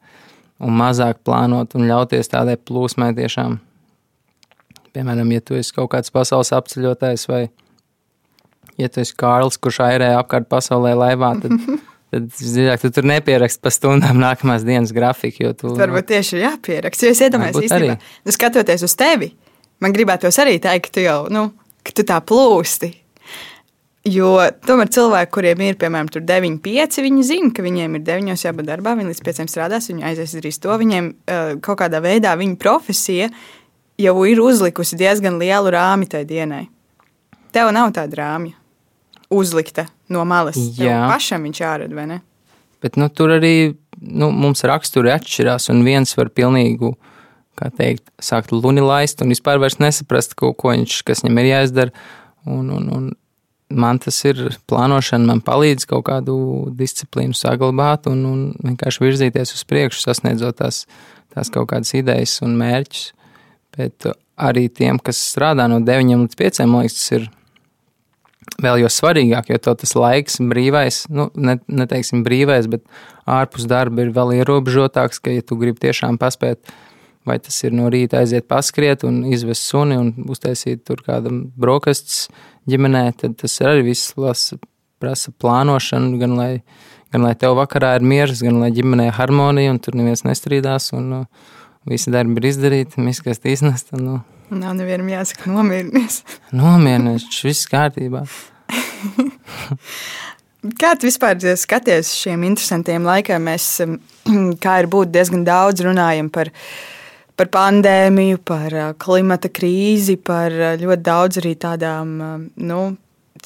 un 0.63 0.75
mazāk 0.79 1.19
plānot 1.27 1.75
un 1.75 1.87
ļauties 1.89 2.31
tādai 2.31 2.55
plūsmai 2.61 3.11
tiešām. 3.17 3.59
Piemēram, 4.95 5.31
ja 5.35 5.43
tu 5.43 5.57
esi 5.59 5.75
kaut 5.75 5.91
kāds 5.91 6.13
pasaules 6.13 6.53
apceļotājs 6.55 7.27
vai 7.27 7.41
ja 8.79 8.87
tu 8.91 9.03
esi 9.03 9.15
Kārls, 9.19 9.59
kurš 9.59 9.81
airē 9.83 10.13
apkārt 10.19 10.47
pasaulē 10.51 10.93
laivā, 10.95 11.33
tad, 11.43 11.57
tad 12.15 12.29
dziļāk 12.31 12.85
tu 12.85 12.93
tur 12.95 13.09
nepierakst 13.11 13.59
pa 13.63 13.73
stundām 13.73 14.21
nākamās 14.23 14.63
dienas 14.67 14.95
grafiku. 14.95 15.51
Tu, 15.57 15.73
Varbūt 15.75 16.13
tieši 16.13 16.37
ir 16.37 16.45
jāpierakst, 16.45 17.03
jo 17.03 17.11
es 17.11 17.23
iedomājos 17.27 17.59
īstenībā, 17.67 17.97
nu, 17.99 18.35
skatoties 18.35 18.87
uz 18.87 18.95
tevi, 18.99 19.33
man 19.85 19.95
gribētos 19.95 20.41
arī 20.41 20.57
teikt, 20.61 20.89
ka 20.89 20.97
tu 20.97 21.05
jau 21.05 21.19
nu, 21.33 21.47
ka 21.85 21.93
tu 21.95 22.05
tā 22.07 22.19
plūsti. 22.25 22.91
Jo 24.05 24.35
tomēr 24.61 24.89
cilvēki, 24.93 25.31
kuriem 25.33 25.61
ir 25.65 25.77
piemēram 25.81 26.11
9, 26.13 26.59
5, 26.61 26.99
viņi 27.01 27.23
zina, 27.25 27.49
ka 27.53 27.63
viņiem 27.65 27.97
ir 27.97 28.03
9 28.05 28.43
jābūt 28.45 28.67
darbā, 28.67 28.93
viņi 28.97 29.13
līdz 29.13 29.21
5 29.25 29.49
strādās, 29.49 29.89
viņi 29.89 30.05
aizies 30.05 30.35
darīs 30.37 30.61
to. 30.61 30.75
Viņiem 30.77 31.07
uh, 31.09 31.55
kaut 31.65 31.79
kādā 31.81 32.03
veidā 32.05 32.35
viņa 32.37 32.59
profesija 32.61 33.31
jau 33.97 34.15
ir 34.29 34.41
uzlikusi 34.43 34.99
diezgan 34.99 35.39
lielu 35.41 35.73
rāmi 35.73 36.05
tajā 36.11 36.27
dienai. 36.29 36.67
Tev 37.55 37.71
nav 37.73 37.95
tāda 37.97 38.19
rāmja 38.19 38.53
uzlikta 39.33 39.87
no 40.13 40.21
malas. 40.27 40.59
Jā, 40.77 40.99
Tev 41.01 41.09
pašam 41.15 41.49
viņš 41.49 41.61
jārada, 41.63 41.97
vai 41.97 42.05
ne? 42.11 42.21
Bet 42.85 42.99
nu, 43.01 43.09
tur 43.09 43.33
arī 43.39 43.73
nu, 44.05 44.29
mums 44.29 44.61
raksturi 44.67 45.09
atšķirās, 45.15 45.71
un 45.73 45.81
viens 45.87 46.13
var 46.13 46.29
pilnīgi 46.29 46.93
kā 47.59 47.69
teikt, 47.73 48.07
sākt 48.21 48.53
luni 48.55 48.83
laist 48.83 49.21
un 49.23 49.33
vispār 49.33 49.61
nesaprast, 49.79 50.35
ko, 50.39 50.53
ko 50.53 50.73
viņš, 50.73 51.01
kas 51.07 51.23
viņam 51.23 51.41
ir 51.41 51.51
jāizdara. 51.51 52.07
Un, 52.45 52.69
un, 52.69 52.89
un 52.93 53.05
man 53.73 53.99
tas 53.99 54.17
ir 54.27 54.41
plānošana, 54.69 55.25
man 55.25 55.41
palīdz 55.45 55.87
kaut 55.89 56.05
kādu 56.09 56.35
disciplīnu 56.77 57.33
saglabāt 57.37 58.09
un, 58.11 58.25
un 58.29 58.43
vienkārši 58.61 59.03
virzīties 59.03 59.55
uz 59.57 59.63
priekšu, 59.67 60.03
sasniedzot 60.05 60.59
tās, 60.61 60.83
tās 61.33 61.49
kaut 61.53 61.71
kādas 61.71 61.95
idejas 61.97 62.37
un 62.45 62.57
mērķus. 62.59 63.07
Bet 63.75 64.07
arī 64.39 64.67
tiem, 64.71 64.99
kas 65.03 65.19
strādā 65.33 65.65
no 65.71 65.81
9 65.83 66.13
līdz 66.25 66.37
5, 66.39 66.61
man 66.69 66.85
liekas, 66.85 66.99
tas 67.01 67.17
ir 67.17 67.27
vēl 68.61 68.83
jo 68.83 68.91
svarīgāk, 68.91 69.49
jo 69.51 69.59
tas 69.65 69.95
laiks 69.97 70.39
brīvais, 70.39 71.03
nu, 71.11 71.27
ne, 71.35 71.57
neteiksim 71.67 72.23
brīvais, 72.25 72.69
bet 72.71 72.85
ārpus 73.27 73.67
darba 73.69 74.05
ir 74.05 74.13
vēl 74.15 74.37
ierobežotāks, 74.39 75.19
ka, 75.19 75.33
ja 75.33 75.43
tu 75.43 75.57
gribi 75.59 75.81
tiešām 75.87 76.19
paspēt 76.21 76.61
Vai 77.25 77.39
tas 77.41 77.57
ir 77.65 77.73
no 77.73 77.89
rīta 77.89 78.19
aiziet 78.21 78.45
paskriet 78.45 79.03
un 79.07 79.23
izvest 79.33 79.65
suni 79.65 79.97
un 79.97 80.11
uztaisīt 80.29 80.83
tur 80.85 81.01
kādam 81.05 81.47
brokastis 81.57 82.27
ģimenē, 82.69 83.07
tad 83.17 83.37
tas 83.41 83.57
arī 83.65 83.87
viss 83.89 84.13
lasa, 84.17 84.59
prasa 85.01 85.33
plānošanu, 85.41 86.19
gan 86.21 86.35
lai, 86.37 86.51
gan 87.13 87.25
lai 87.25 87.33
tev 87.39 87.57
vakarā 87.57 87.95
ir 87.97 88.05
miers, 88.05 88.43
gan 88.45 88.61
lai 88.61 88.69
ģimenē 88.75 89.09
harmonija 89.17 89.73
un 89.73 89.81
tur 89.81 89.97
neviens 89.97 90.25
nestrīdās 90.27 90.91
un 90.97 91.11
uh, 91.21 91.51
visi 91.89 92.13
darbi 92.13 92.41
ir 92.41 92.49
izdarīti, 92.51 93.01
miskast 93.01 93.45
iznest. 93.49 93.93
Un, 93.97 94.07
uh, 94.19 94.53
Nav 94.53 94.77
nevienam 94.77 95.09
jāsaka, 95.09 95.49
nomierinies. 95.49 96.21
Nomierinies, 96.61 97.25
viss 97.45 97.65
kārtībā. 97.71 98.25
Kā 100.81 100.95
tu 100.97 101.05
vispār 101.05 101.37
skaties 101.61 102.09
uz 102.09 102.19
šiem 102.23 102.45
interesantiem 102.47 103.05
laikiem? 103.05 103.43
Mēs, 103.45 103.65
kā 104.63 104.79
ir 104.81 104.87
būt, 104.89 105.11
diezgan 105.13 105.43
daudz 105.45 105.83
runājam 105.85 106.31
par, 106.33 106.49
par 107.35 107.49
pandēmiju, 107.53 108.41
par 108.47 108.75
klimata 109.01 109.51
krīzi, 109.51 110.17
par 110.17 110.53
ļoti 110.81 111.03
daudz 111.03 111.41
arī 111.41 111.55
tādām 111.59 112.15
nu, 112.55 112.83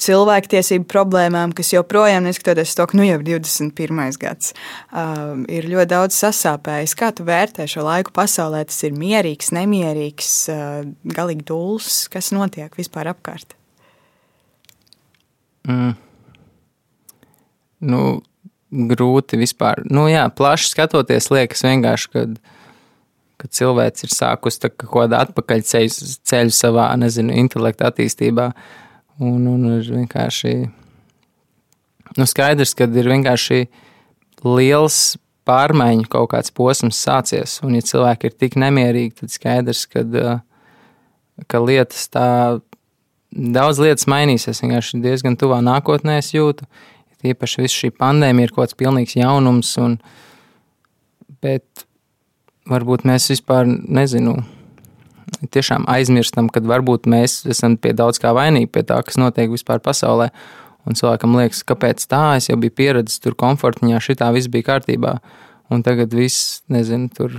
cilvēktiesību 0.00 0.86
problēmām, 0.90 1.52
kas 1.56 1.72
joprojām, 1.74 2.24
neskatoties 2.26 2.74
to, 2.78 2.86
ka 2.88 2.98
nu 2.98 3.06
jau 3.06 3.18
ir 3.18 3.24
21. 3.26 4.00
gads, 4.20 4.54
um, 4.92 5.44
ir 5.50 5.68
ļoti 5.70 5.90
daudz 5.92 6.18
sasāpējis. 6.20 6.96
Kā 6.98 7.10
tu 7.16 7.26
vērtē 7.28 7.66
šo 7.70 7.84
laiku 7.86 8.14
pasaulē? 8.16 8.62
Tas 8.70 8.80
ir 8.86 8.96
mierīgs, 8.96 9.52
nemierīgs, 9.56 10.30
uh, 10.52 10.78
galīgi 11.16 11.46
dūls. 11.50 12.04
Kas 12.12 12.32
notiek 12.36 12.76
vispār 12.78 13.12
apkārt? 13.12 13.56
Mm. 15.68 15.96
Nu, 17.90 18.00
grūti 18.70 19.40
vispār. 19.40 19.84
Nu, 19.88 20.06
jā, 20.10 20.26
plaši 20.32 20.72
skatoties, 20.72 21.30
liekas 21.32 21.64
vienkārši, 21.66 22.10
kad, 22.14 22.40
kad 23.40 23.54
cilvēks 23.56 24.04
ir 24.06 24.12
sākus 24.12 24.60
kaut 24.60 24.90
kādā 24.92 25.22
atpakaļceļu 25.26 26.12
ceļu 26.28 26.54
savā, 26.54 26.90
nezinu, 27.00 27.34
intelekta 27.40 27.88
attīstībā. 27.90 28.50
Un, 29.20 29.44
un 29.48 29.66
ir 29.76 29.88
vienkārši 29.88 30.54
nu, 32.16 32.26
skaidrs, 32.28 32.74
ka 32.76 32.88
ir 32.88 33.10
vienkārši 33.10 33.64
liels 34.46 35.00
pārmaiņu 35.48 36.08
kaut 36.12 36.30
kāds 36.34 36.54
posms 36.54 37.00
sācies. 37.00 37.58
Un, 37.66 37.76
ja 37.78 37.84
cilvēki 37.84 38.30
ir 38.30 38.38
tik 38.44 38.56
nemierīgi, 38.60 39.18
tad 39.22 39.34
skaidrs, 39.34 39.84
ka, 39.90 40.04
ka 41.50 41.62
lietas 41.64 42.08
tā 42.12 42.28
daudz 43.30 43.80
lietas 43.82 44.08
mainīsies. 44.10 44.62
Vienkārši 44.64 45.02
diezgan 45.04 45.38
tuvā 45.40 45.60
nākotnē 45.64 46.18
es 46.20 46.32
jūtu. 46.34 46.66
Īpaši 47.20 47.66
viss 47.66 47.76
šī 47.76 47.92
pandēmija 48.00 48.48
ir 48.48 48.54
kaut 48.54 48.70
kāds 48.70 48.78
pilnīgs 48.80 49.18
jaunums, 49.18 49.74
un, 49.82 49.98
bet 51.44 51.84
varbūt 52.70 53.04
mēs 53.08 53.28
vispār 53.32 53.68
nezinām 53.68 54.44
tiešām 55.54 55.86
aizmirstam, 55.90 56.48
kad 56.52 56.66
varbūt 56.68 57.06
mēs 57.10 57.44
esam 57.50 57.76
pie 57.80 57.92
daudz 57.96 58.20
kā 58.22 58.32
vainīgi 58.36 58.70
pie 58.72 58.82
tā, 58.86 58.98
kas 59.06 59.18
notiek 59.20 59.50
vispār 59.52 59.82
pasaulē. 59.84 60.30
Un 60.88 60.96
cilvēkam 60.96 61.36
liekas, 61.36 61.60
kāpēc 61.68 62.06
tā, 62.08 62.24
es 62.40 62.48
jau 62.48 62.56
biju 62.60 62.72
pieredzējis 62.78 63.20
tur 63.24 63.36
komfortiņā, 63.38 64.00
šitā 64.00 64.30
viss 64.32 64.48
bija 64.52 64.70
kārtībā. 64.72 65.18
Un 65.70 65.84
tagad 65.86 66.14
viss, 66.16 66.62
nezinu, 66.72 67.10
tur 67.14 67.36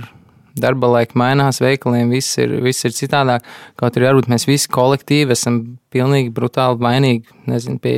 darba 0.58 0.88
laika 0.94 1.18
mainās, 1.18 1.60
veikaliem 1.62 2.12
viss 2.12 2.38
ir, 2.40 2.54
viss 2.64 2.86
ir 2.86 2.94
citādāk. 2.96 3.44
Kaut 3.80 3.98
arī 3.98 4.08
varbūt 4.10 4.30
mēs 4.32 4.46
visi 4.48 4.70
kolektīvi 4.72 5.34
esam 5.34 5.62
pilnīgi 5.92 6.32
brutāli 6.34 6.80
vainīgi, 6.82 7.34
nezinu, 7.50 7.80
pie, 7.82 7.96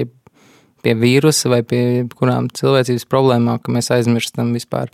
pie 0.82 0.96
vīrusa 0.98 1.52
vai 1.52 1.60
pie 1.66 1.82
kurām 2.16 2.48
cilvēcības 2.54 3.06
problēmām, 3.10 3.60
ka 3.60 3.74
mēs 3.74 3.92
aizmirstam 3.94 4.54
vispār 4.56 4.92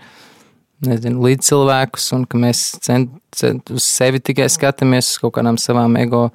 nezinu, 0.87 1.21
līdz 1.25 1.51
cilvēkus, 1.51 2.07
un 2.17 2.25
ka 2.29 2.41
mēs 2.41 2.63
cent, 2.85 3.13
cent, 3.37 3.73
uz 3.75 3.85
sevi 3.85 4.21
tikai 4.25 4.49
skatāmies, 4.53 5.13
uz 5.13 5.23
kaut 5.23 5.35
kādām 5.37 5.59
savām 5.61 5.97
ego 6.01 6.29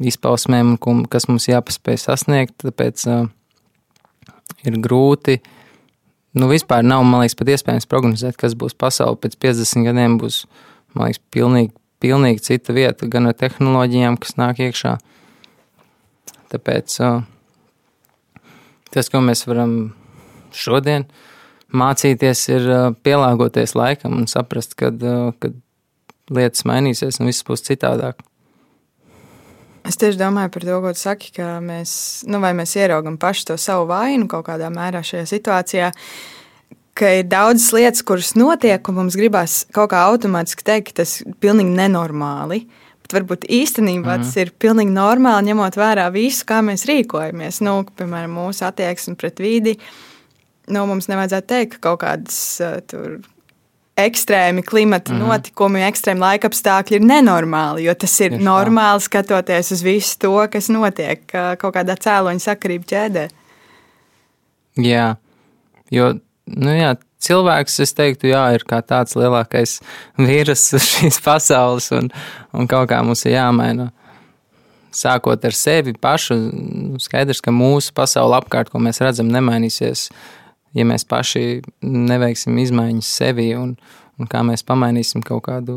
izpausmēm, 0.00 0.74
un 0.90 1.02
kas 1.10 1.28
mums 1.30 1.48
jāpaspēj 1.50 2.00
sasniegt. 2.06 2.56
Tāpēc 2.64 3.04
uh, 3.10 3.26
ir 4.66 4.78
grūti. 4.82 5.38
Nu, 6.34 6.48
vispār 6.50 6.82
nav, 6.86 7.04
man 7.06 7.22
liekas, 7.22 7.36
pat 7.38 7.52
iespējams 7.54 7.88
prognozēt, 7.90 8.38
kas 8.40 8.56
būs 8.58 8.74
pasaule 8.78 9.20
pēc 9.20 9.36
50 9.44 9.86
gadiem. 9.86 10.16
Būs, 10.22 10.44
man 10.96 11.10
liekas, 11.10 11.22
pilnīgi, 11.34 11.74
pilnīgi 12.02 12.46
cita 12.48 12.74
vieta, 12.74 13.10
gan 13.10 13.30
ar 13.30 13.36
tehnoloģijām, 13.38 14.18
kas 14.22 14.34
nāk 14.40 14.64
iekšā. 14.64 14.96
Tāpēc 16.54 16.96
uh, 17.04 17.22
tas, 18.94 19.12
ko 19.12 19.22
mēs 19.22 19.46
varam 19.50 19.94
šodien 20.54 21.06
darīt, 21.06 21.30
mācīties 21.76 22.46
ir 22.52 22.68
pielāgoties 23.04 23.74
laikam 23.78 24.16
un 24.18 24.28
saprast, 24.30 24.76
kad, 24.78 25.00
kad 25.42 25.56
lietas 26.32 26.64
mainīsies 26.68 27.20
un 27.20 27.30
viss 27.30 27.44
būs 27.46 27.64
citādāk. 27.66 28.22
Es 29.84 29.98
tieši 30.00 30.16
domāju 30.16 30.48
par 30.54 30.64
to, 30.64 30.76
ko 30.80 30.92
tu 30.96 31.00
saki, 31.02 31.32
ka 31.36 31.58
mēs, 31.60 31.90
nu, 32.30 32.40
mēs 32.40 32.72
ieraugam 32.80 33.18
pašu 33.20 33.50
to 33.50 33.58
savu 33.60 33.90
vainu 33.90 34.30
kaut 34.32 34.46
kādā 34.46 34.70
mērā 34.72 35.02
šajā 35.04 35.26
situācijā. 35.28 35.90
Ka 36.96 37.10
ir 37.18 37.26
daudzas 37.28 37.68
lietas, 37.74 38.04
kuras 38.06 38.32
notiek, 38.38 38.80
un 38.88 39.00
mums 39.02 39.18
gribās 39.18 39.64
kaut 39.74 39.90
kā 39.92 40.06
automātiski 40.08 40.64
teikt, 40.64 40.92
ka 40.92 41.02
tas 41.02 41.18
ir 41.20 41.36
pilnīgi 41.42 41.74
nenormāli. 41.76 42.62
Bet 43.04 43.18
varbūt 43.18 43.44
īstenībā 43.52 44.14
mm. 44.14 44.24
tas 44.24 44.32
ir 44.40 44.54
pilnīgi 44.56 44.94
normāli, 44.94 45.50
ņemot 45.50 45.76
vērā 45.76 46.06
visu, 46.14 46.46
kā 46.48 46.62
mēs 46.64 46.86
rīkojamies. 46.88 47.60
Nu, 47.66 47.82
piemēram, 47.98 48.38
mūsu 48.38 48.64
attieksme 48.64 49.18
pret 49.20 49.42
vidi. 49.44 49.74
Uh, 49.76 50.13
nu, 50.68 50.86
mums 50.88 51.08
nevajadzētu 51.10 51.50
teikt, 51.50 51.76
ka 51.76 51.90
kaut 51.90 52.02
kādas 52.04 52.40
uh, 52.64 52.78
tur 52.88 53.20
ekstrēmi 54.00 54.62
klimata 54.66 55.12
mm 55.12 55.20
-hmm. 55.20 55.28
notikumi, 55.28 55.82
ekstrēmi 55.86 56.20
laika 56.20 56.48
apstākļi 56.50 56.98
ir 56.98 57.06
nenormāli. 57.06 57.86
Jo 57.86 57.94
tas 57.94 58.20
ir 58.20 58.30
Tieši 58.30 58.44
normāli 58.44 59.00
tā. 59.00 59.04
skatoties 59.04 59.72
uz 59.72 59.82
visu 59.82 60.18
to, 60.18 60.48
kas 60.50 60.68
notiek 60.68 61.22
kaut 61.58 61.74
kādā 61.74 61.94
cēloņa 61.94 62.38
sakarību 62.40 62.84
ķēdē. 62.90 63.28
Jā, 64.82 65.16
jo 65.90 66.14
nu 66.46 66.70
jā, 66.74 66.96
cilvēks, 67.24 67.80
es 67.80 67.94
teiktu, 67.94 68.26
jā, 68.32 68.44
ir 68.54 68.64
kā 68.68 68.82
tāds 68.82 69.16
lielākais 69.18 69.78
vīrus 70.18 70.72
šīs 70.92 71.20
pasaules, 71.24 71.90
un, 71.92 72.10
un 72.52 72.66
kaut 72.70 72.90
kā 72.90 73.02
mums 73.02 73.24
ir 73.26 73.38
jāmaina. 73.38 73.90
Sākot 74.94 75.44
ar 75.44 75.52
sevi 75.52 75.92
pašu, 75.98 76.34
nu, 76.34 77.00
skaidrs, 77.02 77.40
ka 77.42 77.50
mūsu 77.50 77.94
pasaule 77.94 78.36
apkārt, 78.38 78.70
ko 78.70 78.78
mēs 78.78 79.00
redzam, 79.02 79.30
nemainīsies 79.34 80.10
ja 80.74 80.86
mēs 80.88 81.06
paši 81.08 81.62
neveiksim 81.82 82.58
izmaiņas 82.64 83.14
sevi 83.20 83.52
un, 83.58 83.76
un 84.18 84.30
kā 84.30 84.42
mēs 84.46 84.66
pamainīsim 84.66 85.24
kaut 85.26 85.46
kādu 85.48 85.76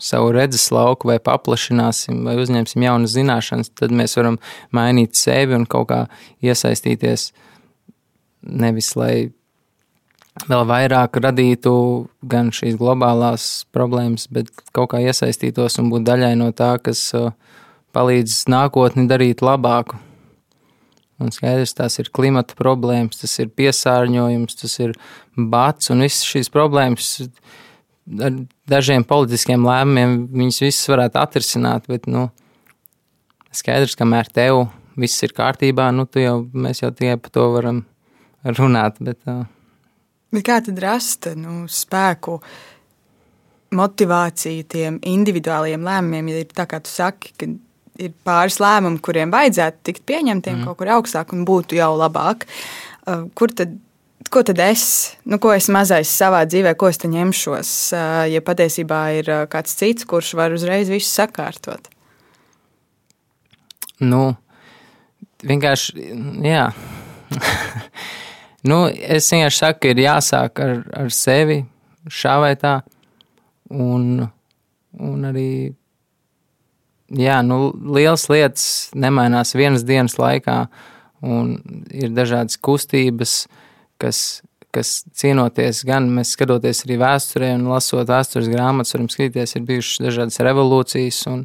savu 0.00 0.30
redzes 0.32 0.70
lauku, 0.72 1.10
vai 1.10 1.18
paplašināsim, 1.20 2.22
vai 2.24 2.38
uzņemsim 2.40 2.86
jaunas 2.86 3.14
zināšanas, 3.16 3.72
tad 3.76 3.92
mēs 3.92 4.16
varam 4.16 4.40
mainīt 4.76 5.18
sevi 5.18 5.58
un 5.58 5.66
kaut 5.68 5.90
kā 5.90 6.00
iesaistīties. 6.44 7.30
Nevis 8.40 8.94
lai 8.96 9.30
vēl 10.48 10.64
vairāk 10.68 11.20
radītu 11.20 11.72
gan 12.24 12.48
šīs 12.54 12.78
globālās 12.80 13.66
problēmas, 13.74 14.26
bet 14.32 14.48
kaut 14.72 14.94
kā 14.94 15.02
iesaistītos 15.04 15.76
un 15.82 15.90
būt 15.92 16.06
daļai 16.08 16.32
no 16.40 16.48
tā, 16.56 16.76
kas 16.82 17.02
uh, 17.18 17.34
palīdz 17.92 18.44
nākotni 18.48 19.08
darīt 19.10 19.44
labāku. 19.44 20.00
Un 21.20 21.32
skaidrs, 21.34 21.74
tās 21.76 21.98
ir 22.00 22.08
klimata 22.16 22.56
problēmas, 22.56 23.20
tas 23.20 23.34
ir 23.42 23.50
piesārņojums, 23.52 24.56
tas 24.62 24.76
ir 24.80 24.94
bats 25.36 25.92
un 25.92 26.04
visas 26.06 26.24
šīs 26.24 26.48
problēmas. 26.52 27.10
Ar 28.24 28.38
dažiem 28.70 29.04
politiskiem 29.06 29.66
lēmumiem 29.68 30.16
viņas 30.32 30.62
visas 30.64 30.88
varētu 30.90 31.20
atrisināt, 31.20 31.86
bet 31.92 32.08
nu, 32.10 32.30
skaidrs, 33.52 33.98
kamēr 34.00 34.32
tev 34.32 34.64
viss 35.00 35.22
ir 35.26 35.36
kārtībā, 35.36 35.90
nu, 35.94 36.08
jau, 36.18 36.40
mēs 36.52 36.82
jau 36.82 36.90
tikai 36.94 37.18
par 37.20 37.36
to 37.36 37.46
varam 37.54 37.84
runāt. 38.56 39.00
Bet, 39.04 39.20
uh... 39.28 39.44
bet 40.32 40.46
kā 40.48 40.60
tad 40.64 40.80
rast 40.82 41.30
nu, 41.38 41.64
spēku? 41.70 42.40
Motivāciju 43.76 44.64
tiem 44.66 44.96
individuāliem 45.06 45.84
lēmumiem, 45.86 46.32
ja 46.32 46.40
ir 46.42 46.54
tā 46.56 46.64
kā 46.66 46.80
tu 46.82 46.90
saki, 46.90 47.36
ka 47.38 47.46
ir 48.00 48.14
pāris 48.26 48.58
lēmumi, 48.62 49.00
kuriem 49.04 49.32
vajadzētu 49.34 49.84
tikt 49.88 50.04
pieņemtiem 50.08 50.58
mm. 50.58 50.66
kaut 50.68 50.80
kur 50.80 50.90
augstāk 50.96 51.34
un 51.36 51.44
būtu 51.48 51.78
jau 51.78 51.92
labāk. 51.98 52.46
Uh, 53.04 53.26
kur 53.36 53.52
tad, 53.56 53.76
ko 54.32 54.42
tad 54.46 54.60
es, 54.64 54.84
nu, 55.28 55.40
ko 55.42 55.52
es 55.54 55.70
mazais 55.72 56.12
savā 56.12 56.42
dzīvē, 56.48 56.74
ko 56.78 56.90
es 56.92 57.00
te 57.00 57.10
ņemšos, 57.12 57.72
uh, 57.96 58.24
ja 58.30 58.42
patiesībā 58.44 59.00
ir 59.20 59.32
uh, 59.32 59.46
kāds 59.50 59.76
cits, 59.78 60.06
kurš 60.08 60.34
var 60.38 60.54
uzreiz 60.56 60.92
visu 60.92 61.10
sakārtot? 61.10 61.90
Nu, 64.00 64.30
vienkārši, 65.44 66.06
jā. 66.46 66.70
nu, 68.70 68.84
es 68.88 69.28
vienkārši 69.28 69.64
saku, 69.64 69.92
ir 69.92 70.06
jāsāk 70.06 70.62
ar, 70.64 70.80
ar 71.04 71.12
sevi 71.14 71.60
šā 72.08 72.38
vai 72.40 72.54
tā, 72.60 72.78
un, 73.70 74.24
un 74.96 75.28
arī 75.28 75.50
jā, 77.16 77.40
nu, 77.46 77.70
liels 77.96 78.28
lietas 78.30 78.66
nemainās 78.94 79.54
vienas 79.58 79.84
dienas 79.86 80.16
laikā, 80.20 80.64
un 81.26 81.56
ir 81.92 82.12
dažādas 82.16 82.58
kustības, 82.60 83.44
kas, 84.00 84.40
kas 84.74 85.02
cienoties, 85.16 85.82
gan 85.88 86.08
mēs 86.14 86.34
skatoties 86.36 86.84
arī 86.86 87.00
vēsturē, 87.02 87.52
un 87.58 87.68
lasot 87.72 88.08
vēstures 88.08 88.50
grāmatas, 88.52 88.94
varam 88.96 89.10
skatīties, 89.12 89.56
ir 89.56 89.66
bijušas 89.68 90.04
dažādas 90.06 90.40
revolūcijas, 90.46 91.22
un, 91.32 91.44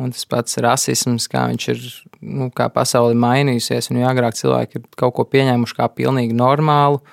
un 0.00 0.14
tas 0.14 0.26
pats 0.30 0.58
rasisms, 0.64 1.28
kā 1.30 1.46
viņš 1.52 1.68
ir, 1.74 1.84
nu, 2.24 2.50
kā 2.54 2.70
pasauli 2.72 3.18
mainījusies, 3.18 3.92
un 3.92 4.02
jo 4.02 4.08
agrāk 4.10 4.38
cilvēki 4.40 4.80
ir 4.80 4.88
kaut 4.98 5.14
ko 5.18 5.28
pieņēmuši 5.36 5.78
kā 5.78 5.90
pilnīgi 5.94 6.36
normālu, 6.36 7.04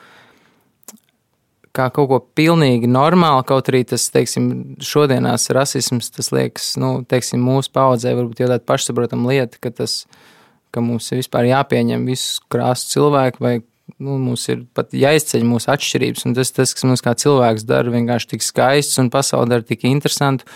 kā 1.76 1.88
kaut 1.93 2.09
ko 2.11 2.19
pilnīgi 2.38 2.89
normālu, 2.91 3.43
kaut 3.47 3.72
arī 3.72 3.84
tas, 3.88 4.09
teiksim, 4.13 4.51
šodienās 4.84 5.49
rasisms, 5.55 6.11
tas 6.15 6.32
liekas, 6.36 6.74
nu, 6.82 6.93
teiksim, 7.07 7.41
mūsu 7.45 7.72
paudzē 7.76 8.13
varbūt 8.17 8.43
jau 8.43 8.51
tāda 8.51 8.63
pašsaprotama 8.67 9.32
lieta, 9.32 9.59
ka 9.63 9.74
tas, 9.82 10.03
ka 10.72 10.84
mums 10.84 11.09
ir 11.11 11.22
vispār 11.22 11.49
jāpieņem 11.51 12.07
visu 12.09 12.43
krāsu 12.51 12.91
cilvēku 12.95 13.43
vai 13.43 13.55
nu, 13.97 14.17
mums 14.19 14.45
ir 14.51 14.65
pat 14.76 14.93
jāizceļ 14.95 15.47
mūsu 15.47 15.72
atšķirības, 15.74 16.28
tas, 16.38 16.53
tas 16.55 16.76
kas 16.76 16.88
mums 16.88 17.03
kā 17.03 17.15
cilvēks 17.17 17.65
dara, 17.67 17.91
vienkārši 17.93 18.36
tik 18.36 18.45
skaists 18.45 19.01
un 19.01 19.11
pasauli 19.13 19.51
dara 19.55 19.67
tik 19.67 19.88
interesantu. 19.89 20.47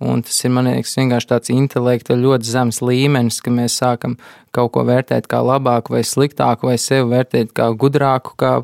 Un 0.00 0.22
tas 0.24 0.38
ir 0.48 0.52
liekas, 0.56 0.94
vienkārši 0.96 1.28
tāds 1.28 1.50
intelekta 1.52 2.14
ļoti 2.16 2.48
zems 2.48 2.78
līmenis, 2.80 3.42
ka 3.44 3.52
mēs 3.52 3.74
sākam 3.82 4.14
kaut 4.56 4.72
ko 4.72 4.86
vērtēt 4.88 5.28
kā 5.28 5.42
labāku 5.44 5.92
vai 5.92 6.00
sliktāku, 6.08 6.70
vai 6.70 6.78
sevi 6.80 7.10
vērtēt 7.10 7.52
kā 7.52 7.66
gudrāku, 7.76 8.32
kā 8.40 8.54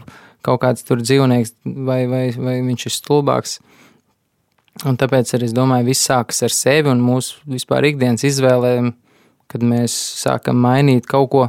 kaut 0.46 0.62
kāds 0.62 0.86
tur 0.86 1.02
dzīvnieks, 1.02 1.56
vai, 1.64 2.04
vai, 2.10 2.24
vai 2.36 2.56
viņš 2.64 2.86
ir 2.88 2.94
stulbāks. 2.94 3.58
Un 4.86 4.98
tāpēc 5.00 5.32
arī 5.36 5.48
es 5.48 5.54
domāju, 5.56 5.88
viss 5.88 6.08
sākas 6.08 6.42
ar 6.44 6.52
sevi 6.52 6.92
un 6.92 7.00
mūsu 7.04 7.40
vispār 7.48 7.88
ikdienas 7.88 8.26
izvēlēm, 8.28 8.92
kad 9.50 9.64
mēs 9.64 9.94
sākam 10.20 10.58
mainīt 10.60 11.06
kaut 11.08 11.30
ko, 11.32 11.44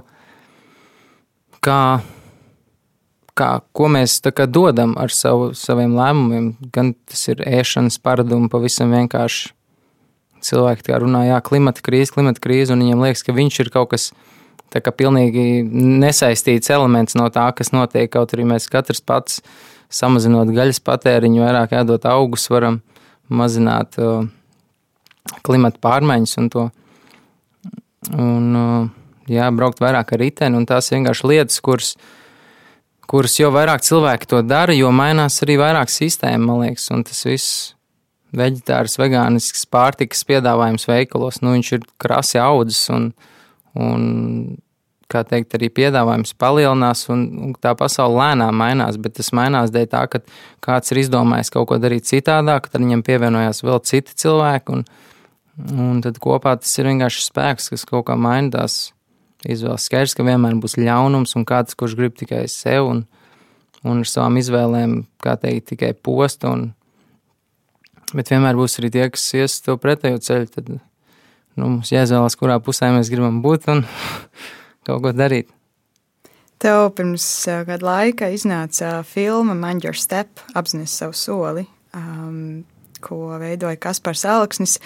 kā, 1.66 1.82
kā, 3.36 3.50
ko 3.76 3.92
mēs 3.92 4.22
dodam 4.48 4.96
ar 5.02 5.12
savu, 5.12 5.52
saviem 5.58 5.98
lēmumiem. 5.98 6.54
Gan 6.72 6.94
tas 7.10 7.28
ir 7.34 7.44
ēšanas 7.44 8.00
paradumi 8.00 8.50
pavisam 8.54 8.96
vienkārši 8.96 9.52
cilvēki 10.48 10.88
tā 10.88 11.02
runā, 11.02 11.26
jā, 11.28 11.42
klimata 11.44 11.84
krīze, 11.84 12.14
klimata 12.14 12.42
krīze, 12.44 12.72
un 12.74 12.86
viņiem 12.86 13.04
liekas, 13.04 13.26
ka 13.26 13.36
viņš 13.36 13.60
ir 13.64 13.72
kaut 13.74 13.92
kas 13.96 14.12
tā 14.74 14.82
kā 14.84 14.94
pilnīgi 14.96 15.64
nesaistīts 15.72 16.72
elements 16.74 17.18
no 17.20 17.30
tā, 17.34 17.48
kas 17.56 17.74
notiek. 17.76 18.10
Kaut 18.14 18.36
arī 18.36 18.48
mēs 18.50 18.70
katrs 18.72 19.02
pats 19.02 19.42
samazinot 19.94 20.52
gaļas 20.56 20.82
patēriņu, 20.84 21.44
vairāk 21.46 21.78
ēdot 21.80 22.08
augus, 22.12 22.50
varam 22.52 22.82
mazināt 23.32 23.98
uh, 24.02 24.28
klimata 25.48 25.80
pārmaiņas 25.84 26.38
un 26.42 26.52
to. 26.52 26.68
Un, 28.14 28.52
uh, 28.56 28.90
jā, 29.32 29.48
braukt 29.56 29.82
vairāk 29.84 30.14
ar 30.16 30.24
riteni, 30.24 30.60
un 30.60 30.68
tās 30.68 30.92
vienkārši 30.94 31.32
lietas, 31.32 31.62
kuras, 31.64 31.96
kuras 33.08 33.40
jo 33.40 33.52
vairāk 33.56 33.84
cilvēki 33.88 34.30
to 34.32 34.44
dara, 34.46 34.76
jo 34.76 34.92
mainās 34.96 35.42
arī 35.44 35.58
vairāk 35.60 35.92
sistēma, 35.92 36.44
man 36.44 36.64
liekas, 36.66 36.88
un 36.96 37.04
tas 37.08 37.24
viss 37.28 37.74
veģetārs, 38.38 38.98
vegānisks 39.00 39.66
pārtikas 39.72 40.24
piedāvājums 40.28 40.88
veikalos, 40.90 41.42
nu, 41.44 41.56
viņš 41.56 41.74
ir 41.78 41.88
krasi 42.02 42.42
audzis 42.44 42.84
un, 42.94 43.12
un 43.78 44.58
kā 45.08 45.22
teikt, 45.24 45.56
arī 45.56 45.70
piedāvājums 45.72 46.34
palielinās, 46.40 47.06
un, 47.14 47.24
un 47.46 47.54
tā 47.64 47.72
pasaule 47.80 48.18
lēnām 48.20 48.58
mainās. 48.60 49.00
Bet 49.00 49.16
tas 49.20 49.32
mainās 49.36 49.72
dēļ 49.72 49.88
tā, 49.94 50.04
ka 50.12 50.22
kāds 50.64 50.92
ir 50.92 51.02
izdomājis 51.06 51.54
kaut 51.54 51.70
ko 51.70 51.80
darīt 51.82 52.10
citādāk, 52.10 52.68
tad 52.72 52.84
viņam 52.84 53.06
pievienojās 53.08 53.64
vēl 53.64 53.80
citi 53.88 54.18
cilvēki, 54.24 54.76
un, 54.76 54.84
un 55.88 56.02
tad 56.04 56.20
kopā 56.24 56.58
tas 56.60 56.74
ir 56.80 56.92
vienkārši 56.92 57.28
spēks, 57.30 57.72
kas 57.74 57.88
kaut 57.88 58.10
kā 58.10 58.18
maina 58.20 58.52
tās 58.58 58.80
izvēles. 59.48 59.88
Skaidrs, 59.88 60.18
ka 60.18 60.28
vienmēr 60.28 60.58
būs 60.60 60.76
ļaunums 60.82 61.38
un 61.40 61.48
kāds, 61.48 61.78
kurš 61.80 61.96
grib 62.00 62.18
tikai 62.20 62.44
sev 62.52 62.92
un, 62.92 63.06
un 63.88 64.04
ar 64.04 64.12
savām 64.12 64.42
izvēlēm, 64.42 65.00
kā 65.24 65.38
teikt, 65.40 65.72
tikai 65.72 65.94
post. 65.96 66.44
Un, 66.50 66.74
Bet 68.16 68.30
vienmēr 68.32 68.56
būs 68.56 68.78
arī 68.80 68.88
tie, 68.94 69.10
kas 69.12 69.26
ies 69.36 69.58
to 69.66 69.76
pretējo 69.84 70.22
ceļu. 70.24 70.48
Tad 70.54 70.70
nu, 71.58 71.68
mums 71.76 71.92
jāizvēlas, 71.92 72.38
kurā 72.40 72.60
pusē 72.64 72.90
mēs 72.96 73.12
gribam 73.12 73.42
būt 73.44 73.70
un 73.74 73.84
kaut 74.88 75.04
ko 75.04 75.14
darīt. 75.16 75.52
Tev 76.58 76.88
pirms 76.98 77.26
kāda 77.68 77.86
laika 77.86 78.32
iznāca 78.34 79.04
filma 79.06 79.54
Mind 79.58 79.86
Your 79.86 79.98
Step, 79.98 80.42
apziņas 80.58 80.96
savu 81.04 81.14
soli, 81.18 81.68
um, 81.94 82.64
ko 83.04 83.38
veidoja 83.38 83.78
Kaspars 83.82 84.26
Alksnis. 84.26 84.80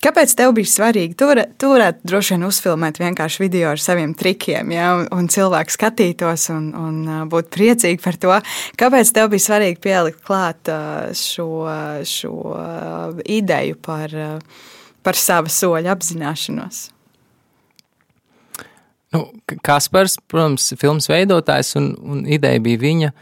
Kāpēc 0.00 0.32
tev 0.32 0.54
bija 0.56 0.66
svarīgi? 0.66 1.12
Tu, 1.20 1.26
var, 1.28 1.42
tu 1.60 1.68
varētu 1.74 2.08
droši 2.08 2.32
vien 2.32 2.46
uzfilmēt 2.48 2.98
vienkārši 3.02 3.42
video 3.42 3.68
ar 3.74 3.82
saviem 3.82 4.14
trikiem, 4.16 4.72
ja, 4.72 4.94
un, 4.96 5.04
un 5.12 5.28
cilvēki 5.28 5.76
skatītos 5.76 6.46
un, 6.54 6.70
un 6.74 7.28
būtu 7.30 7.52
priecīgi 7.52 8.00
par 8.00 8.16
to. 8.22 8.38
Kāpēc 8.80 9.12
tev 9.14 9.28
bija 9.34 9.44
svarīgi 9.44 9.76
pielikt 9.84 10.22
klāt 10.24 10.72
šo, 11.20 11.50
šo 12.08 12.34
ideju 13.28 13.76
par, 13.84 14.16
par 15.06 15.18
savu 15.18 15.52
soļu 15.52 15.90
apzināšanos? 15.92 16.88
Nu, 19.10 19.24
Kaspars, 19.66 20.20
protams, 20.30 20.68
ir 20.70 20.78
filmas 20.78 21.08
veidotājs, 21.10 21.74
un, 21.80 21.90
un 21.98 22.22
ideja 22.30 22.62
bija 22.62 22.78
viņa 22.78 23.12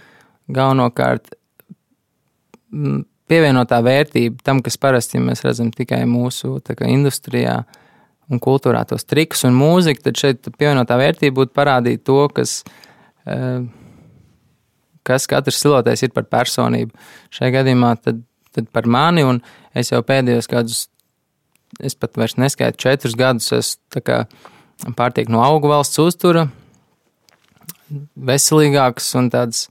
galvenokārt 0.53 1.33
pievienotā 3.29 3.79
vērtība 3.85 4.45
tam, 4.45 4.61
kas 4.65 4.77
parasti 4.81 5.17
ja 5.17 5.25
mēs 5.25 5.45
redzam 5.45 5.71
tikai 5.73 6.03
mūsu 6.09 6.59
kā, 6.65 6.89
industrijā 6.89 7.63
un 8.29 8.41
kultūrā, 8.45 8.83
tos 8.89 9.07
trikus 9.09 9.47
un 9.49 9.57
mūziku, 9.57 10.05
tad 10.05 10.21
šeit 10.21 10.51
pievienotā 10.57 10.99
vērtība 11.01 11.39
būtu 11.41 11.57
parādīt 11.57 12.05
to, 12.05 12.21
kas, 12.37 12.61
eh, 13.25 13.65
kas 15.09 15.29
katrs 15.31 15.63
silotājs 15.63 16.05
ir 16.05 16.13
par 16.13 16.29
personību. 16.29 16.93
Šajā 17.33 17.55
gadījumā 17.61 17.95
tad, 18.03 18.21
tad 18.53 18.69
par 18.73 18.85
mani, 18.85 19.25
un 19.25 19.41
es 19.73 19.93
jau 19.93 20.03
pēdējos 20.05 20.53
gadus, 20.53 20.87
es 21.81 21.97
pat 21.99 22.17
vairs 22.19 22.37
neskaitu, 22.41 22.81
četrus 22.81 23.17
gadus 23.19 23.53
esmu 23.53 24.95
pārtiek 24.99 25.31
no 25.33 25.43
augu 25.43 25.71
valsts 25.71 25.99
uztura, 26.03 26.47
veselīgāks 28.15 29.11
un 29.19 29.31
tāds 29.33 29.67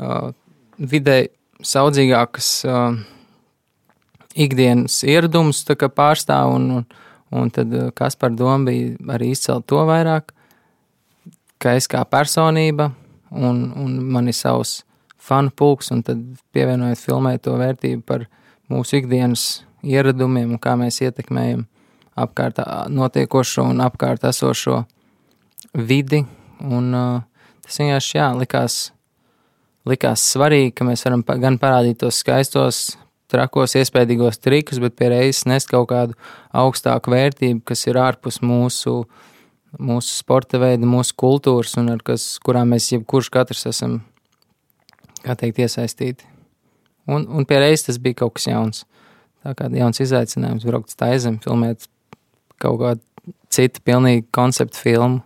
uh, 0.00 0.32
vidēji 0.78 1.30
saudzīgākas 1.62 2.50
uh, 2.66 2.96
ikdienas 4.34 5.02
ieradumus 5.06 5.64
pārstāv, 5.64 6.54
un, 6.56 6.70
un, 6.78 6.86
un 7.30 7.50
tad 7.50 7.74
kas 7.94 8.16
par 8.16 8.32
domu 8.34 8.70
bija 8.70 9.14
arī 9.14 9.32
izcelt 9.32 9.68
to 9.70 9.84
vairāk, 9.88 10.32
ka 11.62 11.76
es 11.78 11.86
kā 11.86 12.02
personība 12.08 12.90
un, 13.30 13.72
un 13.76 14.00
man 14.12 14.28
ir 14.28 14.36
savs 14.36 14.82
fanu 15.22 15.52
pulks, 15.54 15.92
un 15.94 16.02
tad 16.02 16.22
pievienojot 16.52 16.98
filmai 16.98 17.36
to 17.38 17.54
vērtību 17.60 18.02
par 18.06 18.26
mūsu 18.72 18.98
ikdienas 18.98 19.62
ieradumiem 19.82 20.54
un 20.54 20.62
kā 20.62 20.76
mēs 20.78 21.00
ietekmējam 21.02 21.66
apkārt 22.22 22.60
notiekošo 22.92 23.66
un 23.70 23.82
apkārt 23.84 24.24
esošo 24.28 24.82
vidi. 25.74 26.24
Un, 26.62 26.90
uh, 26.94 27.22
tas 27.64 27.80
vienkārši 27.80 28.18
jā, 28.18 28.32
likās 28.38 28.82
likās 29.88 30.24
svarīgi, 30.32 30.72
ka 30.76 30.86
mēs 30.86 31.04
varam 31.06 31.24
gan 31.42 31.58
parādīt 31.60 32.00
tos 32.02 32.20
skaistos, 32.22 32.82
trakos, 33.32 33.74
iespējīgos 33.78 34.40
trikus, 34.42 34.80
bet 34.82 34.96
pie 34.98 35.10
reizes 35.12 35.46
nest 35.48 35.70
kaut 35.70 35.88
kādu 35.90 36.16
augstāku 36.52 37.14
vērtību, 37.14 37.62
kas 37.66 37.86
ir 37.88 37.98
ārpus 38.00 38.42
mūsu, 38.44 39.02
mūsu 39.80 40.18
sporta 40.18 40.60
veida, 40.62 40.88
mūsu 40.88 41.16
kultūras 41.18 41.78
un 41.80 41.94
ar 41.94 42.04
kas, 42.04 42.36
kurām 42.44 42.74
mēs 42.74 42.90
jebkurš 42.92 43.32
katrs 43.32 43.66
esam, 43.72 44.00
teikt, 45.24 45.62
iesaistīti. 45.64 46.28
Un, 47.10 47.26
un 47.26 47.46
pie 47.48 47.58
reizes 47.58 47.88
tas 47.88 47.98
bija 48.02 48.22
kaut 48.22 48.36
kas 48.36 48.46
jauns. 48.46 48.84
Tā 49.42 49.54
kā 49.58 49.66
jauns 49.74 50.02
izaicinājums 50.02 50.66
braukt 50.68 50.92
uz 50.92 50.98
taizem, 50.98 51.40
filmēt 51.42 51.88
kaut 52.62 52.78
kādu 52.82 53.02
citu 53.52 53.82
pilnīgi 53.84 54.26
konceptu 54.34 54.78
filmu. 54.78 55.22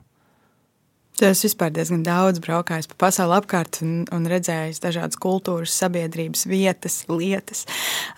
Tas 1.17 1.41
vispār 1.45 1.71
diezgan 1.73 2.03
daudz 2.05 2.43
braukājis 2.45 2.91
pa 2.91 2.99
pasauli 3.07 3.39
apkārt 3.39 3.81
un, 3.85 4.03
un 4.13 4.27
redzējis 4.29 4.83
dažādas 4.85 5.21
kultūras, 5.21 5.73
sabiedrības 5.73 6.45
vietas, 6.49 6.99
lietas. 7.09 7.65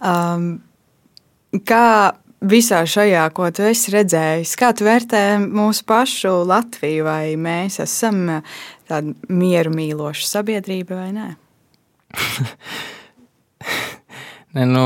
Um, 0.02 0.56
kā 1.62 2.16
visā 2.42 2.82
šajā, 2.86 3.22
ko 3.34 3.52
tu 3.54 3.68
esi 3.68 3.94
redzējis, 3.94 4.56
kā 4.58 4.72
tu 4.74 4.88
vērtē 4.88 5.22
mūsu 5.44 5.86
pašu 5.86 6.40
Latviju, 6.48 7.06
vai 7.06 7.36
mēs 7.38 7.78
esam 7.84 8.42
tāda 8.90 9.14
mieru 9.30 9.70
mīloša 9.74 10.26
sabiedrība 10.32 10.98
vai 10.98 11.12
nē? 11.14 11.28
ne, 14.58 14.66
nu, 14.66 14.84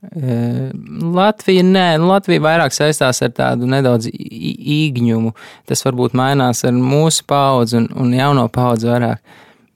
Latvija, 0.00 1.62
nē, 1.66 1.98
Latvija 2.00 2.40
vairāk 2.40 2.72
saistās 2.72 3.20
ar 3.20 3.34
tādu 3.36 3.68
nedaudz 3.68 4.08
īgņumu. 4.08 5.34
Tas 5.68 5.84
varbūt 5.84 6.16
mainās 6.16 6.64
ar 6.64 6.72
mūsu 6.72 7.26
paudzi 7.28 7.76
un, 7.82 7.90
un 8.00 8.14
jauno 8.16 8.46
paudzi 8.52 8.88
vairāk. 8.88 9.20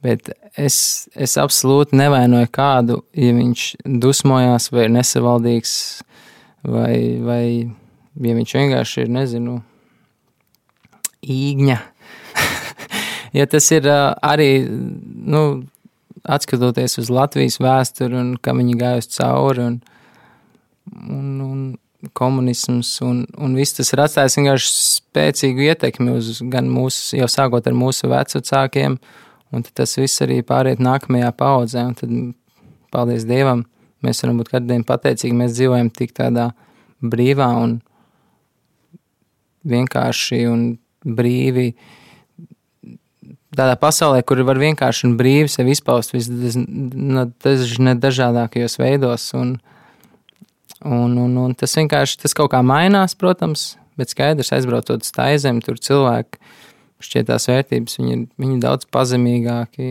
Bet 0.04 0.32
es, 0.56 1.08
es 1.16 1.36
absolūti 1.40 1.96
nevainoju 2.00 2.48
kādu, 2.52 2.98
ja 3.16 3.36
viņš 3.36 3.68
dusmojās 4.00 4.70
vai 4.72 4.86
ir 4.86 4.94
nesavaldīgs, 4.96 5.76
vai, 6.68 6.96
vai 7.24 7.44
ja 8.24 8.36
viņš 8.40 8.56
vienkārši 8.58 9.04
ir, 9.04 9.14
nezinu, 9.14 9.58
īgņa. 11.24 11.78
ja 13.38 13.48
tas 13.48 13.70
ir 13.76 13.88
arī, 13.88 14.50
nu, 14.68 15.46
atskatoties 16.24 17.00
uz 17.00 17.10
Latvijas 17.12 17.60
vēsturi 17.60 18.16
un 18.20 18.36
kā 18.40 18.56
viņi 18.56 18.80
gājusi 18.80 19.18
cauri. 19.18 19.68
Un, 19.68 19.82
un, 20.92 21.40
un 21.40 22.10
komunisms 22.12 22.98
un, 23.00 23.22
un 23.40 23.54
viss 23.56 23.78
tas 23.78 23.94
ir 23.94 24.02
atstājis 24.04 24.36
vienkārši 24.38 24.72
spēcīgu 24.74 25.70
ietekmi 25.70 26.18
uz 26.18 26.42
gan 26.52 26.68
mūsu, 26.68 27.14
jau 27.16 27.28
sākot 27.32 27.64
ar 27.64 27.76
mūsu 27.76 28.12
vecākiem 28.12 28.98
un 29.54 29.62
tas 29.74 29.96
viss 29.98 30.22
arī 30.24 30.38
pāriet 30.46 30.78
nākamajā 30.82 31.30
paudzē. 31.38 31.80
Un 31.88 31.94
tad, 31.98 32.10
paldies 32.94 33.24
Dievam, 33.28 33.60
mēs 34.04 34.22
varam 34.24 34.38
būt 34.40 34.50
katru 34.52 34.68
dienu 34.70 34.84
pateicīgi. 34.88 35.38
Mēs 35.38 35.56
dzīvojam 35.56 35.88
tik 35.94 36.10
tādā 36.16 36.46
brīvā 37.04 37.50
un 37.62 37.70
vienkārši 39.68 40.38
un 40.50 40.60
brīvi. 41.04 41.68
Tādā 43.54 43.76
pasaulē, 43.78 44.18
kur 44.26 44.42
var 44.46 44.58
vienkārši 44.58 45.06
un 45.08 45.12
brīvi 45.18 45.48
sevi 45.52 45.70
izpaust 45.76 46.10
visdažādākajos 46.14 48.78
veidos. 48.80 49.24
Un, 49.38 49.48
un, 50.84 51.16
un, 51.18 51.36
un 51.40 51.54
tas 51.56 51.74
vienkārši 51.78 52.20
tas 52.24 52.36
kaut 52.36 52.52
kā 52.52 52.60
mainās, 52.64 53.16
protams, 53.18 53.74
bet 53.98 54.12
skaidrs, 54.12 54.52
aizbraucot 54.54 55.04
uz 55.04 55.12
tā 55.14 55.30
zemi, 55.40 55.62
tur 55.64 55.80
cilvēki 55.80 56.40
šķiet 57.04 57.28
tās 57.28 57.48
vērtības, 57.50 57.98
viņi 58.00 58.14
ir, 58.14 58.24
viņi 58.40 58.56
ir 58.56 58.62
daudz 58.62 58.88
pazemīgāki, 58.92 59.86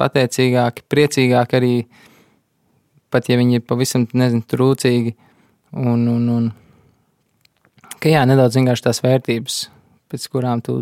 pateicīgāki, 0.00 0.84
priecīgāki 0.90 1.58
arī, 1.58 1.74
pat 3.12 3.30
ja 3.30 3.38
viņi 3.38 3.60
ir 3.60 3.66
pavisam, 3.66 4.06
nezinu, 4.16 4.42
trūcīgi. 4.50 5.14
Un, 5.76 6.06
un, 6.10 6.24
un 6.32 6.48
ka 8.02 8.10
jā, 8.10 8.22
nedaudz 8.28 8.58
vienkārši 8.58 8.86
tās 8.88 9.02
vērtības, 9.04 9.58
pēc 10.10 10.26
kurām 10.32 10.62
tu 10.64 10.80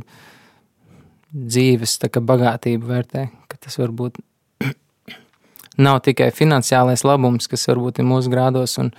dzīves 1.34 1.98
tā 2.00 2.10
kā 2.12 2.22
bagātību 2.24 2.88
vērtē, 2.88 3.26
ka 3.50 3.58
tas 3.66 3.76
var 3.80 3.92
būt 3.96 4.20
nav 5.86 6.00
tikai 6.06 6.30
finansiālais 6.36 7.04
labums, 7.04 7.50
kas 7.50 7.66
varbūt 7.72 8.00
ir 8.00 8.08
mūsu 8.08 8.32
grādos 8.32 8.78
un, 8.80 8.92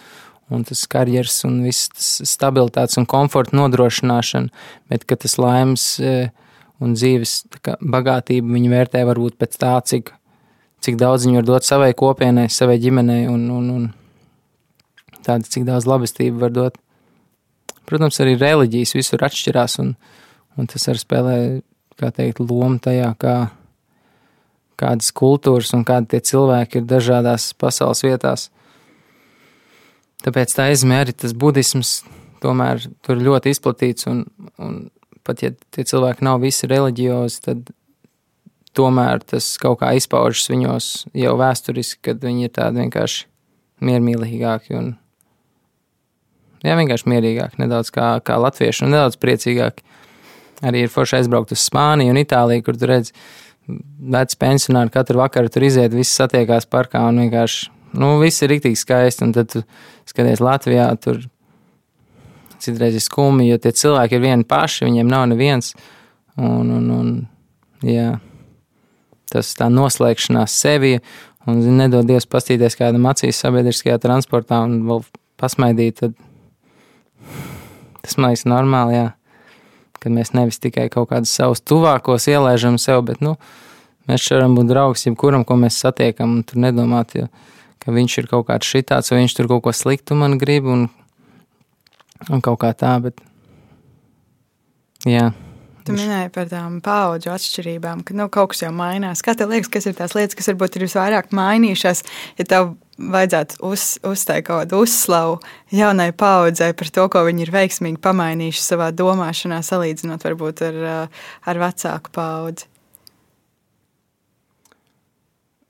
un 0.53 0.63
tas 0.67 0.83
karjeras 0.89 1.39
un 1.47 1.61
viss 1.65 1.89
stabilitātes 2.27 2.99
un 3.01 3.07
komforta 3.09 3.57
nodrošināšana, 3.57 4.51
bet 4.91 5.05
ka 5.09 5.17
tas 5.17 5.37
laimes 5.41 5.87
eh, 6.03 6.29
un 6.83 6.93
dzīves 6.97 7.37
kā, 7.65 7.77
bagātību 7.81 8.53
viņi 8.53 8.71
vērtē 8.73 9.03
varbūt 9.07 9.39
pēc 9.41 9.57
tā, 9.61 9.73
cik, 9.89 10.11
cik 10.85 10.99
daudz 11.01 11.25
viņi 11.25 11.41
var 11.41 11.49
dot 11.49 11.67
savai 11.67 11.91
kopienai, 11.97 12.47
savai 12.53 12.77
ģimenei 12.83 13.25
un, 13.31 13.47
un, 13.53 13.69
un 13.73 13.85
tāda, 15.25 15.45
cik 15.49 15.65
daudz 15.67 15.87
labestību 15.89 16.43
var 16.43 16.53
dot. 16.53 16.81
Protams, 17.85 18.17
arī 18.21 18.33
reliģijas 18.41 18.95
visur 18.97 19.25
atšķirās, 19.25 19.79
un, 19.81 19.93
un 20.57 20.69
tas 20.69 20.89
arī 20.89 21.01
spēlē, 21.01 21.37
kā 22.01 22.09
teikt, 22.13 22.41
lomu 22.41 22.79
tajā, 22.81 23.11
kā, 23.21 23.35
kādas 24.81 25.11
kultūras 25.15 25.71
un 25.77 25.85
kādi 25.87 26.15
tie 26.15 26.21
cilvēki 26.33 26.81
ir 26.81 26.87
dažādās 26.89 27.51
pasaules 27.61 28.03
vietās. 28.05 28.49
Tāpēc 30.25 30.55
tā 30.57 30.71
izmē 30.73 31.03
arī 31.03 31.13
tas 31.13 31.35
budisms 31.37 31.99
tomēr 32.41 32.81
tur 33.05 33.21
ļoti 33.21 33.53
izplatīts, 33.53 34.07
un, 34.09 34.23
un 34.61 34.87
pat 35.25 35.43
ja 35.45 35.51
tie 35.73 35.85
cilvēki 35.87 36.25
nav 36.25 36.41
visi 36.43 36.69
reliģiozi, 36.69 37.41
tad 37.45 37.71
tomēr 38.75 39.23
tas 39.23 39.47
kaut 39.61 39.79
kā 39.81 39.93
izpaužas 39.97 40.49
viņos 40.51 40.89
jau 41.15 41.37
vēsturiski, 41.39 42.01
kad 42.09 42.21
viņi 42.25 42.49
ir 42.49 42.53
tādi 42.57 42.83
vienkārši 42.83 43.25
miermīlīgāki 43.85 44.77
un 44.77 44.91
jā, 46.65 46.75
vienkārši 46.75 47.11
mierīgāki, 47.11 47.61
nedaudz 47.63 47.91
kā, 47.95 48.15
kā 48.25 48.37
latvieši 48.41 48.85
un 48.85 48.95
nedaudz 48.95 49.19
priecīgāki. 49.21 49.85
Arī 50.65 50.85
ir 50.85 50.91
forši 50.91 51.19
aizbraukt 51.19 51.51
uz 51.51 51.63
Spāniju 51.67 52.13
un 52.13 52.19
Itāliju, 52.21 52.63
kur 52.65 52.77
tu 52.79 52.87
redz 52.89 53.11
veci 54.15 54.37
pensionāri 54.39 54.93
katru 54.93 55.19
vakaru 55.19 55.51
tur 55.51 55.65
iziet, 55.67 55.93
visi 55.93 56.13
satiekās 56.15 56.67
parkā 56.71 57.01
un 57.09 57.19
vienkārši, 57.25 57.71
nu, 58.01 58.15
viss 58.21 58.43
ir 58.45 58.51
riktīgi 58.53 58.79
skaisti, 58.79 59.25
un 59.27 59.33
tad 59.35 59.55
skaties 60.09 60.43
Latvijā, 60.43 60.87
tur 61.01 61.23
citreiz 62.61 62.97
ir 62.97 63.03
skumji, 63.03 63.49
jo 63.51 63.59
tie 63.61 63.73
cilvēki 63.75 64.17
ir 64.17 64.23
vieni 64.23 64.47
paši, 64.47 64.85
viņiem 64.87 65.11
nav 65.11 65.27
neviens. 65.31 65.73
Un, 66.35 66.71
un, 66.75 66.87
un, 66.91 67.11
jā, 67.85 68.15
tas 69.31 69.53
tā 69.57 69.69
noslēgšanās 69.71 70.55
sevi, 70.61 70.97
un 71.47 71.61
nedod 71.77 72.07
Dievs 72.07 72.27
pastīties 72.29 72.77
kādam 72.79 73.07
acīs 73.11 73.39
sabiedriskajā 73.43 73.99
transportā 74.03 74.59
un 74.65 74.81
vēl 74.89 75.05
pasmaidīt, 75.39 76.01
tad 76.01 76.15
tas 78.05 78.17
man 78.19 78.33
liekas 78.33 78.47
normāli, 78.49 78.97
jā. 78.99 79.05
Kad 80.03 80.13
mēs 80.13 80.35
nevis 80.37 80.59
tikai 80.61 80.85
kaut 80.93 81.09
kādus 81.09 81.31
savus 81.33 81.63
tuvākos 81.65 82.27
ielaižam 82.29 82.75
sev, 82.81 83.01
bet, 83.07 83.23
nu, 83.25 83.33
mēs 84.09 84.27
varam 84.29 84.53
būt 84.57 84.69
draugs 84.69 85.07
jebkuram, 85.07 85.45
ko 85.47 85.57
mēs 85.57 85.79
satiekam, 85.81 86.37
un 86.37 86.43
tur 86.45 86.61
nedomāt, 86.61 87.15
ja, 87.17 87.29
ka 87.85 87.93
viņš 87.95 88.19
ir 88.21 88.29
kaut 88.31 88.49
kāds 88.49 88.67
šitāds, 88.67 89.13
vai 89.13 89.21
viņš 89.23 89.37
tur 89.37 89.49
kaut 89.51 89.65
ko 89.67 89.73
sliktu 89.75 90.17
man 90.17 90.39
grib, 90.41 90.65
un 90.65 90.87
un 92.31 92.43
kaut 92.43 92.61
kā 92.63 92.71
tā, 92.77 92.95
bet 93.03 93.19
jā. 95.05 95.31
Tu 95.85 95.93
minēji 95.93 96.31
par 96.33 96.47
tām 96.49 96.79
paudžu 96.81 97.29
atšķirībām, 97.29 98.01
ka 98.07 98.15
nu, 98.17 98.25
kaut 98.33 98.55
kas 98.55 98.63
jau 98.63 98.71
mainās. 98.73 99.21
Kā 99.21 99.35
tev 99.37 99.51
liekas, 99.53 99.69
kas 99.69 99.85
ir 99.85 99.93
tās 99.93 100.15
lietas, 100.17 100.33
kas 100.37 100.49
varbūt 100.49 100.79
ir 100.79 100.85
visvairāk 100.87 101.29
mainījušās? 101.35 102.01
Ja 102.39 102.45
tev 102.49 102.71
vajadzētu 102.97 103.59
uz, 103.69 103.83
uzteikt 104.07 104.47
kaut 104.47 104.63
kādu 104.63 104.79
uzslavu 104.81 105.37
jaunai 105.69 106.09
paudzei 106.17 106.71
par 106.73 106.89
to, 106.89 107.05
ko 107.13 107.21
viņi 107.27 107.45
ir 107.45 107.53
veiksmīgi 107.53 108.01
pamainījuši 108.01 108.65
savā 108.65 108.89
domāšanā, 108.97 109.61
salīdzinot 109.61 110.25
varbūt 110.25 110.65
ar, 110.71 110.81
ar 111.45 111.61
vecāku 111.67 112.15
paudzi. 112.17 112.71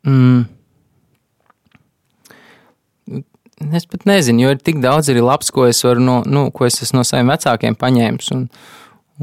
Mm. 0.05 0.45
Es 3.55 3.85
pat 3.87 4.03
nezinu, 4.03 4.43
jo 4.43 4.51
ir 4.51 4.59
tik 4.59 4.81
daudz 4.83 5.07
arī 5.11 5.21
labs, 5.23 5.47
ko 5.55 5.63
es, 5.69 5.79
no, 5.83 6.17
nu, 6.27 6.49
ko 6.51 6.65
es 6.67 6.81
esmu 6.83 6.99
no 6.99 7.05
saviem 7.07 7.31
vecākiem 7.31 7.77
paņēmis. 7.79 8.31
Un, 8.35 8.41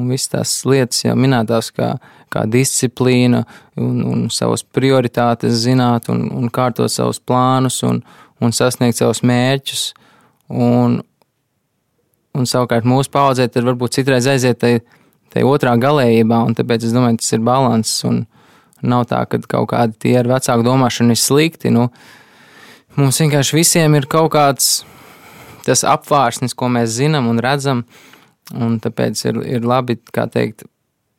un 0.01 0.09
visas 0.09 0.33
tās 0.33 0.55
lietas, 0.64 1.03
jau 1.05 1.16
minētās, 1.20 1.68
kā, 1.76 1.91
kā 2.33 2.47
disciplīna 2.49 3.43
un, 3.76 4.01
un 4.09 4.24
savas 4.33 4.64
prioritātes 4.64 5.61
zināt, 5.66 6.09
un, 6.12 6.24
un 6.33 6.49
kārtot 6.49 6.89
savus 6.93 7.20
plānus 7.20 7.83
un, 7.85 8.01
un 8.41 8.57
sasniegt 8.57 9.03
savus 9.03 9.20
mērķus. 9.20 9.85
Un, 10.53 11.03
un 12.33 12.49
savukārt 12.49 12.89
mūsu 12.89 13.12
paudzē 13.12 13.51
tad 13.53 13.68
varbūt 13.68 13.99
citreiz 13.99 14.30
aiziet 14.33 14.62
tai, 14.64 14.78
tai 15.33 15.45
otrā 15.45 15.76
galējībā, 15.80 16.41
un 16.49 16.57
tāpēc 16.57 16.89
es 16.89 16.97
domāju, 16.97 17.20
tas 17.20 17.37
ir 17.37 17.45
balans. 17.45 17.95
Un 18.09 18.24
nav 18.83 19.07
tā, 19.12 19.22
ka 19.28 19.45
kaut 19.45 19.70
kādi 19.74 20.01
tie 20.07 20.16
ar 20.22 20.33
vecāku 20.33 20.64
domāšanu 20.66 21.12
ir 21.12 21.20
slikti. 21.20 21.72
Nu, 21.74 21.91
Mums 22.93 23.22
vienkārši 23.22 23.57
visiem 23.57 23.95
ir 23.97 24.05
kaut 24.11 24.34
kāds 24.34 24.82
tas 25.64 25.80
apvārsnis, 25.88 26.53
ko 26.53 26.68
mēs 26.68 26.99
zinām 26.99 27.30
un 27.30 27.38
redzam, 27.40 27.86
un 28.53 28.76
tāpēc 28.82 29.22
ir, 29.30 29.38
ir 29.57 29.64
labi, 29.64 29.97
kā 30.12 30.26
teikt, 30.28 30.66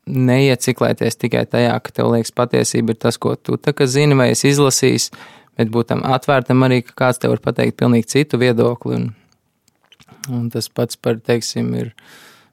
neieciklēties 0.06 1.18
tikai 1.18 1.46
tajā, 1.50 1.74
ka 1.82 1.96
tev 1.96 2.12
liekas 2.12 2.34
patiesība 2.36 2.94
ir 2.94 3.00
tas, 3.02 3.18
ko 3.18 3.34
tu 3.36 3.58
zini 3.88 4.18
vai 4.20 4.30
esi 4.36 4.52
izlasījis, 4.52 5.10
bet 5.58 5.72
būt 5.74 5.90
tam 5.90 6.04
atvērtam 6.06 6.62
arī, 6.68 6.84
ka 6.84 6.94
kāds 7.06 7.24
tev 7.24 7.34
var 7.34 7.42
pateikt 7.42 7.80
pilnīgi 7.80 8.12
citu 8.12 8.38
viedokli. 8.38 9.00
Un, 9.00 9.10
un 10.30 10.50
tas 10.54 10.70
pats 10.70 11.00
par, 11.00 11.18
teiksim, 11.18 11.74
ir 11.74 11.94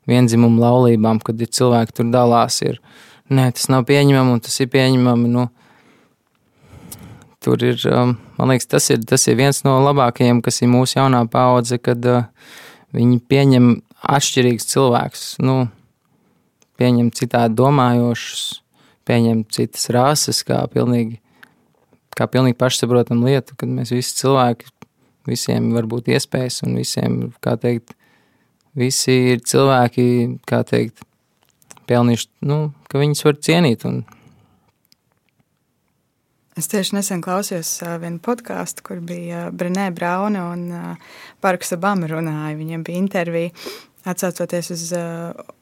vienzimumu 0.08 0.62
laulībām, 0.62 1.20
kad 1.20 1.40
ir 1.40 1.50
cilvēki 1.50 1.98
tur 1.98 2.08
dalās, 2.14 2.62
ir, 2.64 2.80
nē, 3.28 3.50
tas 3.52 3.68
nav 3.68 3.84
pieņemami 3.90 4.38
un 4.38 4.40
tas 4.40 4.56
ir 4.62 4.70
pieņemami, 4.72 5.28
nu, 5.28 5.50
tur 7.40 7.62
ir, 7.64 7.80
um, 7.88 8.14
man 8.38 8.52
liekas, 8.52 8.68
tas 8.68 8.90
ir, 8.92 9.00
tas 9.08 9.26
ir 9.28 9.38
viens 9.38 9.62
no 9.64 9.78
labākajiem, 9.84 10.42
kas 10.44 10.60
ir 10.60 10.70
mūsu 10.72 10.98
jaunā 10.98 11.22
paudze, 11.30 11.80
kad 11.80 12.04
uh, 12.08 12.26
viņi 12.96 13.20
pieņem 13.30 13.70
atšķirīgus 14.16 14.68
cilvēkus, 14.72 15.24
nu, 15.44 15.62
pieņem 16.80 17.10
citādi 17.16 17.56
domājošus, 17.58 18.44
pieņem 19.08 19.44
citas 19.52 19.88
rases, 19.92 20.42
kā 20.46 20.62
pilnīgi, 20.72 21.18
kā 22.16 22.28
pilnīgi 22.30 22.58
pašsaprotam 22.60 23.24
lietu, 23.26 23.56
kad 23.60 23.72
mēs 23.72 23.92
visi 23.94 24.16
cilvēki, 24.20 24.70
visiem 25.28 25.72
var 25.76 25.88
būt 25.90 26.12
iespējas 26.14 26.62
un 26.66 26.78
visiem, 26.80 27.20
kā 27.44 27.56
teikt, 27.60 27.94
visi 28.78 29.16
ir 29.34 29.44
cilvēki, 29.44 30.06
kā 30.48 30.62
teikt, 30.68 31.04
pelnījuši, 31.90 32.30
nu, 32.46 32.62
ka 32.88 33.00
viņus 33.02 33.26
var 33.26 33.38
cienīt 33.42 33.84
un 33.88 34.02
Es 36.58 36.66
tieši 36.70 36.96
nesen 36.96 37.20
klausījos 37.22 37.76
vienu 38.02 38.18
podkāstu, 38.22 38.82
kur 38.86 38.98
bija 39.04 39.46
Brenē 39.54 39.90
Brauna 39.94 40.48
un 40.50 40.64
Parks 41.40 41.70
Obama 41.76 42.08
runāja. 42.10 42.56
Viņam 42.58 42.82
bija 42.86 42.98
intervija 42.98 43.52
atsaucoties 44.10 44.72
uz, 44.74 44.82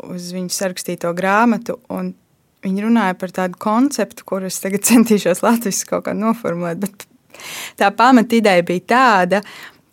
uz 0.08 0.30
viņu 0.34 0.54
sarakstīto 0.54 1.12
grāmatu. 1.16 1.76
Viņi 2.64 2.84
runāja 2.86 3.18
par 3.20 3.34
tādu 3.36 3.60
konceptu, 3.60 4.24
kurus 4.28 4.60
tagad 4.62 4.86
centīšos 4.90 5.44
latviešu 5.44 5.92
kaut 5.92 6.08
kā 6.08 6.16
noformulēt. 6.16 6.80
Bet 6.86 7.06
tā 7.78 7.92
pamatideja 7.94 8.64
bija 8.66 8.86
tāda, 8.94 9.42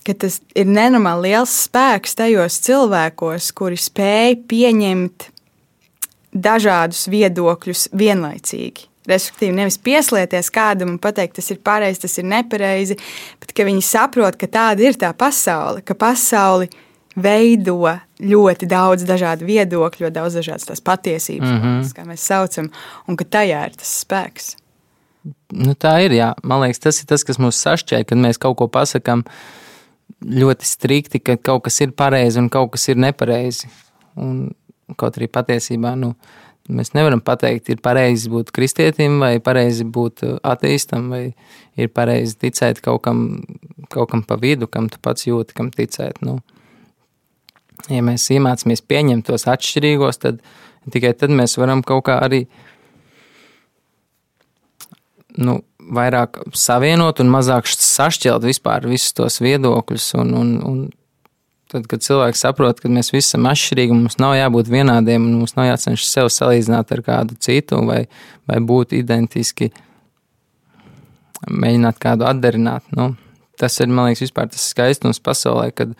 ka 0.06 0.16
tas 0.26 0.40
ir 0.58 0.70
nenormāli 0.70 1.32
liels 1.32 1.54
spēks 1.68 2.18
tajos 2.18 2.62
cilvēkos, 2.66 3.52
kuri 3.58 3.78
spēj 3.82 4.40
pieņemt 4.50 5.30
dažādus 6.36 7.08
viedokļus 7.12 7.90
vienlaicīgi. 7.96 8.90
Respektīvi, 9.10 9.54
nevis 9.54 9.78
pieslieties 9.78 10.50
kādam 10.54 10.96
un 10.96 10.98
pateikt, 11.02 11.36
tas 11.38 11.52
ir 11.54 11.62
pareizi, 11.66 12.02
tas 12.08 12.18
ir 12.18 12.26
nepareizi, 12.26 12.98
bet 13.42 13.54
ka 13.54 13.68
viņi 13.68 13.84
saprot, 13.86 14.38
ka 14.42 14.50
tāda 14.50 14.88
ir 14.88 14.98
tā 14.98 15.12
pasaule, 15.18 15.84
ka 15.86 15.94
pasauli 15.94 16.72
veido 17.16 17.78
ļoti 18.20 18.68
daudz 18.68 19.06
dažādu 19.08 19.48
viedokļu, 19.48 20.08
ļoti 20.08 20.16
daudz 20.16 20.38
dažādas 20.40 20.68
tās 20.68 20.84
patiesības, 20.84 21.48
mm 21.48 21.62
-hmm. 21.62 21.90
kā 21.96 22.06
mēs 22.08 22.28
saucam, 22.28 22.70
un 23.08 23.16
ka 23.16 23.26
tajā 23.26 23.66
ir 23.70 23.76
tas 23.76 24.00
spēks. 24.04 24.56
Nu, 25.56 25.74
tā 25.74 25.98
ir. 26.06 26.12
Jā. 26.12 26.34
Man 26.44 26.62
liekas, 26.62 26.80
tas 26.80 27.02
ir 27.02 27.08
tas, 27.10 27.24
kas 27.24 27.40
mūs 27.42 27.58
sašķēla, 27.64 28.06
kad 28.06 28.18
mēs 28.18 28.38
kaut 28.42 28.58
ko 28.58 28.68
pasakām 28.68 29.24
ļoti 30.22 30.66
strikti, 30.66 31.20
ka 31.20 31.38
kaut 31.38 31.64
kas 31.64 31.82
ir 31.82 31.92
pareizi 31.98 32.40
un 32.42 32.50
kaut 32.54 32.72
kas 32.76 32.88
ir 32.90 33.00
nepareizi. 33.02 33.70
Un 34.16 34.52
kaut 35.00 35.18
arī 35.18 35.28
patiesībā 35.28 35.96
nu, 35.98 36.14
mēs 36.70 36.94
nevaram 36.96 37.22
pateikt, 37.24 37.70
ir 37.70 37.82
pareizi 37.84 38.32
būt 38.32 38.52
kristietim, 38.56 39.20
vai 39.22 39.38
pareizi 39.44 39.86
būt 39.86 40.24
ateistam, 40.46 41.10
vai 41.14 41.24
ir 41.78 41.92
pareizi 41.94 42.38
ticēt 42.46 42.82
kaut 42.86 43.04
kam, 43.06 43.26
kaut 43.94 44.12
kam 44.12 44.24
pa 44.26 44.38
vidu, 44.42 44.70
kam 44.72 44.90
tu 44.90 45.02
pats 45.02 45.28
jūti, 45.28 45.56
kam 45.58 45.72
ticēt. 45.74 46.22
Nu, 46.26 46.40
ja 47.92 48.02
mēs 48.06 48.28
iemācāmies 48.34 48.84
pieņemt 48.86 49.28
tos 49.30 49.48
atšķirīgos, 49.52 50.22
tad 50.24 50.42
tikai 50.94 51.14
tad 51.18 51.34
mēs 51.34 51.58
varam 51.62 51.84
kaut 51.86 52.08
kā 52.10 52.20
arī 52.26 52.46
nu, 55.38 55.60
vairāk 55.96 56.40
savienot 56.56 57.20
un 57.22 57.32
mazāk 57.34 57.68
sašķelt 57.70 58.46
vispār 58.48 58.88
visus 58.90 59.14
tos 59.18 59.42
viedokļus. 59.44 60.14
Un, 60.22 60.34
un, 60.40 60.54
un 60.66 60.80
tad, 61.76 61.88
kad 61.92 62.04
cilvēks 62.06 62.44
saprot, 62.46 62.80
ka 62.82 62.92
mēs 62.92 63.12
visi 63.14 63.28
esam 63.28 63.48
atšķirīgi, 63.52 63.96
mums 63.96 64.18
nav 64.22 64.36
jābūt 64.38 64.72
vienādiem, 64.72 65.28
un 65.28 65.42
mums 65.42 65.56
nav 65.58 65.70
jācenšas 65.70 66.14
sev 66.18 66.32
salīdzināt 66.34 66.94
ar 66.96 67.04
kādu 67.06 67.38
citu 67.44 67.82
vai, 67.88 68.06
vai 68.50 68.62
būt 68.64 68.96
identiski, 68.98 69.72
mēģināt 71.52 72.00
kādu 72.02 72.28
atdarināt. 72.30 72.88
Nu, 72.96 73.12
tas 73.60 73.78
ir, 73.84 73.92
man 73.92 74.10
liekas, 74.10 74.26
vispār 74.26 74.50
tas 74.52 74.64
skaistums 74.72 75.22
pasaulē, 75.24 75.70
kad, 75.76 75.94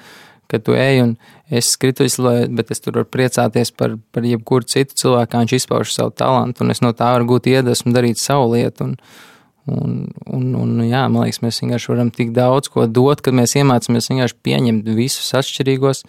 kad 0.52 0.66
tu 0.66 0.78
ej 0.80 1.04
un 1.04 1.14
es 1.52 1.70
skritu 1.76 2.08
izlojot, 2.08 2.54
bet 2.58 2.72
es 2.74 2.82
tur 2.82 2.98
varu 2.98 3.10
priecāties 3.12 3.72
par, 3.76 3.98
par 4.16 4.26
jebkuru 4.26 4.68
citu 4.72 4.98
cilvēku, 5.04 5.32
kā 5.34 5.44
viņš 5.44 5.56
izpauž 5.60 5.94
savu 5.94 6.16
talantu, 6.18 6.66
un 6.66 6.74
es 6.74 6.82
no 6.82 6.96
tā 6.98 7.12
varu 7.18 7.30
gūt 7.36 7.52
iedvesmu 7.52 7.94
darīt 7.96 8.22
savu 8.22 8.54
lietu. 8.56 8.90
Un, 8.90 8.98
Un, 9.66 10.06
un, 10.30 10.50
un, 10.62 10.74
jā, 10.86 11.08
man 11.10 11.26
liekas, 11.26 11.42
mēs 11.42 11.58
vienkārši 11.64 11.90
varam 11.90 12.12
tik 12.14 12.36
daudz 12.36 12.70
ko 12.70 12.86
dot, 12.86 13.24
kad 13.26 13.34
mēs 13.34 13.56
iemācāmies 13.58 14.12
vienkārši 14.12 14.38
pieņemt 14.46 14.90
visus 14.94 15.32
atšķirīgos, 15.40 16.04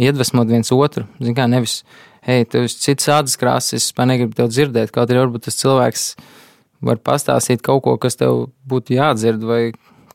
iedvesmot 0.00 0.48
viens 0.48 0.72
otru. 0.72 1.04
Zin 1.20 1.36
kā, 1.36 1.44
nevis, 1.52 1.82
hei, 2.24 2.46
tev 2.48 2.64
ir 2.64 2.72
cits 2.72 3.10
ādas 3.12 3.36
krāsas, 3.40 3.76
es 3.76 3.90
vispār 3.90 4.08
negribu 4.08 4.38
tev 4.38 4.48
dzirdēt, 4.52 4.92
kaut 4.94 5.12
arī 5.12 5.20
varbūt 5.20 5.50
tas 5.50 5.60
cilvēks 5.60 6.06
var 6.88 7.00
pastāstīt 7.04 7.60
kaut 7.66 7.84
ko, 7.84 7.98
kas 8.00 8.16
tev 8.16 8.46
būtu 8.68 8.96
jādzird, 8.96 9.44
vai 9.44 9.60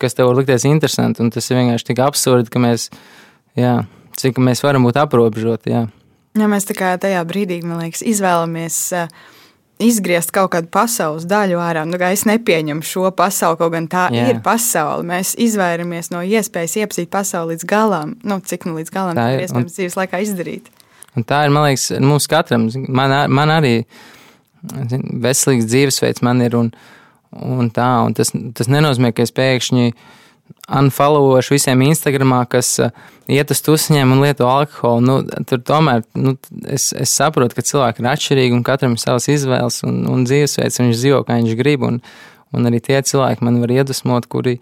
kas 0.02 0.18
tev 0.18 0.32
var 0.32 0.42
likties 0.42 0.66
interesanti, 0.66 1.22
un 1.22 1.30
tas 1.34 1.50
ir 1.52 1.60
vienkārši 1.60 1.92
tik 1.92 2.02
absurdi, 2.02 2.50
ka 2.50 2.64
mēs, 2.64 2.88
jā, 3.60 3.84
cik 4.18 4.42
mēs 4.42 4.66
varam 4.66 4.90
būt 4.90 4.98
aprobežoti, 5.04 5.76
jā. 5.76 5.86
Ja 6.40 6.50
mēs 6.50 6.66
tā 6.66 6.74
kā 6.74 6.96
tajā 6.98 7.22
brīdī, 7.30 7.60
man 7.62 7.84
liekas, 7.84 8.02
izvēlamies 8.02 8.80
uh, 8.98 9.24
izgriezt 9.86 10.34
kaut 10.36 10.52
kādu 10.56 10.70
pasaules 10.74 11.26
daļu 11.30 11.60
ārā. 11.62 11.84
Nu, 11.88 12.00
es 12.08 12.26
nepieņemu 12.30 12.86
šo 12.88 13.12
pasauli, 13.16 13.60
kaut 13.60 13.74
gan 13.76 13.90
tā 13.92 14.08
Jā. 14.14 14.30
ir 14.32 14.40
pasaule. 14.46 15.06
Mēs 15.08 15.34
izvairamies 15.42 16.12
no 16.14 16.24
iespējas 16.24 16.78
iepazīt 16.84 17.12
pasauli 17.14 17.56
līdz 17.56 17.68
galam, 17.70 18.16
nu, 18.24 18.40
cik 18.40 18.68
nu 18.70 18.78
līdz 18.80 18.94
galam 18.94 19.20
tā 19.20 19.28
ir 19.34 19.46
iespējams 19.46 19.70
un, 19.70 19.76
dzīves 19.78 20.00
laikā 20.00 20.24
izdarīt. 20.26 20.72
Un 21.14 21.28
tā 21.30 21.44
ir, 21.46 21.54
man 21.54 21.68
liekas, 21.68 21.92
mums 22.02 22.28
katram. 22.32 22.68
Man, 22.88 23.14
man 23.30 23.54
arī 23.54 23.76
veselīgs 24.64 25.68
dzīvesveids 25.70 26.24
man 26.26 26.42
ir 26.46 26.56
un, 26.58 26.72
un 27.36 27.70
tā, 27.74 27.90
un 28.08 28.16
tas, 28.18 28.32
tas 28.32 28.70
nenozīmē, 28.72 29.14
ka 29.14 29.26
es 29.26 29.34
pēkšņi 29.36 29.94
unfollowošu 30.72 31.58
visiem 31.58 31.82
Instagramā, 31.84 32.44
kas 32.50 32.78
uh, 32.80 32.94
iet 33.32 33.52
uz 33.52 33.62
tusiņiem 33.64 34.14
un 34.16 34.22
lieto 34.24 34.48
alkoholu. 34.48 35.04
Nu, 35.04 35.44
tur 35.48 35.62
tomēr 35.66 36.04
nu, 36.16 36.36
es, 36.64 36.92
es 36.96 37.14
saprotu, 37.16 37.58
ka 37.58 37.66
cilvēki 37.68 38.04
ir 38.04 38.10
atšķirīgi 38.14 38.58
un 38.58 38.64
katram 38.68 38.96
ir 38.96 39.04
savas 39.04 39.28
izvēles 39.32 39.82
un, 39.88 40.04
un 40.12 40.24
dzīvesveids, 40.28 40.80
viņš 40.82 40.98
dzīvo, 41.00 41.22
kā 41.28 41.40
viņš 41.42 41.60
grib. 41.60 41.86
Un, 41.88 42.00
un 42.56 42.70
arī 42.70 42.82
tie 42.84 43.02
cilvēki 43.04 43.46
man 43.46 43.60
var 43.64 43.76
iedvesmot, 43.76 44.30
kuri, 44.32 44.58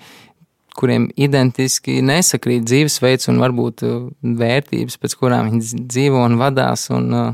kuriem 0.78 1.10
identiski 1.20 2.00
nesakrīt 2.06 2.66
dzīvesveids 2.70 3.30
un 3.32 3.42
varbūt 3.44 3.86
uh, 3.88 4.02
vērtības, 4.42 4.98
pēc 5.02 5.18
kurām 5.22 5.52
viņi 5.52 5.86
dzīvo 5.86 6.26
un 6.26 6.42
vadās. 6.42 6.90
Un, 6.94 7.10
uh, 7.14 7.32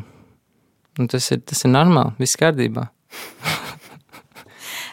un 1.00 1.12
tas, 1.12 1.32
ir, 1.32 1.44
tas 1.48 1.64
ir 1.64 1.76
normāli, 1.76 2.18
viss 2.20 2.40
kārtībā. 2.40 2.90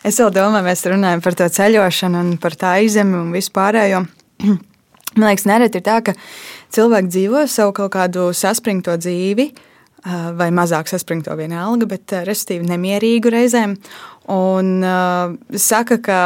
Es 0.04 0.18
vēl 0.20 0.32
domāju, 0.36 0.66
mēs 0.66 0.84
runājam 0.90 1.22
par 1.24 1.36
to 1.38 1.48
ceļošanu 1.48 2.18
un 2.20 2.32
par 2.40 2.56
tā 2.60 2.74
izemi 2.84 3.16
un 3.16 3.30
vispārējo. 3.32 4.04
Man 5.14 5.28
liekas, 5.30 5.46
nereti 5.48 5.80
ir 5.80 5.86
tā, 5.86 6.00
ka 6.04 6.12
cilvēki 6.74 7.12
dzīvo 7.12 7.44
savu 7.48 7.72
kaut 7.76 7.92
kādu 7.94 8.26
saspringto 8.36 8.96
dzīvi, 8.98 9.46
vai 10.36 10.50
mazāk 10.52 10.90
saspringto 10.90 11.32
vienalga, 11.38 11.86
bet 11.94 12.12
restīvi 12.26 12.66
nemierīgu 12.68 13.30
reizēm. 13.32 13.76
Un 14.34 14.74
uh, 14.84 15.36
saka, 15.56 16.00
ka 16.04 16.18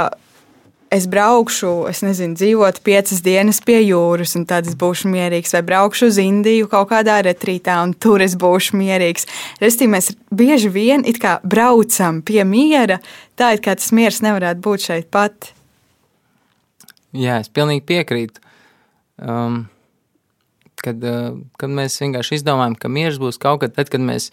es 0.91 1.07
braukšu, 1.11 1.70
es 1.91 2.01
nezinu, 2.05 2.36
dzīvot 2.39 2.80
piecas 2.86 3.20
dienas 3.24 3.61
pie 3.64 3.78
jūras, 3.82 4.34
un 4.39 4.47
tad 4.49 4.68
es 4.68 4.76
būšu 4.78 5.11
mierīgs, 5.12 5.53
vai 5.57 5.62
braukšu 5.66 6.09
uz 6.11 6.18
Indiju 6.22 6.68
kaut 6.72 6.91
kādā 6.93 7.18
retrītā, 7.26 7.76
un 7.84 7.95
tur 7.95 8.22
es 8.24 8.36
būšu 8.41 8.78
mierīgs. 8.78 9.28
Restīvi 9.62 9.93
mēs 9.95 10.12
bieži 10.34 10.70
vien 10.72 11.05
braucam 11.45 12.22
pie 12.22 12.45
miera, 12.45 13.01
tā 13.36 13.55
it 13.57 13.64
kā 13.64 13.76
tas 13.76 13.93
miers 13.93 14.22
nevarētu 14.24 14.64
būt 14.64 14.86
šeit 14.89 15.11
pat. 15.11 15.53
Jā, 17.16 17.41
es 17.41 17.49
pilnīgi 17.49 17.84
piekrītu. 17.89 18.41
Um, 19.18 19.66
kad, 20.78 21.03
uh, 21.03 21.36
kad 21.59 21.70
mēs 21.70 22.01
vienkārši 22.01 22.39
izdomājam, 22.39 22.76
ka 22.78 22.89
miers 22.89 23.18
būs 23.18 23.41
kaut 23.41 23.64
kad 23.64 23.74
tad, 23.76 23.91
kad 23.93 24.05
mēs 24.05 24.30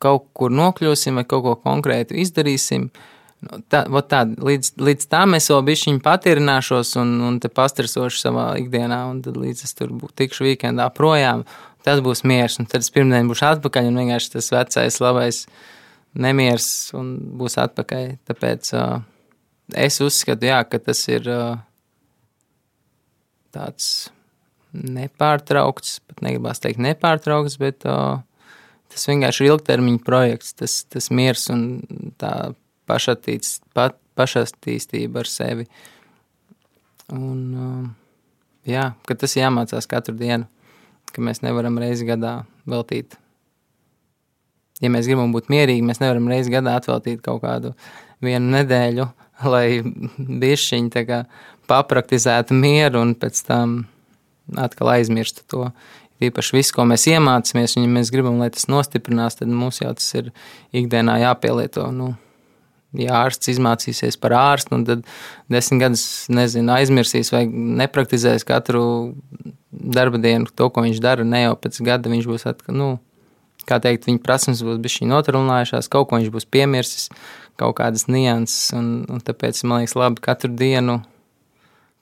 kaut 0.00 0.28
kur 0.32 0.52
nokļūsim 0.54 1.18
vai 1.18 1.26
kaut 1.28 1.44
ko 1.44 1.56
konkrētu 1.64 2.16
izdarīsim, 2.20 2.88
uh, 2.88 3.09
tā, 3.72 3.82
tā, 4.10 4.20
līdz, 4.26 4.74
līdz 4.80 5.08
tam 5.10 5.36
es 5.38 5.48
vēl 5.52 5.62
bišķiņu 5.70 6.02
patirināšos 6.04 6.92
un, 7.00 7.14
un 7.26 7.38
te 7.42 7.50
pastresošu 7.52 8.20
savā 8.20 8.46
ikdienā, 8.60 9.02
un 9.10 9.22
tad 9.24 9.38
līdz 9.40 9.64
es 9.66 9.76
tur 9.78 9.92
būtu 9.96 10.18
tikšu 10.22 10.46
weekendā 10.48 10.90
projām, 10.96 11.46
tas 11.86 12.02
būs 12.04 12.24
miers, 12.28 12.58
un 12.60 12.68
tad 12.70 12.84
es 12.84 12.92
pirmdien 12.92 13.30
būšu 13.30 13.46
atpakaļ, 13.54 13.90
un 13.90 14.00
vienkārši 14.02 14.34
tas 14.36 14.52
vecais, 14.54 15.00
labais 15.00 15.42
nemiers, 16.20 16.68
un 16.98 17.14
būs 17.40 17.56
atpakaļ. 17.62 18.14
Tāpēc 18.28 18.72
uh, 18.76 18.96
es 19.78 20.00
uzskatu, 20.04 20.50
jā, 20.50 20.62
ka 20.68 20.80
tas 20.82 21.04
ir 21.08 21.28
uh, 21.30 21.60
tāds 23.54 24.10
nepārtraukts, 24.70 26.00
pat 26.06 26.20
negribās 26.26 26.60
teikt 26.62 26.82
nepārtraukts, 26.82 27.56
bet 27.62 27.86
uh, 27.88 28.20
tas 28.90 29.06
vienkārši 29.08 29.46
ir 29.46 29.54
ilgtermiņa 29.54 30.02
projekts, 30.06 30.54
tas, 30.58 30.82
tas 30.90 31.08
miers 31.14 31.48
un 31.54 31.64
tā 32.20 32.52
pašattīst, 32.90 33.62
pat, 33.76 33.96
pašattīstība 34.18 35.22
ar 35.22 35.30
sevi. 35.30 35.66
Un, 37.10 37.40
um, 37.54 37.88
jā, 38.68 38.90
ka 39.06 39.16
tas 39.18 39.34
jāmācās 39.38 39.88
katru 39.90 40.14
dienu, 40.18 40.46
ka 41.14 41.24
mēs 41.24 41.42
nevaram 41.46 41.78
reizi 41.80 42.06
gadā 42.08 42.40
veltīt. 42.70 43.16
Ja 44.80 44.88
mēs 44.92 45.08
gribam 45.10 45.34
būt 45.34 45.50
mierīgi, 45.52 45.84
mēs 45.84 46.00
nevaram 46.00 46.28
reizi 46.30 46.52
gadā 46.52 46.78
atveltīt 46.78 47.20
kaut 47.24 47.42
kādu 47.44 47.74
vienu 48.24 48.54
nedēļu, 48.56 49.08
lai 49.52 49.80
bišķiņi 49.84 51.08
papraktizētu 51.70 52.56
mieru 52.56 53.04
un 53.04 53.16
pēc 53.18 53.42
tam 53.46 53.82
atkal 54.58 54.96
aizmirstu 54.96 55.46
to. 55.50 55.70
Īpaši 56.20 56.52
viss, 56.52 56.72
ko 56.76 56.84
mēs 56.84 57.06
iemācāmies, 57.08 57.78
un 57.78 57.86
ja 57.86 57.90
mēs 57.94 58.10
gribam, 58.12 58.36
lai 58.42 58.50
tas 58.52 58.66
nostiprinās, 58.68 59.38
tad 59.38 59.48
mums 59.48 59.78
jau 59.80 59.92
tas 59.96 60.08
ir 60.18 60.26
ikdienā 60.76 61.14
jāpielieto. 61.22 61.86
Nu, 61.96 62.10
ja 62.98 63.20
ārsts 63.24 63.52
izmācīsies 63.52 64.18
par 64.20 64.34
ārstu, 64.38 64.74
un 64.78 64.86
tad 64.88 65.04
desmit 65.52 65.84
gadus 65.84 66.04
nezinu, 66.32 66.72
aizmirsīs 66.74 67.30
vai 67.34 67.44
nepraktizēs 67.50 68.46
katru 68.48 68.82
darba 69.70 70.18
dienu 70.22 70.50
to, 70.50 70.70
ko 70.70 70.84
viņš 70.86 71.02
dara, 71.02 71.26
ne 71.26 71.44
jau 71.44 71.54
pēc 71.60 71.80
gada 71.86 72.10
viņš 72.10 72.28
būs 72.30 72.46
atkal, 72.50 72.76
nu, 72.76 72.90
kā 73.68 73.78
teikt, 73.82 74.08
viņa 74.08 74.22
prasmes 74.24 74.64
būs 74.66 74.80
bišķi 74.82 75.08
noturlinājušās, 75.10 75.90
kaut 75.92 76.10
ko 76.10 76.18
viņš 76.18 76.32
būs 76.34 76.48
piemirsis, 76.50 77.08
kaut 77.60 77.76
kādas 77.78 78.08
nianses, 78.10 78.72
un, 78.76 79.04
un 79.10 79.22
tāpēc 79.24 79.62
man 79.68 79.84
liekas 79.84 79.96
labi 79.98 80.24
katru 80.24 80.52
dienu, 80.56 81.00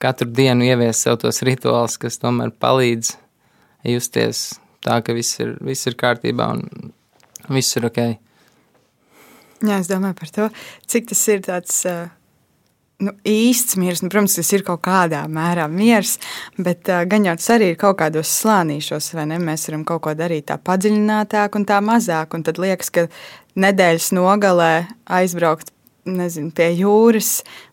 katru 0.01 0.29
dienu 0.31 0.65
ievies 0.69 1.03
sev 1.03 1.19
tos 1.21 1.43
rituālus, 1.45 1.99
kas 2.01 2.21
tomēr 2.21 2.53
palīdz 2.55 3.13
justies 3.87 4.59
tā, 4.85 5.01
ka 5.03 5.15
viss 5.15 5.39
ir, 5.43 5.57
viss 5.63 5.87
ir 5.89 5.97
kārtībā 5.99 6.49
un 6.55 6.93
viss 7.51 7.77
ir 7.77 7.89
ok. 7.89 8.01
Jā, 9.59 9.81
es 9.81 9.89
domāju 9.91 10.15
par 10.21 10.31
to, 10.31 10.47
cik 10.87 11.11
tas 11.11 11.25
ir 11.31 11.43
tāds. 11.47 11.83
Nu, 12.99 13.13
īsts 13.23 13.77
miers, 13.79 14.01
nu, 14.03 14.09
protams, 14.11 14.33
tas 14.35 14.49
ir 14.51 14.65
kaut 14.67 14.81
kādā 14.83 15.21
mērā 15.31 15.69
miers, 15.71 16.17
bet 16.59 16.89
uh, 16.91 17.05
gan 17.07 17.23
jau 17.23 17.37
tas 17.39 17.45
arī 17.55 17.69
ir 17.71 17.77
kaut 17.79 17.95
kādos 18.01 18.27
slānīšos, 18.41 19.13
vai 19.15 19.23
ne? 19.31 19.37
Mēs 19.39 19.69
varam 19.69 19.85
kaut 19.87 20.01
ko 20.03 20.11
darīt 20.19 20.49
tā 20.51 20.57
padziļinātāk 20.59 21.55
un 21.55 21.67
tā 21.69 21.77
mazāk. 21.79 22.35
Un 22.35 22.43
tad 22.43 22.59
liekas, 22.59 22.91
ka 22.91 23.05
nedēļas 23.55 24.09
nogalē 24.17 24.73
aizbraukt 25.15 25.71
nezinu, 26.07 26.51
pie 26.55 26.69
jūras 26.77 27.29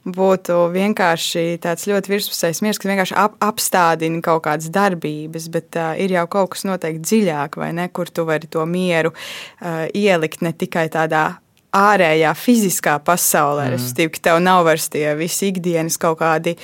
būtu 0.06 0.58
vienkārši 0.74 1.56
tāds 1.62 1.86
ļoti 1.90 2.12
virspusējs 2.12 2.62
miers, 2.64 2.78
kas 2.78 2.90
vienkārši 2.90 3.16
ap, 3.18 3.34
apstādina 3.44 4.22
kaut 4.24 4.44
kādas 4.46 4.70
darbības, 4.74 5.48
bet 5.54 5.78
uh, 5.80 5.94
ir 5.98 6.14
jau 6.16 6.26
kaut 6.36 6.54
kas 6.54 6.66
noteikti 6.68 7.02
dziļāk, 7.06 7.58
vai 7.62 7.72
ne, 7.76 7.88
kur 7.90 8.10
tu 8.10 8.26
vari 8.28 8.50
to 8.50 8.62
mieru 8.68 9.10
uh, 9.14 9.86
ielikt 9.90 10.46
ne 10.46 10.54
tikai 10.54 10.86
tādā 10.92 11.28
ārējā, 11.76 12.32
fiziskā 12.38 12.96
pasaulē. 13.04 13.68
Mm. 13.68 13.74
Respektīvi, 13.76 14.12
ka 14.14 14.22
tev 14.28 14.42
nav 14.44 14.64
vairs 14.66 14.88
tie 14.92 15.06
visi 15.18 15.50
ikdienas 15.52 15.98
kaut 16.00 16.20
kādi 16.22 16.56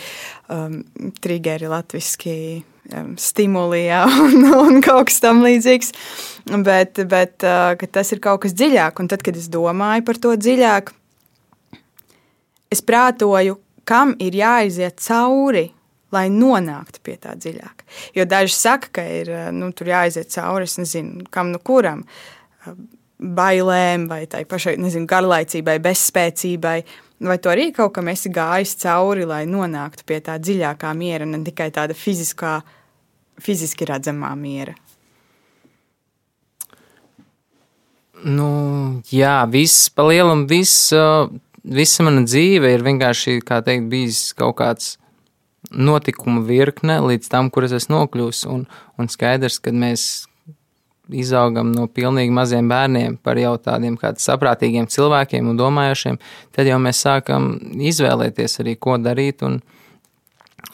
um, 0.52 0.80
triggeri, 1.22 1.68
latviešu 1.70 2.32
um, 2.32 3.12
stimuli 3.20 3.84
ja, 3.86 4.04
un, 4.26 4.48
un 4.48 4.80
kaut 4.84 5.10
kas 5.10 5.20
tamlīdzīgs. 5.24 5.92
Bet, 6.64 7.02
bet 7.10 7.46
uh, 7.46 7.86
tas 7.92 8.14
ir 8.14 8.22
kaut 8.24 8.44
kas 8.46 8.56
dziļāk. 8.58 9.02
Un 9.02 9.12
tad, 9.12 9.24
kad 9.26 9.38
es 9.38 9.50
domāju 9.52 10.06
par 10.08 10.22
to 10.22 10.34
dziļāk, 10.38 10.94
es 12.72 12.82
prātoju, 12.84 13.60
kam 13.88 14.16
ir 14.22 14.42
jāiziet 14.42 15.00
cauri. 15.02 15.70
Lai 16.12 16.26
nonāktu 16.28 17.00
pie 17.00 17.14
tā 17.16 17.30
dziļāk. 17.40 17.86
Jo 18.12 18.26
daži 18.28 18.52
saka, 18.52 18.90
ka 18.98 19.04
ir 19.08 19.30
nu, 19.56 19.70
jāiziet 19.72 20.28
cauri, 20.34 20.66
es 20.68 20.74
nezinu, 20.76 21.24
kam 21.32 21.48
nu 21.54 21.60
kuram 21.64 22.02
bailēm, 23.22 24.08
vai 24.10 24.24
tai 24.30 24.42
pašai 24.48 24.76
nezinu, 24.82 25.06
garlaicībai, 25.10 25.78
bezspēcībai. 25.82 26.76
Vai 27.22 27.36
to 27.38 27.52
arī 27.52 27.68
kaut 27.74 27.94
kam 27.94 28.10
esi 28.10 28.32
gājis 28.34 28.74
cauri, 28.82 29.26
lai 29.28 29.44
nonāktu 29.46 30.06
pie 30.06 30.18
tā 30.26 30.38
dziļākā 30.42 30.90
miera, 30.98 31.28
ne 31.28 31.38
tikai 31.46 31.70
tāda 31.74 31.94
fiziskā, 31.94 32.56
fiziski 33.42 33.86
redzamā 33.86 34.32
miera? 34.38 34.74
Nu, 38.22 39.02
jā, 39.10 39.40
viss 39.50 39.88
pa 39.90 40.04
lielam, 40.06 40.44
viss, 40.50 40.90
visa 41.62 42.06
mana 42.06 42.22
dzīve 42.26 42.74
ir 42.74 42.84
vienkārši, 42.86 43.40
kā 43.46 43.62
teikt, 43.66 43.88
bijis 43.90 44.28
kaut 44.38 44.58
kāds 44.60 44.96
notikumu 45.70 46.42
virkne 46.46 47.00
līdz 47.02 47.30
tam, 47.30 47.50
kur 47.50 47.66
es 47.66 47.74
esmu 47.74 47.96
nokļuvis. 47.96 48.44
Un, 48.50 48.66
un 48.98 49.10
skaidrs, 49.10 49.58
ka 49.62 49.74
mēs 49.74 50.26
izaugam 51.18 51.72
no 51.74 51.86
pilnīgi 51.90 52.32
maziem 52.34 52.68
bērniem 52.70 53.18
par 53.22 53.38
jau 53.40 53.54
tādiem 53.60 53.98
saprātīgiem 54.00 54.88
cilvēkiem 54.90 55.50
un 55.52 55.60
domājošiem, 55.60 56.18
tad 56.54 56.70
jau 56.70 56.78
mēs 56.82 57.02
sākam 57.04 57.54
izvēlēties 57.92 58.60
arī, 58.62 58.76
ko 58.76 58.98
darīt 59.00 59.44
un, 59.46 59.60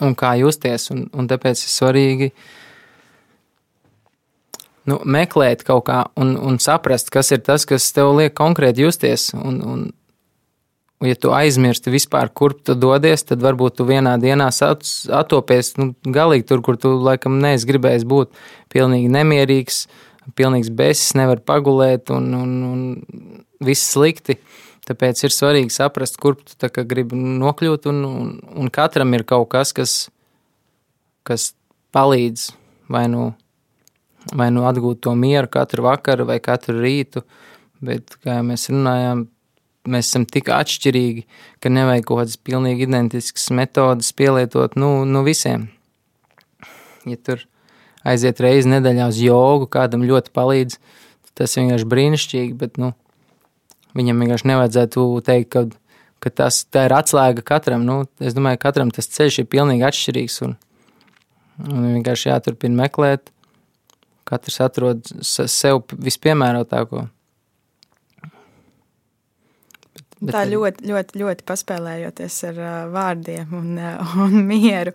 un 0.00 0.16
kā 0.18 0.34
justies. 0.40 0.90
Un, 0.94 1.06
un 1.12 1.28
tāpēc 1.30 1.62
ir 1.64 1.74
svarīgi 1.74 2.32
nu, 4.88 5.00
meklēt 5.04 5.64
kaut 5.68 5.86
kā 5.88 6.02
un, 6.20 6.36
un 6.36 6.58
saprast, 6.62 7.12
kas 7.14 7.32
ir 7.34 7.44
tas, 7.46 7.66
kas 7.68 7.92
tev 7.94 8.14
liek 8.18 8.36
konkrēti 8.38 8.86
justies. 8.86 9.30
Un, 9.36 9.60
un, 9.62 9.86
ja 11.04 11.14
tu 11.14 11.30
aizmirsti 11.34 11.92
vispār, 11.94 12.32
kur 12.34 12.56
tu 12.56 12.74
dodies, 12.78 13.22
tad 13.28 13.44
varbūt 13.44 13.78
tu 13.78 13.88
vienā 13.88 14.16
dienā 14.22 14.50
atopies 15.20 15.76
nu, 15.78 15.92
galīgi 16.02 16.48
tur, 16.48 16.64
kur 16.66 16.80
tu 16.80 16.96
laikam 16.98 17.38
neesi 17.42 17.68
gribējis 17.68 18.06
būt. 18.08 18.32
Pilnīgi 18.74 19.10
nemierīgs, 19.12 19.84
uh, 19.86 20.07
pilnīgs 20.36 20.70
besis, 20.74 21.14
nevar 21.18 21.40
pagulēt 21.44 22.12
un, 22.14 22.32
un, 22.36 22.56
un 22.68 23.46
viss 23.64 23.92
slikti. 23.94 24.38
Tāpēc 24.88 25.20
ir 25.26 25.34
svarīgi 25.34 25.74
saprast, 25.74 26.16
kur 26.20 26.38
tu 26.40 26.70
gribi 26.88 27.16
nokļūt, 27.18 27.88
un, 27.90 28.04
un, 28.08 28.30
un 28.56 28.70
katram 28.72 29.12
ir 29.16 29.26
kaut 29.28 29.50
kas, 29.52 29.74
kas, 29.76 29.96
kas 31.28 31.50
palīdz 31.92 32.48
vai 32.88 33.04
nu, 33.12 33.26
vai 34.32 34.48
nu 34.54 34.64
atgūt 34.68 35.02
to 35.04 35.12
mieru 35.16 35.50
katru 35.52 35.84
vakaru 35.84 36.28
vai 36.28 36.38
katru 36.40 36.78
rītu. 36.80 37.24
Bet, 37.84 38.16
kā 38.24 38.40
jau 38.40 38.46
mēs 38.48 38.64
runājām, 38.72 39.26
mēs 39.92 40.08
esam 40.08 40.24
tik 40.26 40.48
atšķirīgi, 40.56 41.26
ka 41.62 41.70
nevajag 41.70 42.08
kaut 42.08 42.22
kādas 42.22 42.40
pilnīgi 42.48 42.88
identiskas 42.88 43.50
metodas 43.54 44.10
pielietot 44.16 44.74
nu, 44.80 45.04
nu 45.04 45.22
visiem. 45.26 45.68
Ja 47.06 47.20
tur 47.20 47.44
ir 47.44 47.46
aiziet 48.08 48.40
reizi 48.42 48.70
nedēļā 48.72 49.08
uz 49.12 49.20
jogu, 49.22 49.68
kādam 49.70 50.06
ļoti 50.08 50.32
palīdz. 50.34 50.78
Tas 51.38 51.54
vienkārši 51.54 51.86
brīnišķīgi, 51.88 52.54
bet 52.58 52.80
nu, 52.82 52.92
viņam 53.98 54.24
vienkārši 54.24 54.48
nevajadzētu 54.50 55.04
teikt, 55.26 55.50
ka, 55.54 55.64
ka 56.24 56.32
tas 56.42 56.62
ir 56.74 56.94
atslēga 56.96 57.44
katram. 57.46 57.84
Nu, 57.86 58.00
es 58.18 58.36
domāju, 58.36 58.60
ka 58.60 58.70
katram 58.70 58.90
tas 58.94 59.10
ceļš 59.14 59.42
ir 59.42 59.50
pilnīgi 59.52 59.86
atšķirīgs. 59.88 60.40
Un, 60.48 60.56
un 61.68 61.90
vienkārši 61.98 62.32
jāturpina 62.32 62.84
meklēt. 62.84 63.30
Katrs 64.28 64.58
atrod 64.60 65.06
sev 65.24 65.86
vispiemērotāko. 65.94 67.06
Bet, 70.18 70.32
tā 70.34 70.42
ļoti, 70.50 70.82
ļoti, 70.88 71.18
ļoti 71.20 71.44
paspēlējoties 71.46 72.36
ar 72.48 72.56
uh, 72.58 72.76
vārdiem 72.90 73.52
un, 73.54 73.68
uh, 73.78 74.14
un 74.24 74.40
mieru. 74.48 74.92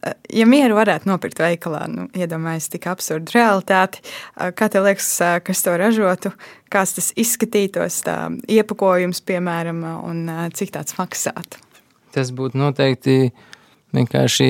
Uh, 0.00 0.14
ja 0.32 0.46
mieru 0.48 0.78
varētu 0.78 1.10
nopirkt 1.10 1.42
veikalā, 1.42 1.82
nu, 1.92 2.06
iedomājieties, 2.16 2.70
tik 2.72 2.88
absurdu 2.88 3.34
realitāti, 3.36 4.00
uh, 4.04 4.48
kā 4.56 4.70
tev 4.72 4.86
liekas, 4.88 5.10
uh, 5.20 5.36
kas 5.44 5.60
to 5.66 5.74
ražotu, 5.80 6.32
kāds 6.72 6.96
tas 6.96 7.10
izskatītos, 7.20 8.00
tā 8.06 8.16
iepakojums, 8.56 9.20
piemēram, 9.28 9.84
un 10.08 10.24
uh, 10.32 10.46
cik 10.56 10.72
tāds 10.78 10.96
maksātu? 10.96 11.60
Tas 12.16 12.32
būtu 12.32 12.56
noteikti 12.56 13.18
vienkārši 13.94 14.48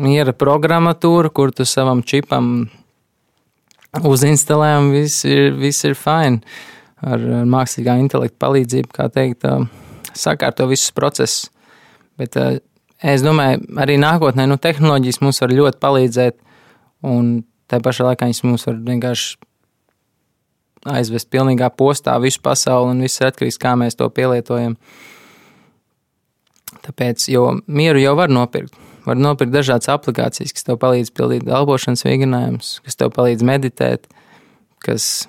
miera 0.00 0.34
programmatūra, 0.34 1.30
kur 1.30 1.54
tu 1.54 1.68
savam 1.68 2.02
čipam 2.02 2.66
uzinstalē 4.06 4.74
un 4.80 4.90
viss 4.94 5.22
ir, 5.28 5.54
viss 5.58 5.86
ir 5.86 5.94
fine 5.98 6.42
ar 7.06 7.26
mākslīgā 7.48 7.96
intelekta 8.02 8.46
palīdzību, 8.46 8.92
kā 8.96 9.08
teikt, 9.12 9.46
sakārto 10.16 10.66
visus 10.70 10.92
procesus. 10.96 11.50
Bet 12.20 12.36
es 12.36 13.24
domāju, 13.24 13.62
arī 13.80 13.96
nākotnē 14.00 14.46
nu, 14.50 14.58
tehnoloģijas 14.60 15.22
mums 15.24 15.40
var 15.40 15.54
ļoti 15.56 15.80
palīdzēt, 15.80 16.36
un 17.08 17.38
tā 17.70 17.80
pašā 17.82 18.10
laikā 18.10 18.28
viņas 18.28 18.44
mums 18.44 18.66
var 18.68 18.82
vienkārši 18.90 19.38
aizvest 20.90 21.28
pilnīgā 21.32 21.68
postā 21.76 22.16
visu 22.20 22.40
pasauli, 22.44 22.94
un 22.94 23.02
viss 23.04 23.20
ir 23.20 23.28
atkarīgs 23.28 23.58
no 23.58 23.60
tā, 23.60 23.64
kā 23.66 23.74
mēs 23.80 23.98
to 23.98 24.08
pielietojam. 24.16 24.76
Tāpēc, 26.80 27.26
jo 27.32 27.58
mieru 27.66 28.00
jau 28.00 28.14
var 28.16 28.32
nopirkt. 28.32 28.76
Var 29.04 29.16
nopirkt 29.16 29.52
dažādas 29.52 29.88
aplikācijas, 29.92 30.52
kas 30.52 30.66
tev 30.66 30.78
palīdz 30.80 31.12
pildīt 31.16 31.48
elpošanas 31.48 32.04
vigrinājumus, 32.04 32.78
kas 32.84 32.98
tev 33.00 33.12
palīdz 33.16 33.44
meditēt, 33.48 34.08
kas 34.84 35.26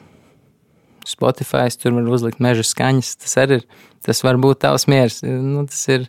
Spotify, 1.08 1.68
tur 1.78 1.96
var 1.98 2.10
uzlikt 2.14 2.42
meža 2.44 2.66
skaņas. 2.68 3.16
Tas 3.24 3.38
arī 3.42 3.60
ir, 3.60 3.68
tas 4.06 4.24
var 4.26 4.40
būt 4.42 4.64
tavs 4.66 4.88
miers. 4.92 5.22
Nu, 5.24 5.66
tas 5.70 5.84
ir, 5.92 6.08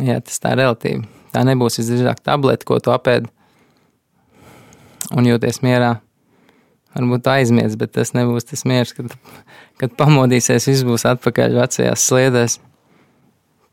jā, 0.00 0.18
tas 0.20 0.42
tā 0.42 0.54
relatīvi. 0.58 1.06
Tā 1.32 1.44
nebūs 1.48 1.80
visdrīzāk 1.80 2.20
tablete, 2.24 2.68
ko 2.68 2.78
tu 2.82 2.92
apēdi 2.92 3.30
un 5.16 5.28
jūties 5.28 5.62
mierā. 5.64 5.96
Varbūt 6.92 7.28
aizmies, 7.32 7.78
bet 7.80 7.94
tas 7.96 8.12
nebūs 8.12 8.50
tas 8.50 8.66
miers, 8.68 8.92
kad, 8.92 9.14
kad 9.80 9.94
pamodīsies, 9.96 10.68
viss 10.68 10.84
būs 10.84 11.06
atpakaļ 11.08 11.56
vecajās 11.62 12.04
sliedēs. 12.10 12.58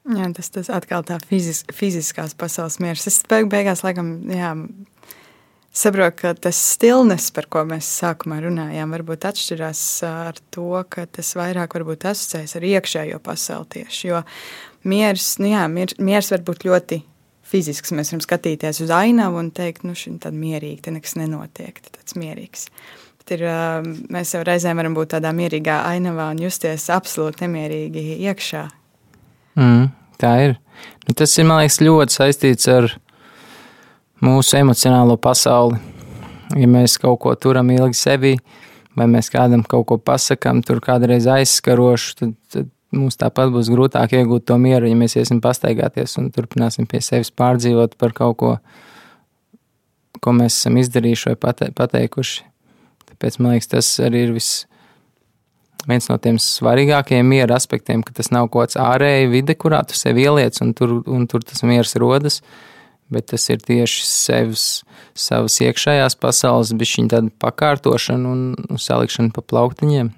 Jā, 0.10 0.30
tas, 0.34 0.48
tas 0.56 0.70
atkal 0.74 1.04
tā 1.06 1.20
fizis, 1.28 1.66
fiziskās 1.76 2.32
pasaules 2.40 2.80
miers. 2.82 3.04
Es 3.12 3.20
beig, 3.30 3.50
beigās, 3.52 3.84
laikam, 3.86 4.14
jā, 4.32 4.54
saprotu, 5.74 6.16
ka 6.22 6.34
tas 6.34 6.58
stilnes, 6.74 7.30
par 7.36 7.48
ko 7.52 7.64
mēs 7.68 7.88
sākumā 8.02 8.40
runājām, 8.44 8.94
varbūt 8.96 9.28
atšķirās 9.30 9.82
ar 10.08 10.40
to, 10.54 10.72
ka 10.90 11.06
tas 11.06 11.32
vairāk 11.38 11.76
asociējas 12.10 12.56
ar 12.58 12.68
iekšējo 12.72 13.20
pasauli 13.24 13.70
tieši. 13.78 14.08
Jo 14.10 14.24
miers, 14.84 15.36
nu 15.42 15.52
jā, 15.54 15.68
miers, 15.72 15.98
miers 16.00 16.32
var 16.34 16.46
būt 16.48 16.66
ļoti 16.68 17.02
fizisks. 17.50 17.94
Mēs 17.96 18.14
varam 18.14 18.24
skatīties 18.26 18.82
uz 18.86 18.94
ainavu 18.94 19.42
un 19.42 19.52
teikt, 19.56 19.86
nu, 19.88 19.98
šī 19.98 20.16
ir 20.18 20.34
mierīga, 20.36 20.88
te 20.88 20.96
nekas 20.96 21.18
nenotiek, 21.20 21.82
tāds 21.90 22.18
mierīgs. 22.20 22.70
Bet 23.20 23.36
ir, 23.38 23.46
mēs 24.14 24.34
jau 24.36 24.44
reizēm 24.46 24.80
varam 24.80 24.96
būt 24.98 25.16
tādā 25.16 25.34
mierīgā 25.36 25.82
ainavā 25.90 26.32
un 26.34 26.42
justies 26.46 26.90
absolūti 26.94 27.46
nemierīgi 27.46 28.06
iekšā. 28.30 28.64
Mm, 29.60 29.92
tā 30.22 30.34
ir. 30.48 30.58
Nu, 31.08 31.16
tas 31.18 31.34
ir, 31.38 31.48
man 31.50 31.62
liekas, 31.64 31.82
ļoti 31.84 32.16
saistīts 32.16 32.70
ar 32.72 32.88
viņu 32.90 33.09
mūsu 34.26 34.58
emocionālo 34.60 35.18
pasauli. 35.22 35.80
Ja 36.58 36.68
mēs 36.70 36.98
kaut 37.02 37.20
ko 37.24 37.36
turam 37.38 37.70
ilgi 37.70 37.98
sevi, 37.98 38.34
vai 38.98 39.06
mēs 39.12 39.30
kādam 39.30 39.62
kaut 39.68 39.86
ko 39.92 39.98
pasakām, 40.02 40.64
tur 40.66 40.82
kādreiz 40.82 41.28
aizskarošu, 41.30 42.16
tad, 42.18 42.36
tad 42.50 42.70
mums 42.96 43.20
tāpat 43.22 43.52
būs 43.54 43.70
grūtāk 43.70 44.16
iegūt 44.18 44.48
to 44.50 44.58
mieru, 44.62 44.90
ja 44.90 44.98
mēs 44.98 45.16
iesim 45.20 45.42
pastaigāties 45.44 46.18
un 46.22 46.32
turpināsim 46.34 46.90
pie 46.90 47.04
sevis 47.06 47.30
pārdzīvot 47.30 47.94
par 48.02 48.16
kaut 48.18 48.40
ko, 48.42 48.56
ko 50.20 50.34
mēs 50.36 50.58
esam 50.58 50.80
izdarījuši 50.82 51.32
vai 51.32 51.38
pate, 51.46 51.70
pateikuši. 51.78 52.48
Tāpēc 53.12 53.40
man 53.40 53.56
liekas, 53.56 53.70
tas 53.76 53.94
arī 54.02 54.26
ir 54.26 54.34
viss 54.34 54.66
viens 55.88 56.10
no 56.10 56.18
tiem 56.22 56.40
svarīgākajiem 56.42 57.30
miera 57.30 57.56
aspektiem, 57.60 58.02
ka 58.04 58.14
tas 58.18 58.34
nav 58.34 58.50
kaut 58.50 58.68
kāds 58.68 58.80
ārēji 58.82 59.30
vide, 59.32 59.56
kurā 59.56 59.84
tu 59.88 59.98
sevi 59.98 60.26
ieliec, 60.26 60.58
un 60.66 60.74
tur, 60.78 61.00
un 61.08 61.30
tur 61.30 61.46
tas 61.46 61.62
miers 61.68 61.96
rodas 62.02 62.42
bet 63.14 63.30
tas 63.32 63.46
ir 63.50 63.62
tieši 63.66 64.06
sevis, 64.06 64.66
savas 65.18 65.58
iekšējās 65.66 66.18
pasaules, 66.22 66.74
bišķiņa 66.78 67.12
tāda 67.14 67.34
pakārtošana 67.42 68.34
un 68.34 68.80
salikšana 68.82 69.34
pa 69.36 69.44
plauktiņiem. 69.46 70.12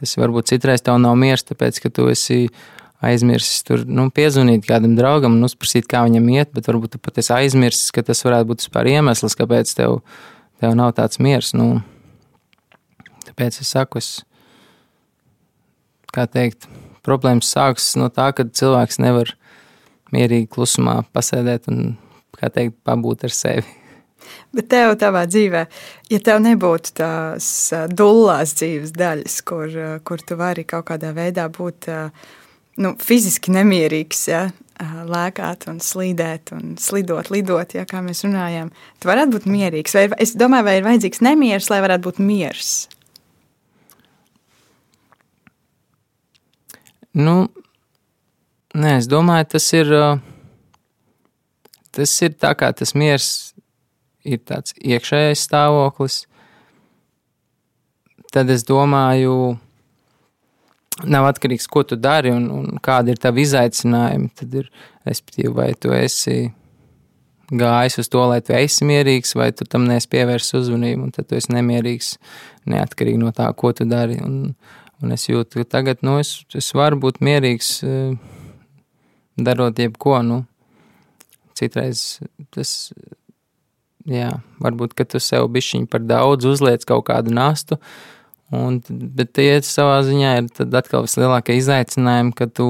Tas 0.00 0.16
varbūt 0.18 0.50
citreiz 0.50 0.82
tev 0.82 0.98
nav 0.98 1.14
miers, 1.20 1.44
tāpēc, 1.46 1.78
ka 1.84 1.92
tu 1.94 2.08
esi 2.10 2.48
aizmirsis 3.02 3.62
tur, 3.66 3.84
nu, 3.86 4.08
piezvanīt 4.14 4.66
kādam 4.66 4.96
draugam 4.98 5.36
un 5.36 5.46
uzprasīt, 5.46 5.88
kā 5.90 6.04
viņam 6.06 6.28
iet, 6.34 6.52
bet 6.54 6.68
varbūt 6.70 6.94
tu 6.94 7.02
pat 7.02 7.20
esi 7.22 7.34
aizmirsis, 7.34 7.90
ka 7.94 8.04
tas 8.06 8.22
varētu 8.26 8.50
būt 8.50 8.64
vispār 8.64 8.90
iemesls, 8.94 9.36
kāpēc 9.38 9.74
tev, 9.78 10.00
tev 10.62 10.76
nav 10.78 10.94
tāds 10.98 11.18
miers. 11.22 11.52
Nu, 11.58 11.82
tāpēc 13.26 13.60
es 13.62 13.74
saku, 13.74 14.02
es 14.02 14.10
kā 16.14 16.26
teikt, 16.30 16.68
problēmas 17.06 17.50
sākas 17.50 17.92
no 17.98 18.08
tā, 18.12 18.30
ka 18.36 18.46
cilvēks 18.46 19.00
nevar 19.02 19.34
mierīgi 20.14 20.50
klusumā 20.52 21.02
pasēdēt 21.14 21.70
un, 21.72 21.94
kā 22.38 22.50
teikt, 22.52 22.78
pabūt 22.86 23.26
ar 23.28 23.34
sevi. 23.36 23.78
Bet 24.54 24.68
tev 24.70 24.94
tādā 25.00 25.24
dzīvē, 25.26 25.64
ja 26.12 26.18
tev 26.22 26.42
nebūtu 26.44 26.92
tās 27.00 27.46
dullās 27.90 28.54
dzīves 28.58 28.92
daļas, 28.94 29.40
kur, 29.48 29.72
kur 30.06 30.22
tu 30.22 30.38
vari 30.38 30.64
kaut 30.68 30.86
kādā 30.92 31.10
veidā 31.16 31.48
būt 31.52 31.88
nu, 32.82 32.92
fiziski 33.02 33.52
nemierīgs, 33.56 34.22
ja, 34.30 34.44
lēkāt 34.82 35.66
un 35.70 35.80
slīdēt 35.82 36.52
un 36.56 36.76
slidot, 36.80 37.30
lidot, 37.34 37.74
ja, 37.76 37.84
kā 37.88 38.02
mēs 38.04 38.24
runājām, 38.26 38.72
tu 39.00 39.10
varētu 39.10 39.36
būt 39.36 39.48
mierīgs. 39.50 39.94
Vai, 39.98 40.06
es 40.22 40.34
domāju, 40.38 40.68
vai 40.68 40.78
ir 40.78 40.86
vajadzīgs 40.86 41.22
nemieris, 41.24 41.70
lai 41.72 41.82
varētu 41.84 42.08
būt 42.08 42.22
miers? 42.22 42.72
Nu, 47.12 47.50
nē, 48.74 48.98
es 49.00 49.08
domāju, 49.10 49.48
tas 49.56 49.66
ir, 49.76 49.90
tas 51.92 52.14
ir 52.24 52.36
tā 52.40 52.52
kā 52.58 52.72
tas 52.76 52.94
miers 52.94 53.28
ir 54.24 54.40
tāds 54.46 54.76
iekšējais 54.78 55.46
stāvoklis. 55.48 56.22
Tad 58.32 58.48
es 58.52 58.64
domāju, 58.64 59.58
nav 61.04 61.28
atkarīgs, 61.28 61.68
ko 61.68 61.82
tu 61.84 61.98
dari 62.00 62.32
un, 62.32 62.48
un 62.62 62.80
kādi 62.82 63.12
ir 63.12 63.20
tavi 63.20 63.44
izaicinājumi. 63.44 64.32
Tad 64.38 64.58
ir, 64.62 64.70
respektīvi, 65.08 65.52
vai 65.56 65.72
tu 65.76 65.92
esi 65.96 66.52
gājis 67.52 67.98
uz 68.00 68.08
to, 68.08 68.22
lai 68.30 68.40
tu 68.44 68.54
esi 68.56 68.86
mierīgs, 68.88 69.34
vai 69.36 69.50
tu 69.56 69.66
tam 69.68 69.84
neesi 69.88 70.08
pievērsis 70.12 70.56
uzmanību, 70.62 71.08
un 71.08 71.12
tad 71.14 71.28
tu 71.28 71.36
esi 71.36 71.52
nemierīgs 71.52 72.14
neatkarīgi 72.72 73.20
no 73.20 73.32
tā, 73.36 73.50
ko 73.56 73.74
tu 73.76 73.84
dari. 73.88 74.16
Un, 74.24 74.54
un 75.02 75.16
es 75.16 75.26
jūtu, 75.28 75.60
ka 75.60 75.78
tagad 75.78 76.04
nu, 76.06 76.18
es, 76.22 76.38
es 76.56 76.70
varu 76.78 77.00
būt 77.02 77.20
mierīgs, 77.24 77.74
eh, 77.84 78.14
darot 79.36 79.78
jebko. 79.78 80.18
Nu, 80.26 80.42
citreiz 81.58 82.20
tas, 82.54 82.92
jā, 84.08 84.30
varbūt, 84.62 84.96
ka 84.98 85.06
tu 85.08 85.20
sev 85.22 85.48
bišķiņ 85.52 85.86
par 85.92 86.04
daudz 86.06 86.48
uzliec 86.48 86.84
kaut 86.88 87.06
kādu 87.10 87.34
nastu, 87.34 87.78
un, 88.52 88.80
bet 88.88 89.34
tie 89.38 89.60
savā 89.66 90.00
ziņā 90.06 90.34
ir 90.40 90.76
atkal 90.78 91.06
vislielākie 91.06 91.56
izaicinājumi, 91.60 92.34
ka 92.36 92.48
tu 92.50 92.68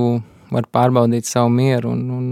vari 0.53 0.69
pārbaudīt 0.73 1.29
savu 1.29 1.53
mieru 1.55 1.95
un, 1.97 2.05
un, 2.13 2.27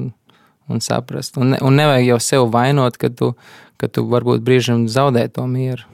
un 0.71 0.85
saprast. 0.85 1.41
Un, 1.41 1.57
un 1.57 1.79
nevajag 1.81 2.13
jau 2.13 2.21
sev 2.25 2.49
vainot, 2.53 3.01
ka 3.01 3.09
tu, 3.09 3.33
ka 3.81 3.89
tu 3.89 4.05
varbūt 4.11 4.45
brīžam 4.45 4.87
zaudē 4.93 5.27
to 5.33 5.47
mieru 5.49 5.89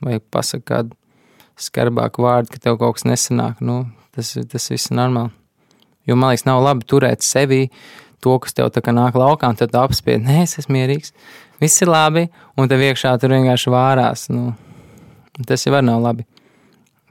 vai 0.00 0.18
pasaki 0.20 0.64
kādu 0.68 0.96
skarbāku 1.60 2.24
vārdu, 2.24 2.54
ka 2.54 2.62
tev 2.62 2.78
kaut 2.80 2.96
kas 2.96 3.06
nesanāk. 3.08 3.60
Nu, 3.64 3.82
tas, 4.16 4.32
tas 4.48 4.70
viss 4.72 4.90
ir 4.90 4.96
normāli. 4.96 5.32
Jo 6.10 6.18
man 6.18 6.32
liekas, 6.32 6.46
nav 6.48 6.64
labi 6.64 6.86
turēt 6.90 7.22
sevi 7.22 7.68
to, 8.20 8.34
kas 8.42 8.56
tev 8.56 8.72
tā 8.74 8.82
kā 8.82 8.94
nāk 8.94 9.14
laukā, 9.18 9.52
un 9.52 9.58
tad 9.60 9.76
apspied, 9.78 10.24
nē, 10.26 10.42
es 10.48 10.58
esmu 10.60 10.76
mierīgs, 10.80 11.14
viss 11.62 11.84
ir 11.84 11.92
labi, 11.92 12.26
un 12.58 12.70
tev 12.70 12.82
iekšā 12.88 13.14
tur 13.22 13.36
vienkārši 13.36 13.72
vārās. 13.72 14.26
Nu, 14.34 14.52
tas 15.46 15.66
jau 15.66 15.80
nav 15.80 16.02
labi. 16.02 16.26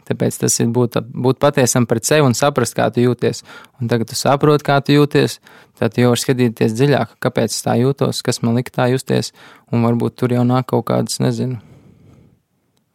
Tāpēc 0.09 0.39
tas 0.41 0.55
ir 0.57 0.71
būt, 0.73 0.97
būt 1.13 1.37
patiesam 1.37 1.85
pret 1.85 2.07
sevi 2.07 2.25
un 2.25 2.33
saprast, 2.33 2.73
kā 2.73 2.87
tu 2.89 3.03
jūties. 3.03 3.43
Un 3.77 3.91
tagad 3.91 4.09
tu 4.09 4.17
saproti, 4.17 4.65
kā 4.65 4.79
tu 4.81 4.95
jūties, 4.95 5.37
tad 5.77 5.99
jau 6.01 6.09
var 6.09 6.21
skatīties 6.21 6.73
dziļāk, 6.73 7.13
kāpēc 7.21 7.53
tā 7.61 7.75
jūtos, 7.77 8.23
kas 8.25 8.41
man 8.41 8.57
lika 8.57 8.73
tā 8.73 8.87
justies. 8.89 9.29
Un 9.69 9.85
varbūt 9.85 10.17
tur 10.17 10.33
jau 10.33 10.41
nāk 10.49 10.65
kaut 10.73 10.87
kādas, 10.89 11.19
nezinu, 11.21 11.59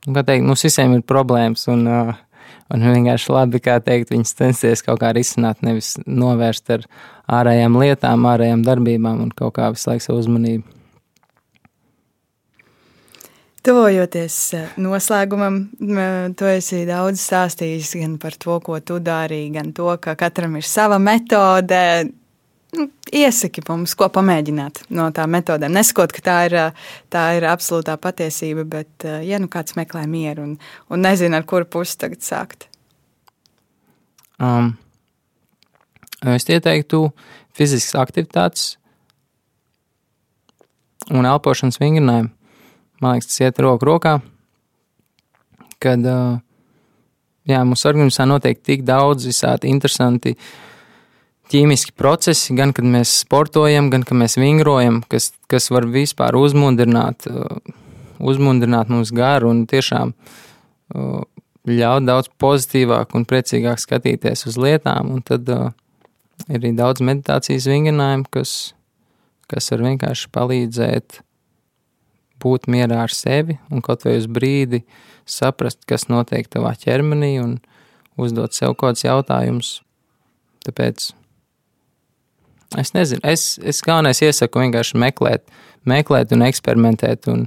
kā 0.09 0.27
teikt, 0.27 0.43
mums 0.43 0.67
visiem 0.67 0.97
ir 0.99 1.07
problēmas. 1.07 1.69
Un, 1.71 1.87
uh, 1.87 2.11
Un 2.73 2.81
vienkārši 2.81 3.33
labi, 3.33 3.61
kā 3.61 3.77
teikt, 3.85 4.15
viņas 4.15 4.37
censties 4.39 4.83
kaut 4.85 5.03
kā 5.03 5.11
risināt, 5.13 5.61
nevis 5.67 5.95
novērst 6.07 6.73
ar 6.73 6.87
ārējām 7.41 7.77
lietām, 7.81 8.25
ārējām 8.31 8.65
darbībām 8.65 9.21
un 9.27 9.35
kaut 9.37 9.59
kā 9.59 9.69
visu 9.75 9.91
laiku 9.91 10.07
savu 10.07 10.23
uzmanību. 10.23 10.65
Tuvojoties 13.65 14.35
noslēgumam, 14.77 15.55
tu 16.37 16.49
esi 16.51 16.83
daudz 16.89 17.23
stāstījis 17.23 17.95
gan 17.97 18.19
par 18.21 18.35
to, 18.37 18.59
ko 18.65 18.77
tu 18.85 18.99
dari, 19.01 19.47
gan 19.53 19.71
to, 19.77 19.89
ka 20.05 20.13
katram 20.21 20.59
ir 20.61 20.69
sava 20.69 20.99
metode. 21.01 21.81
Nu, 22.75 22.89
iesaki 23.15 23.63
mums, 23.69 23.95
ko 23.99 24.09
pamēģināt 24.11 24.85
no 24.95 25.09
tām 25.15 25.35
metodēm. 25.37 25.75
Neskot, 25.77 26.13
ka 26.15 26.23
tā 26.25 26.37
ir, 26.49 26.57
tā 27.13 27.25
ir 27.39 27.47
absolūtā 27.49 27.97
patiesība, 28.03 28.65
bet, 28.77 29.07
ja 29.23 29.39
nu 29.43 29.51
kāds 29.53 29.77
meklē 29.79 30.07
mieru 30.11 30.49
un, 30.49 30.55
un 30.91 31.05
nezina, 31.05 31.39
ar 31.39 31.49
kuru 31.49 31.69
pusi 31.71 31.99
tagad 32.01 32.25
sākt. 32.27 32.69
Um, 34.43 34.73
es 36.35 36.49
ieteiktu 36.51 37.07
fiziskas 37.55 37.95
aktivitātes 38.03 38.73
un 41.15 41.29
elpošanas 41.29 41.79
vingrinājumu 41.79 42.33
man 43.05 43.19
liekas, 43.19 43.31
tas 43.31 43.43
iet 43.45 43.61
roku 43.63 43.89
rokā. 43.89 44.19
Kad 45.83 46.07
uh, 46.09 46.39
jā, 47.49 47.61
mūsu 47.69 47.91
organismā 47.91 48.27
notiek 48.31 48.61
tik 48.65 48.85
daudz 48.87 49.27
visādi 49.29 49.73
interesanti 49.73 50.35
ķīmiski 51.53 51.95
procesi, 51.99 52.55
gan 52.57 52.73
kad 52.77 52.87
mēs 52.89 53.13
sportojam, 53.23 53.91
gan 53.93 54.05
kad 54.07 54.19
mēs 54.19 54.39
vingrojam, 54.41 55.03
kas, 55.11 55.33
kas 55.51 55.71
var 55.75 55.87
vispār 55.91 56.37
uzmundrināt, 56.39 57.29
uh, 57.31 57.59
uzmundrināt 58.19 58.93
mums 58.93 59.13
garu 59.15 59.53
un 59.53 59.65
tiešām 59.71 60.15
uh, 60.15 61.23
ļaut 61.69 62.09
daudz 62.09 62.31
pozitīvāk 62.41 63.15
un 63.17 63.27
priecīgāk 63.29 63.81
skatīties 63.83 64.47
uz 64.51 64.59
lietām. 64.61 65.13
Un 65.17 65.25
tad 65.27 65.49
uh, 65.53 65.71
ir 66.49 66.61
arī 66.61 66.75
daudz 66.77 67.05
meditācijas 67.05 67.69
vingrinājumu, 67.71 68.29
kas, 68.35 68.75
kas 69.51 69.71
var 69.73 69.85
vienkārši 69.89 70.31
palīdzēt 70.35 71.21
būt 72.45 72.69
mierā 72.69 73.05
ar 73.07 73.13
sevi 73.15 73.57
un 73.73 73.81
kaut 73.85 74.05
vai 74.05 74.19
uz 74.21 74.29
brīdi 74.29 74.83
saprast, 75.25 75.85
kas 75.89 76.11
notiek 76.13 76.49
tavā 76.53 76.75
ķermenī 76.77 77.39
un 77.41 77.59
uzdot 78.21 78.57
sev 78.57 78.75
kaut 78.75 78.99
kādus 78.99 79.07
jautājumus. 79.07 79.71
Tāpēc 80.65 81.13
es 82.81 82.95
nezinu, 82.97 83.23
es, 83.29 83.55
es 83.63 83.83
galvenais 83.85 84.23
iesaku 84.25 84.63
vienkārši 84.65 84.99
meklēt, 85.01 85.45
meklēt 85.89 86.33
un 86.35 86.45
eksperimentēt 86.47 87.29
un, 87.33 87.47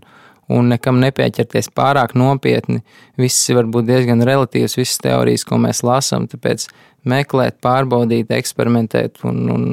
un 0.53 0.70
nekam 0.72 1.01
nepieķerties 1.03 1.72
pārāk 1.76 2.15
nopietni. 2.18 2.84
Viss 3.20 3.49
var 3.55 3.68
būt 3.72 3.89
diezgan 3.89 4.24
relatīvs, 4.28 4.78
visas 4.80 5.01
teorijas, 5.03 5.45
ko 5.47 5.59
mēs 5.61 5.84
lasām, 5.88 6.28
tāpēc 6.32 6.68
meklēt, 7.07 7.59
pārbaudīt, 7.63 8.32
eksperimentēt 8.34 9.24
un, 9.28 9.43
un 9.53 9.68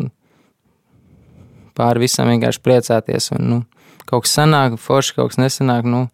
pār 1.78 2.00
visam 2.02 2.30
vienkārši 2.30 2.62
priecāties. 2.64 3.30
Un, 3.36 3.48
nu, 3.50 3.60
kaut 4.08 4.26
kas 4.26 4.36
sanāk, 4.40 4.78
forši 4.80 5.18
kaut 5.18 5.32
kas 5.32 5.40
nesanāk, 5.42 5.86
nu, 5.88 6.06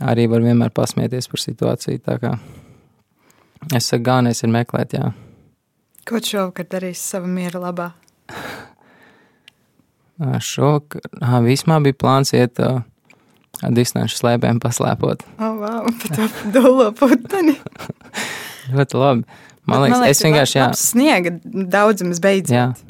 arī 0.00 0.28
var 0.30 0.44
vienmēr 0.44 0.72
pasmieties 0.74 1.30
par 1.30 1.42
situāciju. 1.42 2.00
Es 3.76 3.90
saku, 3.90 4.04
galvenais 4.06 4.40
ir 4.42 4.54
meklēt, 4.54 4.96
jā. 4.96 5.10
Ko 6.08 6.18
šovakar 6.24 6.66
darīs 6.70 7.02
sava 7.04 7.28
miera 7.28 7.60
labā? 7.60 7.90
Šovakar, 10.44 11.06
aha, 11.20 11.40
vismā 11.44 11.78
bija 11.84 11.96
plāns 11.96 12.34
iet 12.36 12.60
uh, 12.60 12.82
distanču 13.72 14.18
slēpēm 14.18 14.60
paslēpot. 14.60 15.24
Oh, 15.40 15.62
wow, 15.62 15.88
dolo 16.56 16.90
putani. 16.96 17.56
Ļoti 18.74 19.00
labi. 19.00 19.24
Man 19.70 19.84
liekas, 19.84 19.96
man 19.96 20.04
liekas, 20.04 20.18
es 20.18 20.24
vienkārši 20.26 20.58
jā. 20.58 20.68
Sniega 20.76 21.32
daudzums 21.44 22.20
beidzot? 22.22 22.84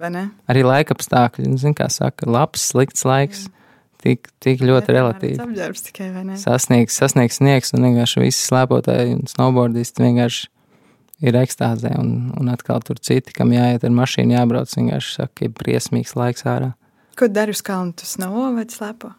Arī 0.50 0.66
laika 0.66 0.94
apstākļi, 0.96 1.48
nu, 1.50 1.58
zin 1.60 1.74
kā 1.76 1.90
saka, 1.92 2.28
labs, 2.30 2.66
slikts 2.72 3.06
laiks. 3.06 3.46
Jā 3.46 3.56
tik, 4.00 4.30
tik 4.42 4.62
ļoti 4.64 4.94
relatīvi. 4.96 5.38
Apģērbs 5.42 5.84
tikai, 5.88 6.08
vai 6.14 6.24
ne? 6.30 6.38
Sasniegs, 6.40 6.96
sasniegs 7.00 7.40
sniegs, 7.40 7.74
un 7.76 7.86
vienkārši 7.88 8.24
visi 8.24 8.42
slēpotāji 8.46 9.16
un 9.18 9.26
snowboardisti 9.30 10.06
vienkārši 10.06 10.48
ir 11.24 11.36
ekstāzē, 11.40 11.92
un, 12.00 12.30
un 12.40 12.50
atkal 12.52 12.82
tur 12.84 13.00
citi, 13.02 13.34
kam 13.36 13.52
jāiet 13.54 13.84
ar 13.84 13.94
mašīnu, 13.94 14.36
jābrauc, 14.38 14.72
vienkārši 14.76 15.16
saka, 15.18 15.32
ka 15.36 15.48
ir 15.48 15.56
briesmīgs 15.56 16.16
laiks 16.18 16.46
ārā. 16.48 16.72
Ko 17.18 17.28
dari 17.28 17.52
uz 17.52 17.60
kalnu? 17.64 17.92
Tu 17.98 18.08
snovo 18.08 18.46
vai 18.56 18.64
slēpo? 18.70 19.12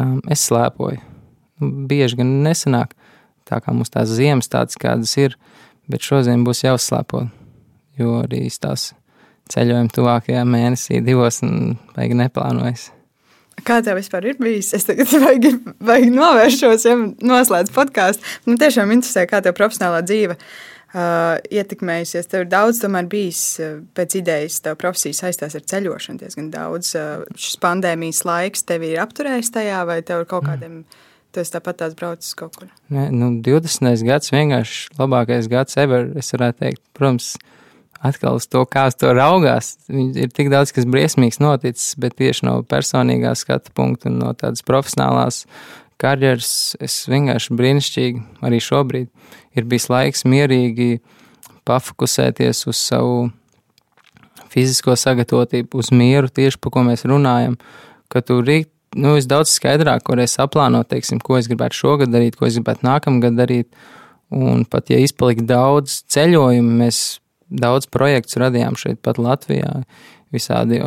Um, 0.00 0.20
es 0.30 0.46
slēpoju. 0.48 1.00
Bieži 1.60 2.20
gan 2.22 2.38
nesanāk, 2.46 2.94
tā 3.48 3.58
kā 3.60 3.74
mums 3.74 3.92
tās 3.92 4.12
ziemas 4.16 4.48
tādas, 4.48 4.78
kādas 4.80 5.12
ir, 5.20 5.36
bet 5.90 6.06
šodien 6.06 6.46
būs 6.46 6.64
jāuzslēpo, 6.64 7.26
jo 8.00 8.14
arī 8.22 8.46
tās 8.62 8.92
ceļojumi 9.50 9.92
tuvākajā 9.92 10.46
mēnesī 10.48 11.02
divos 11.04 11.42
un 11.44 11.76
baigi 11.96 12.16
neplānojas. 12.16 12.88
Kā 13.66 13.80
tev 13.84 13.98
vispār 13.98 14.30
ir 14.30 14.38
bijis? 14.40 14.72
Es 14.76 14.86
tagad 14.88 15.10
vajag, 15.24 15.60
vajag 15.84 16.12
novēršos, 16.14 16.86
ja 16.88 16.96
noslēdzu 16.96 17.74
podkāstu. 17.76 18.24
Man 18.46 18.56
nu, 18.56 18.60
tiešām 18.62 18.94
interesē, 18.94 19.26
kā 19.28 19.42
tev 19.44 19.56
profesionālā 19.58 20.00
dzīve 20.06 20.38
uh, 20.94 21.36
ietekmējusies. 21.50 22.30
Tev 22.30 22.44
ir 22.44 22.50
daudz, 22.52 22.80
tomēr 22.82 23.10
bijis 23.10 23.42
uh, 23.62 23.78
pēc 23.96 24.18
idejas, 24.20 24.60
tev 24.64 24.78
profesija 24.80 25.22
saistās 25.24 25.58
ar 25.58 25.66
ceļošanu 25.74 26.24
diezgan 26.24 26.50
daudz. 26.54 26.94
Uh, 26.98 27.28
šis 27.38 27.60
pandēmijas 27.62 28.24
laiks 28.28 28.66
tevi 28.68 28.94
ir 28.94 29.04
apturējis 29.04 29.54
tajā, 29.54 29.84
vai 29.88 30.00
tev 30.06 30.24
ir 30.24 30.30
kaut 30.30 30.48
kādiem 30.48 30.82
Tu 31.30 31.44
esi 31.44 31.52
tāpat 31.54 31.78
tās 31.78 31.92
braucis 31.94 32.34
kaut 32.34 32.56
kur. 32.58 32.70
Ne, 32.90 33.06
nu, 33.14 33.30
20. 33.46 34.02
gads 34.02 34.32
vienkārši 34.34 34.96
labākais 34.98 35.46
gads 35.50 35.78
ever, 35.78 36.08
es 36.18 36.32
varētu 36.34 36.64
teikt. 36.64 36.82
Protams, 36.98 37.28
atkal 38.02 38.40
uz 38.40 38.48
to, 38.50 38.64
kā 38.66 38.88
uz 38.90 38.96
to 38.98 39.12
raugās. 39.14 39.76
Ir 39.90 40.32
tik 40.34 40.50
daudz, 40.50 40.72
kas 40.74 40.88
briesmīgs 40.90 41.38
noticis, 41.42 41.92
bet 42.02 42.16
tieši 42.18 42.48
no 42.48 42.56
personīgā 42.66 43.36
skatu 43.38 43.70
punkta 43.76 44.10
un 44.10 44.18
no 44.24 44.32
tādas 44.34 44.66
profesionālās 44.66 45.44
karjeras 46.00 46.74
es 46.82 47.02
vienkārši 47.10 47.56
brīnišķīgi 47.58 48.24
arī 48.46 48.60
šobrīd 48.64 49.08
ir 49.58 49.68
bijis 49.68 49.90
laiks 49.92 50.26
mierīgi 50.28 50.98
pafokusēties 51.68 52.64
uz 52.70 52.80
savu 52.80 53.28
fizisko 54.50 54.96
sagatavotību, 54.98 55.78
uz 55.78 55.92
mieru, 55.94 56.30
tieši 56.32 56.58
par 56.58 56.74
ko 56.74 56.82
mēs 56.88 57.06
runājam, 57.06 57.56
ka 58.10 58.22
tu 58.26 58.40
rīt 58.42 58.72
nu, 58.98 59.14
es 59.18 59.28
daudz 59.30 59.52
skaidrāk 59.54 60.08
varēju 60.10 60.32
saplānot, 60.34 60.88
teiksim, 60.90 61.20
ko 61.22 61.38
es 61.38 61.48
gribētu 61.50 61.78
šogad 61.78 62.12
darīt, 62.12 62.38
ko 62.38 62.48
es 62.48 62.58
gribētu 62.58 62.86
nākamgad 62.86 63.38
darīt. 63.38 63.70
Un 64.30 64.62
pat 64.70 64.92
ja 64.92 64.98
izpalika 65.02 65.42
daudz 65.42 66.04
ceļojumu, 66.10 66.76
mēs 66.84 67.20
daudz 67.50 67.88
projektus 67.90 68.38
radījām 68.38 68.78
šeit, 68.78 69.00
pat 69.02 69.18
Latvijā. 69.18 69.82
Visādi 70.30 70.78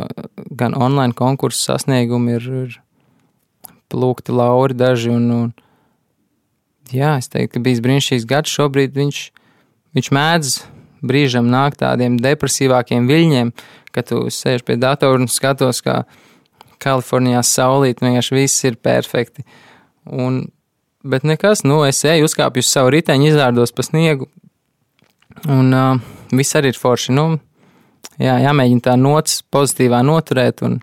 gan 0.56 0.72
online 0.72 1.12
konkursu 1.16 1.60
sasniegumi 1.66 2.38
ir, 2.38 2.46
ir 2.62 2.78
plūkti 3.94 4.34
lauri 4.34 4.76
daži. 4.76 5.14
Un, 5.14 5.30
un, 5.30 5.48
jā, 6.92 7.14
es 7.22 7.30
teiktu, 7.30 7.56
ka 7.56 7.64
bijis 7.64 7.82
brīnišķīgs 7.84 8.28
gads. 8.28 8.52
Šobrīd 8.58 8.98
viņš, 8.98 9.24
viņš 9.96 10.12
mēdz 10.18 10.54
brīžam 11.04 11.48
nākt 11.52 11.82
tādiem 11.84 12.18
depresīvākiem 12.20 13.08
viļņiem, 13.10 13.52
kad 13.94 14.10
tu 14.10 14.24
sēž 14.32 14.64
pie 14.66 14.78
datora 14.80 15.20
un 15.20 15.30
skatos, 15.30 15.82
kā 15.84 16.02
Kalifornijā 16.82 17.40
saulīt, 17.46 18.02
vienkārši 18.02 18.36
viss 18.36 18.66
ir 18.66 18.76
perfekti. 18.82 19.44
Un, 20.04 20.42
bet 21.06 21.24
nekas, 21.24 21.62
nu, 21.64 21.80
es 21.86 22.02
eju, 22.04 22.26
uzkāpju 22.28 22.64
uz 22.64 22.70
savu 22.70 22.92
riteņu, 22.96 23.30
izrādos 23.30 23.72
pa 23.72 23.84
sniegu, 23.86 24.28
un 25.48 25.70
uh, 25.72 26.02
viss 26.34 26.56
arī 26.58 26.74
ir 26.74 26.80
forši. 26.80 27.14
Nu, 27.16 27.28
jā, 28.20 28.36
jāmēģina 28.42 28.88
tā 28.90 28.98
nots 29.00 29.40
pozitīvā 29.54 30.02
noturēt, 30.04 30.64
un 30.66 30.80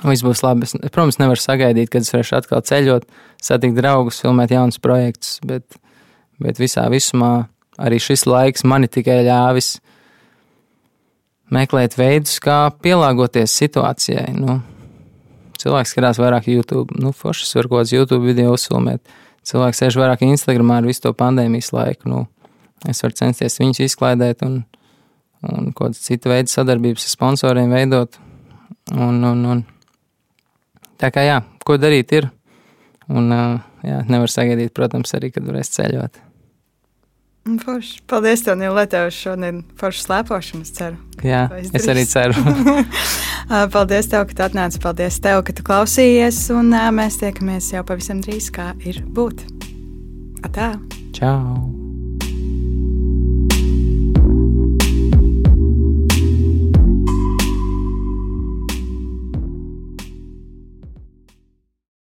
viss 0.00 0.24
būs 0.24 0.42
labi. 0.44 0.66
Es, 0.66 0.76
protams, 0.90 1.20
nevaru 1.20 1.40
sagaidīt, 1.40 1.90
kad 1.92 2.04
es 2.04 2.12
varēšu 2.14 2.38
atkal 2.40 2.64
ceļot, 2.66 3.06
satikt 3.42 3.78
draugus, 3.78 4.22
filmēt 4.24 4.54
jaunus 4.54 4.80
projektus, 4.82 5.38
bet, 5.46 5.78
bet 6.42 6.60
visā 6.62 6.88
visumā 6.92 7.34
arī 7.82 8.00
šis 8.02 8.26
laiks 8.28 8.66
mani 8.68 8.90
tikai 8.92 9.22
ļāvis 9.26 9.76
meklēt 11.52 11.96
veidus, 11.98 12.38
kā 12.42 12.66
pielāgoties 12.84 13.54
situācijai. 13.60 14.30
Nu, 14.36 14.60
cilvēks 15.60 15.94
skatās 15.94 16.20
vairāk 16.22 16.48
YouTube, 16.52 16.96
nu, 16.98 17.12
foršas 17.16 17.54
var 17.58 17.68
kaut 17.68 17.82
kāds 17.82 17.94
YouTube 17.94 18.24
video 18.26 18.54
uzfilmēt. 18.56 19.02
Cilvēks 19.46 19.82
sēž 19.82 19.98
vairāk 19.98 20.22
Instagramā 20.26 20.80
ar 20.80 20.86
visu 20.86 21.02
to 21.06 21.12
pandēmijas 21.18 21.72
laiku. 21.74 22.08
Nu, 22.10 22.24
es 22.88 23.02
varu 23.02 23.18
censties 23.18 23.58
viņus 23.58 23.82
izklaidēt 23.88 24.44
un, 24.46 24.60
un 25.42 25.72
kaut 25.72 25.90
kādas 25.90 26.04
citu 26.06 26.30
veidu 26.30 26.52
sadarbības 26.52 27.08
ar 27.08 27.16
sponsoriem 27.16 27.74
veidot. 27.74 28.20
Un, 28.92 29.18
un, 29.26 29.46
un. 29.46 29.64
Tā 31.02 31.10
kā 31.10 31.24
jā, 31.26 31.40
ko 31.66 31.78
darīt 31.82 32.14
ir. 32.14 32.28
Un 33.10 33.32
jā, 33.32 34.02
nevar 34.06 34.30
sagaidīt, 34.30 34.70
protams, 34.76 35.10
arī, 35.18 35.32
kad 35.34 35.46
varēs 35.48 35.74
ceļot. 35.74 36.20
Forši. 37.42 37.96
Paldies, 38.06 38.44
tev, 38.46 38.54
Nīla, 38.60 38.84
tev 38.86 39.08
šodien 39.10 39.64
foršu 39.80 40.04
slēpošanu, 40.04 40.62
es 40.62 40.70
ceru. 40.76 41.00
Jā, 41.26 41.42
es 41.58 41.88
arī 41.90 42.06
ceru. 42.06 42.38
Paldies 43.74 44.12
tev, 44.14 44.28
ka 44.30 44.38
tu 44.38 44.46
atnāci. 44.46 44.78
Paldies 44.86 45.18
tev, 45.24 45.42
ka 45.48 45.58
tu 45.58 45.66
klausījies. 45.66 46.44
Un 46.54 46.70
mēs 46.94 47.18
tiekamies 47.24 47.74
jau 47.74 47.82
pavisam 47.88 48.22
drīz, 48.22 48.52
kā 48.54 48.70
ir 48.86 49.02
būt. 49.10 49.42
Atā! 50.46 50.76
Čau! 51.18 51.81